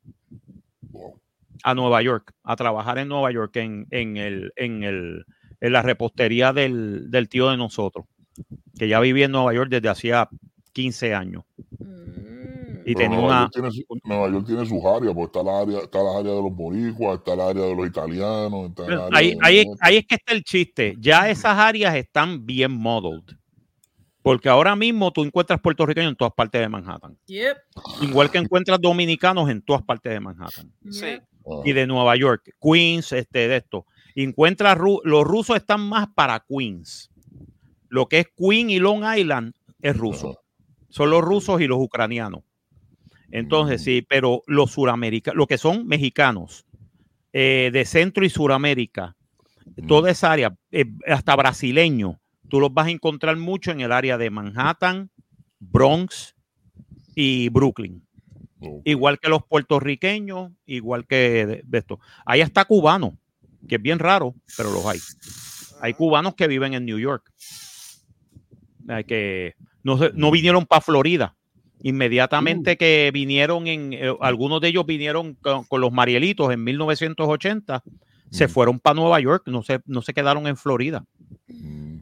[1.63, 5.25] a Nueva York, a trabajar en Nueva York en, en, el, en, el,
[5.59, 8.05] en la repostería del, del tío de nosotros,
[8.77, 10.27] que ya vivía en Nueva York desde hacía
[10.73, 11.43] 15 años.
[12.85, 13.39] Y tenía Nueva, una...
[13.41, 16.31] York tiene, su- Nueva York tiene sus áreas, porque está la área, está la área
[16.33, 19.65] de los boricuas, está la área de los italianos, está el área Ahí, de- ahí,
[19.81, 20.95] ahí es que está el chiste.
[20.99, 23.23] Ya esas áreas están bien modeled.
[24.23, 27.17] Porque ahora mismo tú encuentras puertorriqueños en todas partes de Manhattan.
[27.25, 27.57] Yep.
[28.03, 30.71] Igual que encuentras dominicanos en todas partes de Manhattan.
[30.91, 31.17] Sí.
[31.65, 33.85] Y de Nueva York, Queens, este, de esto.
[34.13, 37.09] Encuentras, ru- los rusos están más para Queens.
[37.89, 40.39] Lo que es Queen y Long Island es ruso.
[40.89, 42.41] Son los rusos y los ucranianos.
[43.31, 46.65] Entonces, sí, pero los suramericanos, lo que son mexicanos,
[47.33, 49.15] eh, de Centro y Suramérica,
[49.87, 52.17] toda esa área, eh, hasta brasileños,
[52.49, 55.09] tú los vas a encontrar mucho en el área de Manhattan,
[55.59, 56.35] Bronx
[57.15, 58.05] y Brooklyn.
[58.83, 61.99] Igual que los puertorriqueños, igual que de, de esto.
[62.25, 63.17] Ahí está cubano,
[63.67, 64.99] que es bien raro, pero los hay.
[65.81, 67.31] Hay cubanos que viven en New York.
[69.07, 71.35] Que no, no vinieron para Florida.
[71.83, 77.83] Inmediatamente que vinieron en, eh, algunos de ellos vinieron con, con los Marielitos en 1980,
[78.29, 81.03] se fueron para Nueva York, no se, no se quedaron en Florida.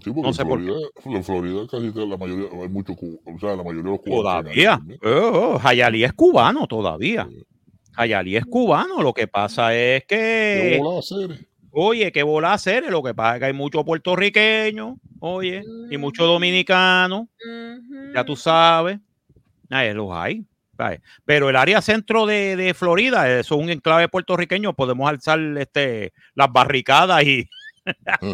[0.03, 3.39] Sí, porque no en sé por Florida, en Florida casi la mayoría, hay mucho, o
[3.39, 4.23] sea, la mayoría de los cubanos.
[4.23, 4.81] Todavía.
[5.03, 7.27] Oh, oh, Jayalí es cubano todavía.
[7.93, 9.01] Jayalí es cubano.
[9.01, 10.81] Lo que pasa es ¿Qué que.
[11.71, 12.89] Oye, qué bola hacer.
[12.89, 17.27] Lo que pasa es que hay muchos puertorriqueños, oye, y muchos dominicanos.
[18.13, 18.99] Ya tú sabes.
[19.69, 20.45] Ay, los hay.
[21.25, 24.73] Pero el área centro de, de Florida, eso es un enclave puertorriqueño.
[24.73, 27.49] Podemos alzar este, las barricadas y.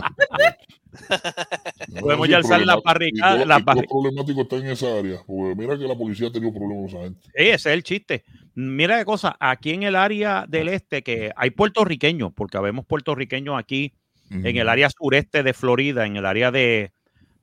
[2.00, 3.46] Podemos ya alzar las barricadas.
[3.46, 5.18] Las y todo barri- problemático está en esa área.
[5.26, 7.22] Porque mira que la policía ha tenido problemas con esa gente.
[7.36, 8.24] Sí, ese es el chiste.
[8.54, 13.58] Mira qué cosa, aquí en el área del este, que hay puertorriqueños, porque habemos puertorriqueños
[13.60, 13.94] aquí
[14.32, 16.92] en el área sureste de Florida, en el área de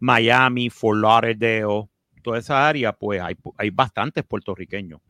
[0.00, 1.88] Miami, Fort Lauderdale,
[2.22, 5.00] toda esa área, pues hay, hay bastantes puertorriqueños.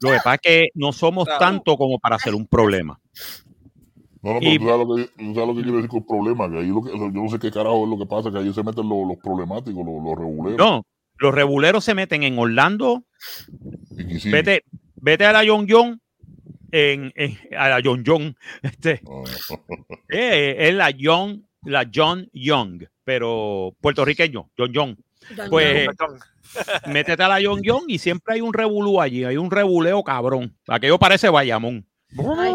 [0.00, 1.40] Lo que pasa es que no somos Claro.
[1.40, 2.98] tanto como para ser un problema.
[4.22, 6.06] No, no, pero Y- tú sabes lo que, tú sabes lo que quiero decir con
[6.06, 6.50] problema.
[6.50, 8.52] Que ahí lo que, yo no sé qué carajo es lo que pasa, que ahí
[8.54, 10.56] se meten los, los problemáticos, los, los reguleros.
[10.58, 10.82] No,
[11.18, 13.04] los reguleros se meten en Orlando,
[13.98, 14.64] Y vete,
[14.96, 16.00] vete a la John John,
[16.72, 19.02] en, en- a la John John, este,
[20.08, 24.96] eh, es la John, la John Young, pero puertorriqueño, John John.
[25.36, 26.18] John Pues Young.
[26.86, 30.56] Métete a la John Young y siempre hay un revolú allí, hay un rebuleo cabrón.
[30.68, 31.86] Aquello parece Bayamón.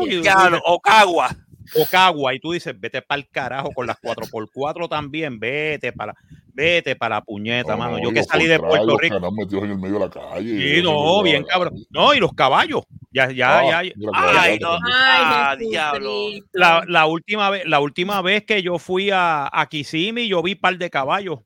[0.07, 1.35] Y- Diablo, Ocagua.
[1.75, 6.15] Ocagua, y tú dices, vete para el carajo con las 4x4 también, vete para,
[6.51, 7.97] vete para la puñeta, No, mano.
[7.97, 9.15] no, Yo que salí de Puerto Rico.
[9.17, 10.75] canales metidos en el medio de la calle.
[10.77, 11.73] Sí, no, bien la- cabrón.
[11.91, 12.81] No, y los caballos.
[13.11, 13.91] Ya, ya, Ah, ya.
[13.95, 14.77] mira, Ay, no.
[14.91, 16.11] Ah, diablo.
[16.53, 20.55] La, la última vez, la última vez que yo fui a, a Kissimmee, yo vi
[20.55, 21.39] par de caballos.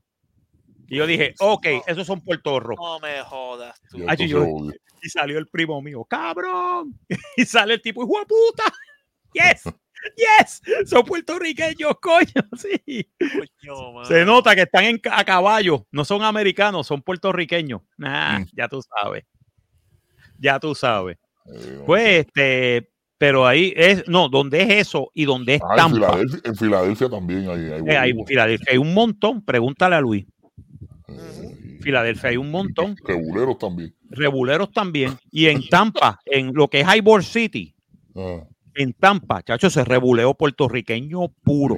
[0.88, 2.78] Y yo dije, ok, esos son puertorros.
[2.80, 3.80] No me jodas.
[3.90, 3.98] tú.
[4.08, 4.48] Ay, esto yo-
[5.02, 6.98] y salió el primo mío, cabrón.
[7.38, 8.64] Y sale el tipo, hijo de puta.
[9.34, 9.64] Yes,
[10.16, 12.28] yes, son puertorriqueños, coño,
[12.58, 13.10] sí.
[14.08, 17.82] Se nota que están en, a caballo, no son americanos, son puertorriqueños.
[17.98, 18.46] Nah, Mm.
[18.54, 19.24] ya tú sabes.
[20.38, 21.18] Ya tú sabes.
[21.52, 25.94] Eh, Pues, este, pero ahí es, no, donde es eso y donde es Ah, en.
[25.96, 28.14] Filadelfia, en Filadelfia también hay, hay Eh, hay.
[28.28, 30.26] Filadelfia hay un montón, pregúntale a Luis.
[31.82, 32.96] Filadelfia hay un montón.
[33.06, 33.94] Reguleros también.
[34.10, 35.18] Rebuleros también.
[35.32, 37.76] Y en Tampa, en lo que es Ybor City,
[38.16, 38.44] Ah,
[38.76, 41.78] en Tampa, chacho, ese rebuleo puertorriqueño puro.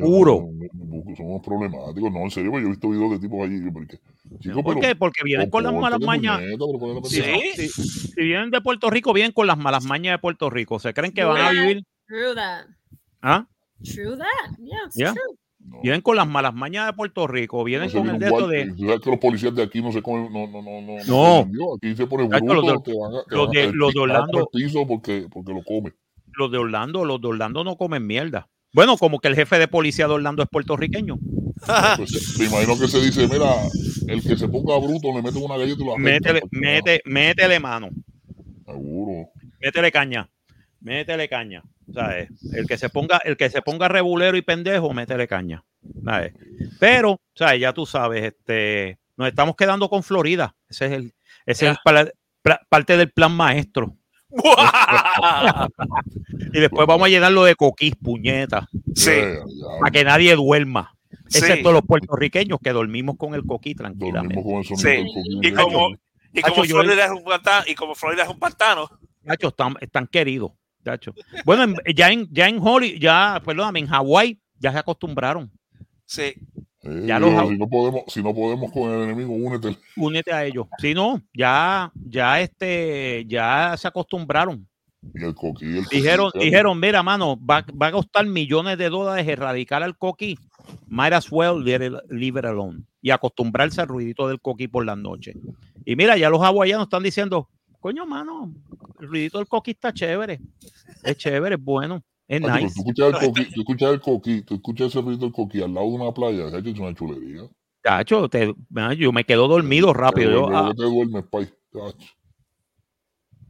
[0.00, 0.48] Puro.
[0.72, 2.12] Son- Somos problemáticos.
[2.12, 3.70] No, en serio, pues yo he visto videos de tipos allí.
[3.70, 3.98] Porque,
[4.40, 4.96] chico, ¿Por pero qué?
[4.96, 6.38] Porque vienen con las malas mañas.
[6.38, 7.08] puñeta, pero ¿cuál es la
[8.14, 10.78] Si, vienen de Puerto Rico, vienen con las malas mañas de Puerto Rico.
[10.78, 11.82] Se creen que van a vivir.
[12.06, 12.66] True that.
[13.22, 13.46] ¿Ah?
[13.82, 14.56] True that.
[14.58, 15.12] Yeah, it's Ya.
[15.12, 15.36] true.
[15.82, 17.64] Vienen con las malas mañas de Puerto Rico.
[17.64, 20.32] Vienen No con el un de sabes que los policías de aquí no se comen,
[20.32, 21.46] no, no, no, no.
[21.48, 21.74] No.
[21.76, 23.88] Aquí se pone bruto, los de- te van a, te los van de- a- los
[23.88, 25.92] de te van a Orlando- al piso porque, porque lo come.
[26.34, 28.48] Los de Orlando, los de Orlando no comen mierda.
[28.72, 31.18] Bueno, como que el jefe de policía de Orlando es puertorriqueño.
[31.96, 33.52] Pues, me imagino que se dice, mira,
[34.08, 35.96] el que se ponga bruto le mete una galleta y lo.
[35.98, 37.88] Métele, mete, métele mano.
[38.66, 39.28] Seguro.
[39.60, 40.28] Métele caña.
[40.80, 41.62] métele caña.
[41.92, 42.30] ¿Sabes?
[42.52, 45.64] El que se ponga, el que se ponga regulero y pendejo, métele caña.
[46.04, 46.32] ¿sabes?
[46.78, 47.60] Pero, ¿sabes?
[47.60, 50.54] ya tú sabes, este, nos estamos quedando con Florida.
[50.68, 51.14] Ese es el,
[51.46, 51.78] ese es el
[52.68, 53.96] parte del plan maestro.
[56.52, 58.66] y después vamos a llenarlo de coquís, puñetas.
[58.94, 59.12] Sí.
[59.80, 60.94] Para que nadie duerma.
[61.28, 61.38] Sí.
[61.38, 64.42] Excepto los puertorriqueños que dormimos con el coquí tranquilamente.
[64.76, 65.04] Sí.
[65.42, 65.90] Y como,
[66.32, 68.88] y como Hacho, yo- Florida es un pantano, y como Florida es un pantano,
[69.24, 70.52] están, están queridos.
[71.44, 75.50] Bueno, en- ya en, ya en Holly, ya, perdóname, en Hawái ya se acostumbraron.
[76.06, 76.34] sí.
[76.84, 79.78] Eh, Ya los- si, no podemos, si no podemos con el enemigo, únete.
[79.96, 80.66] Únete a ellos.
[80.78, 84.66] Si no, ya, ya este, ya se acostumbraron.
[85.14, 89.28] Y el coquí, el Dijeron, dijeron, mira, mano, va, va a costar millones de dólares
[89.28, 90.36] erradicar al coquí.
[90.88, 92.82] Might as well leave it, leave it alone.
[93.00, 95.36] Y acostumbrarse al ruidito del coquí por las noches.
[95.84, 97.48] Y mira, ya los hawaianos están diciendo,
[97.82, 98.54] coño, mano,
[99.00, 100.38] el ruidito del coquí está chévere.
[101.02, 102.60] Es chévere, es bueno, es nice.
[102.60, 105.74] tú escuchas el coquí, tú escuchas el coquí, tú escuchas ese ruido del coquí al
[105.74, 107.42] lado de una playa, es una chulería.
[107.84, 108.54] Chacho, te-
[108.96, 110.30] yo me quedo dormido rápido.
[110.30, 111.52] Te Yo, duermes, ah, te duermes, pay.
[111.72, 112.06] chacho.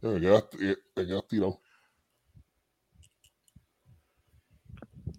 [0.01, 1.59] Ya Te quedas, te- quedas tirado.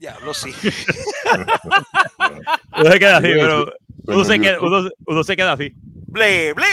[0.01, 0.51] Diablo, sí.
[2.77, 3.73] uno se queda así, pero
[4.09, 5.73] uno se queda, uno, uno se queda así.
[6.09, 6.65] ble, ble.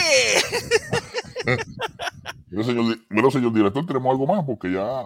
[2.49, 5.03] Mira, señor, mira, señor director, tenemos algo más porque ya.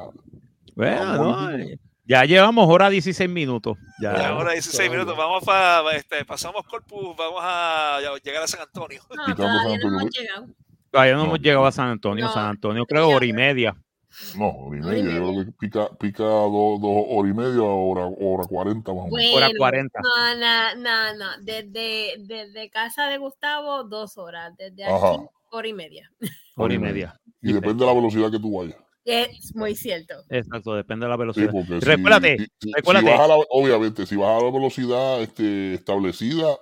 [0.75, 1.57] Bueno, no,
[2.07, 3.77] ya llevamos hora 16 minutos.
[4.01, 4.15] Ya.
[4.17, 9.01] Ya, ahora 16 minutos, vamos para, este, pasamos Corpus, vamos a llegar a San Antonio.
[9.09, 9.99] No, todavía San no Antonio.
[9.99, 10.47] hemos llegado.
[10.91, 11.25] Todavía no, No.
[11.25, 12.25] hemos llegado a San Antonio.
[12.25, 12.33] No.
[12.33, 13.75] San Antonio creo hora y media.
[14.37, 15.13] No, hora y Hora media.
[15.15, 19.03] Yo creo que pica, pica dos, dos horas y media, hora, hora 40 más o
[19.05, 19.09] menos.
[19.11, 19.99] Bueno, Hora 40.
[20.01, 21.43] No, no, no, no.
[21.43, 24.53] Desde, desde casa de Gustavo, dos horas.
[24.57, 25.17] Desde aquí, Ajá.
[25.55, 26.11] Hora y media.
[26.55, 27.19] Hora y media.
[27.41, 28.77] Y depende de la velocidad que tú vayas.
[29.03, 30.15] Es muy cierto.
[30.29, 31.51] Exacto, depende de la Sí, velocidad.
[31.51, 33.09] porque si- recuérdate, si, si- si recuérdate.
[33.11, 36.57] vas a la- obviamente, si vas a la velocidad este, establecida,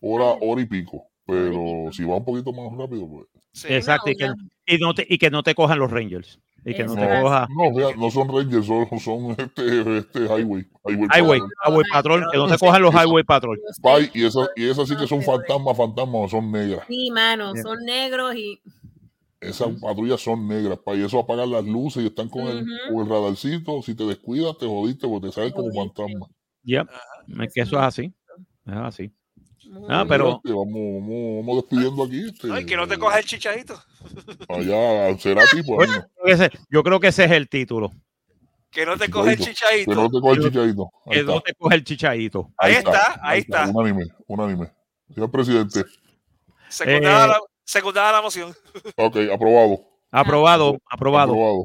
[0.00, 1.04] hora, hora y pico.
[1.26, 3.26] Pero si vas un poquito más rápido, pues.
[3.52, 3.66] Sí.
[3.70, 4.30] Exacto, y que,
[4.66, 6.38] y no te, y que no te cojan los Rangers.
[6.64, 10.66] Y que no te coja No, vea, no son Rangers, son, son este, este highway.
[10.84, 11.50] Highway, Highway, Patrol.
[11.64, 13.60] Highway Patrol, que no te cojan los Highway Patrol.
[14.14, 16.84] Y esas y esas sí que son fantasmas, fantasmas, son negras.
[16.88, 18.60] Sí, mano, son negros y
[19.40, 22.94] Esas patrullas son negras, pa, y eso apagan las luces y están con, el, Ujú.
[22.94, 23.82] con el radarcito.
[23.82, 26.26] Si te descuidas, te jodiste porque te salen como fantasma.
[26.64, 26.88] Yep,
[27.40, 28.14] es que eso es así.
[28.66, 29.12] Es así.
[29.88, 32.28] Ah, pero- Este, vamos, vamos, vamos despidiendo aquí.
[32.28, 33.74] Este, Ay, que no te coja el chichadito.
[34.48, 35.74] Allá, será tipo.
[35.74, 37.92] Bueno, yo creo que ese- yo creo que ese es el título.
[38.70, 39.90] Que no te coja el Chichadito.
[39.90, 40.90] Que no te coge el chichadito.
[41.06, 41.32] Ahí Que está.
[41.34, 42.50] no te coja el chichadito.
[42.58, 43.66] Ahí está, ahí está.
[43.70, 44.70] Unánime, unánime.
[45.14, 45.84] Señor presidente.
[46.68, 48.54] Secundada, Eh, la, secundada la moción.
[48.96, 49.80] Ok, aprobado.
[50.10, 51.32] Aprobado, aprobado.
[51.32, 51.64] Aprobado.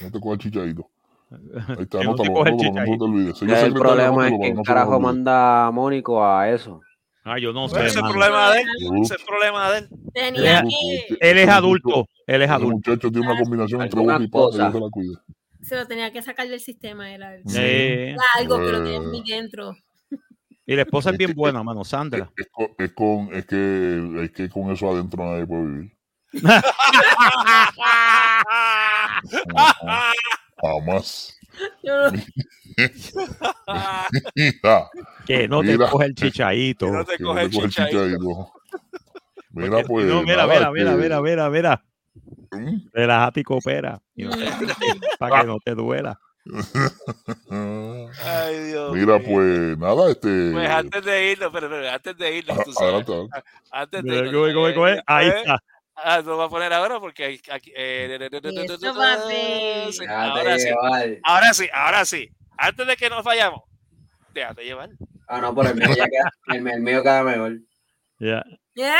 [0.00, 0.90] No te coge el chichadito.
[1.30, 2.98] Ahí está, no te coge el no chichadito.
[2.98, 3.34] te olvide.
[3.34, 6.80] Señor El problema es que carajo manda a Mónico a eso.
[7.24, 8.12] Ah, yo no Ese sé, es el mano.
[8.14, 8.68] problema de él.
[9.02, 9.88] Ese es el problema de él.
[10.12, 12.06] Tenía que, Él es adulto.
[12.26, 12.74] Él es Ese adulto.
[12.90, 14.58] muchacho tiene una combinación entre boca y cosa.
[14.58, 15.14] Dios se la cuide.
[15.62, 17.10] se lo tenía que sacar del sistema.
[17.12, 19.00] Era, Eh, era algo que lo tenía Eh.
[19.00, 19.74] muy dentro.
[20.66, 22.30] y la esposa es bien buena, mano, Sandra.
[22.36, 25.92] Es con, es con, es que, es que con eso adentro nadie puede vivir.
[30.62, 31.36] Jamás.
[31.82, 32.18] Yo no-
[35.26, 35.88] Que no te Mira.
[35.90, 36.86] coge el chichadito.
[36.86, 38.52] Que no te coge el coge chichadito.
[39.50, 40.06] Mira, pues.
[40.06, 41.84] No, mira, mira, mira, este, mira, mira, mira.
[42.52, 42.88] ¿Mm?
[42.92, 44.00] Relájate y coopera.
[45.18, 46.18] Para que no te duela.
[47.50, 48.92] Ay, Dios.
[48.92, 49.26] Mira, mío.
[49.28, 50.50] pues nada, este.
[50.52, 52.80] Pues antes de irnos, pero, pero antes de irnos, tú a- sabes.
[52.80, 53.42] adelante, adelante.
[53.70, 54.32] Antes de irnos.
[54.32, 54.98] ¿cómo es, cómo es, cómo es?
[54.98, 55.62] eh, Ahí eh, está.
[55.96, 57.72] Ah, lo voy a poner ahora porque aquí.
[57.74, 58.18] eh,
[60.08, 60.68] ahora sí.
[61.22, 62.28] Ahora sí, ahora sí.
[62.56, 63.62] Antes de que nos vayamos,
[64.32, 64.90] déjate llevar.
[65.28, 67.58] Ah, no, por el mío, ya queda, el, el mío queda mejor.
[68.18, 68.44] Ya.
[68.74, 68.98] Yeah.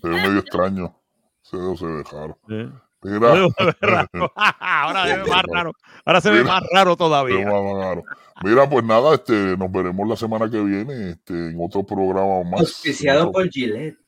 [0.00, 0.96] Se ve medio extraño.
[1.42, 1.86] Se dedos se.
[1.86, 2.70] Eh.
[3.02, 3.32] Mira.
[3.34, 4.32] Ve raro.
[4.60, 5.72] Ahora se ve más raro.
[6.04, 6.52] Ahora se ve Mira.
[6.54, 7.46] más raro Se ve todavía.
[7.46, 8.02] más raro.
[8.44, 12.60] Mira, pues nada, este, nos veremos la semana que viene este, en otro programa más.
[12.60, 13.98] Auspiciado por Gillette.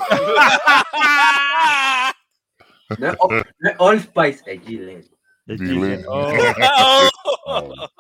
[2.99, 3.17] No es,
[3.59, 5.11] no es Old Spice, es Gillette.
[5.47, 6.05] El Dile.
[6.09, 6.31] oh,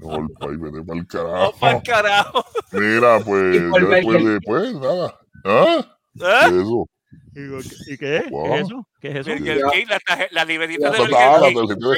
[0.00, 1.52] No, no, el vete pa'l ¡Oh, carajo.
[1.60, 2.44] pa'l carajo!
[2.72, 5.18] Mira, pues, Y después ver- de, pues, nada.
[5.44, 5.98] ¿Ah?
[6.20, 6.46] ¿Eh?
[6.46, 6.86] Eso.
[7.34, 7.92] ¿Y qué?
[7.92, 8.24] ¿Y qué?
[8.30, 8.86] ¿Qué es eso?
[9.00, 9.30] ¿Qué es eso?
[9.30, 11.08] Burger King, la, tarje- la libretita de Burger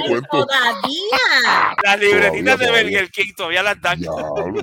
[0.07, 0.23] King.
[0.31, 1.77] Todavía.
[1.83, 2.67] Las libretitas de.
[2.71, 3.99] Burger King todavía las dan.
[4.01, 4.11] Ya,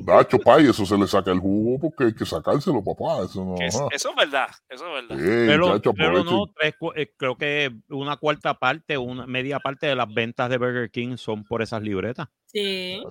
[0.05, 3.23] Nacho, pay, eso se le saca el jugo porque hay que sacárselo, papá.
[3.25, 3.55] Eso no.
[3.59, 5.15] Es- eso es verdad, eso es verdad.
[5.17, 9.87] Sí, Pero, chacho, pero no, tres eh, creo que una cuarta parte, una media parte
[9.87, 12.27] de las ventas de Burger King son por esas libretas.
[12.45, 13.01] Sí.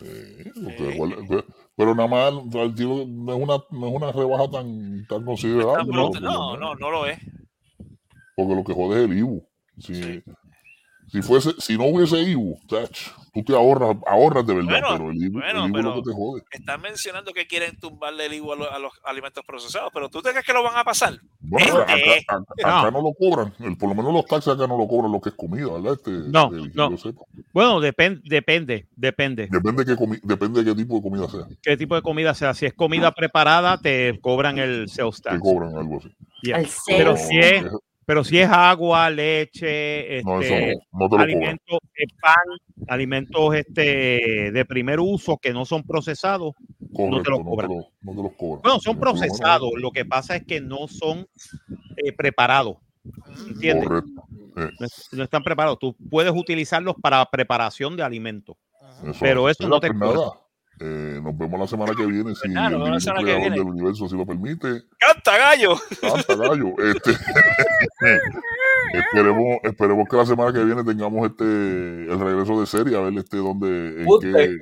[0.00, 1.44] Sí, porque igual- pe-
[1.76, 5.76] pero nada más no es una, no es una rebaja tan, tan considerable.
[5.78, 6.10] Tan ¿no?
[6.20, 7.18] No, no, no lo es.
[8.36, 9.48] Porque lo que jode es el IBU.
[9.78, 10.22] Si,
[11.08, 15.10] si, fuese, si no hubiese IBU, chach, tú te ahorras, ahorras de verdad, Bueno, pero
[15.10, 16.42] el IBU, bueno, el IBU es pero- lo que te jode.
[16.50, 20.20] Están mencionando que quieren tumbarle el IVU a, los- a los alimentos procesados, pero ¿tú
[20.20, 21.14] te crees que lo van a pasar?
[21.40, 23.54] Bueno, acá, Este, acá- acá no lo cobran.
[23.60, 25.92] El, por lo menos los taxis acá no lo cobran lo que es comida, ¿verdad?
[25.94, 26.90] Este, No, el- no.
[26.90, 27.22] yo sepa.
[27.54, 29.48] Bueno, depende, depende, depende.
[29.50, 31.46] Depende, de qué comi- depende de qué tipo de comida sea.
[31.62, 32.52] qué tipo de comida sea.
[32.54, 35.40] Si es comida preparada, te cobran el sales Te tax.
[35.40, 36.08] cobran algo así.
[36.42, 36.58] Yeah.
[36.60, 37.64] El Pero si es,
[38.06, 42.34] pero si es agua, leche, No, eso este, no, te alimentos, eh, pan,
[42.88, 47.68] alimentos este, de primer uso que no son procesados, no te los te, cobran.
[47.70, 48.62] lo, no te los cobran.
[48.62, 49.70] Bueno, son procesados.
[49.76, 51.26] Lo que pasa es que no son
[51.96, 52.76] eh, preparados.
[53.48, 53.88] ¿Entiendes?
[53.88, 55.78] No, es- no están preparados.
[55.78, 58.56] Tú puedes utilizarlos para preparación de alimentos.
[59.04, 59.58] eso Pero es.
[59.58, 60.40] eso no te nada,
[60.80, 63.50] eh, nos vemos la semana que viene si el la semana que viene.
[63.56, 64.82] del universo si lo permite.
[64.98, 65.76] ¡Canta, gallo!
[66.00, 66.74] Canta gallo.
[66.78, 67.12] Este,
[68.92, 73.14] esperemos, esperemos que la semana que viene tengamos este el regreso de serie, a ver
[73.18, 74.56] este dónde, en qué,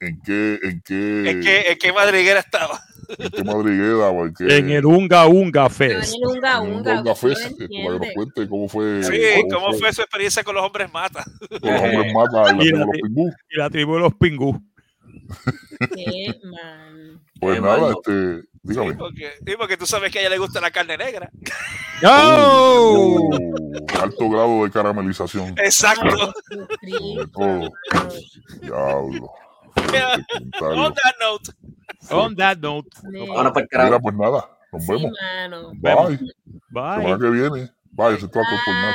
[0.00, 2.80] en qué, en qué, ¿En qué, en qué madriguera estaba?
[3.18, 6.14] en qué madriguera o en qué En el Unga Unga En Fest.
[6.14, 7.02] el unga en un unga.
[7.12, 9.20] Usted Fest, este, para que nos cuente cómo fue, Sí,
[9.52, 11.24] ¿cómo fue su experiencia con los hombres mata?
[11.60, 13.30] con los hombres mata y la Y tribu de los pingú.
[13.50, 14.62] Y la tribu de los pingú.
[15.94, 17.20] Qué man.
[17.40, 18.94] Pues Qué nada, este, dígame.
[18.94, 21.30] Porque, sí, porque tú sabes que a ella le gusta la carne negra.
[22.04, 23.28] ¡Oh!
[23.30, 25.54] Uh, alto grado de caramelización.
[25.58, 26.32] Exacto.
[26.80, 27.70] Sobre todo.
[28.60, 29.30] Diablo.
[30.60, 31.52] On that note.
[32.10, 32.88] On that note.
[33.34, 33.84] Ahora para el.
[33.84, 35.12] Mira, pues nada, nos Sí, vemos.
[35.20, 35.70] mano.
[35.74, 36.18] Bye.
[36.70, 37.02] Bye.
[37.02, 37.70] Semana que viene.
[37.92, 38.16] Bye,
[38.64, 38.94] por nada.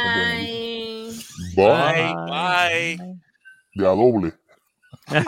[1.56, 2.16] Bye.
[2.28, 2.98] Bye.
[2.98, 3.20] Bye.
[3.76, 4.34] De a doble.
[5.08, 5.22] Esto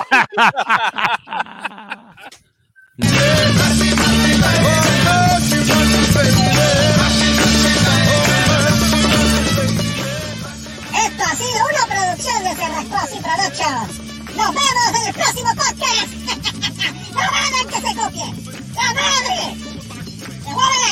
[11.23, 13.91] ha sido una producción de Cerrascos y Productions.
[14.35, 16.09] Nos vemos en el próximo podcast.
[17.13, 18.27] ¡No hagan que se copie!
[18.73, 19.39] ¡La madre!
[20.43, 20.91] ¡Se!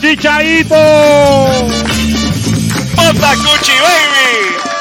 [0.00, 0.80] ¡Chichaito!
[2.96, 4.79] ¡Onda Cuchi, baby!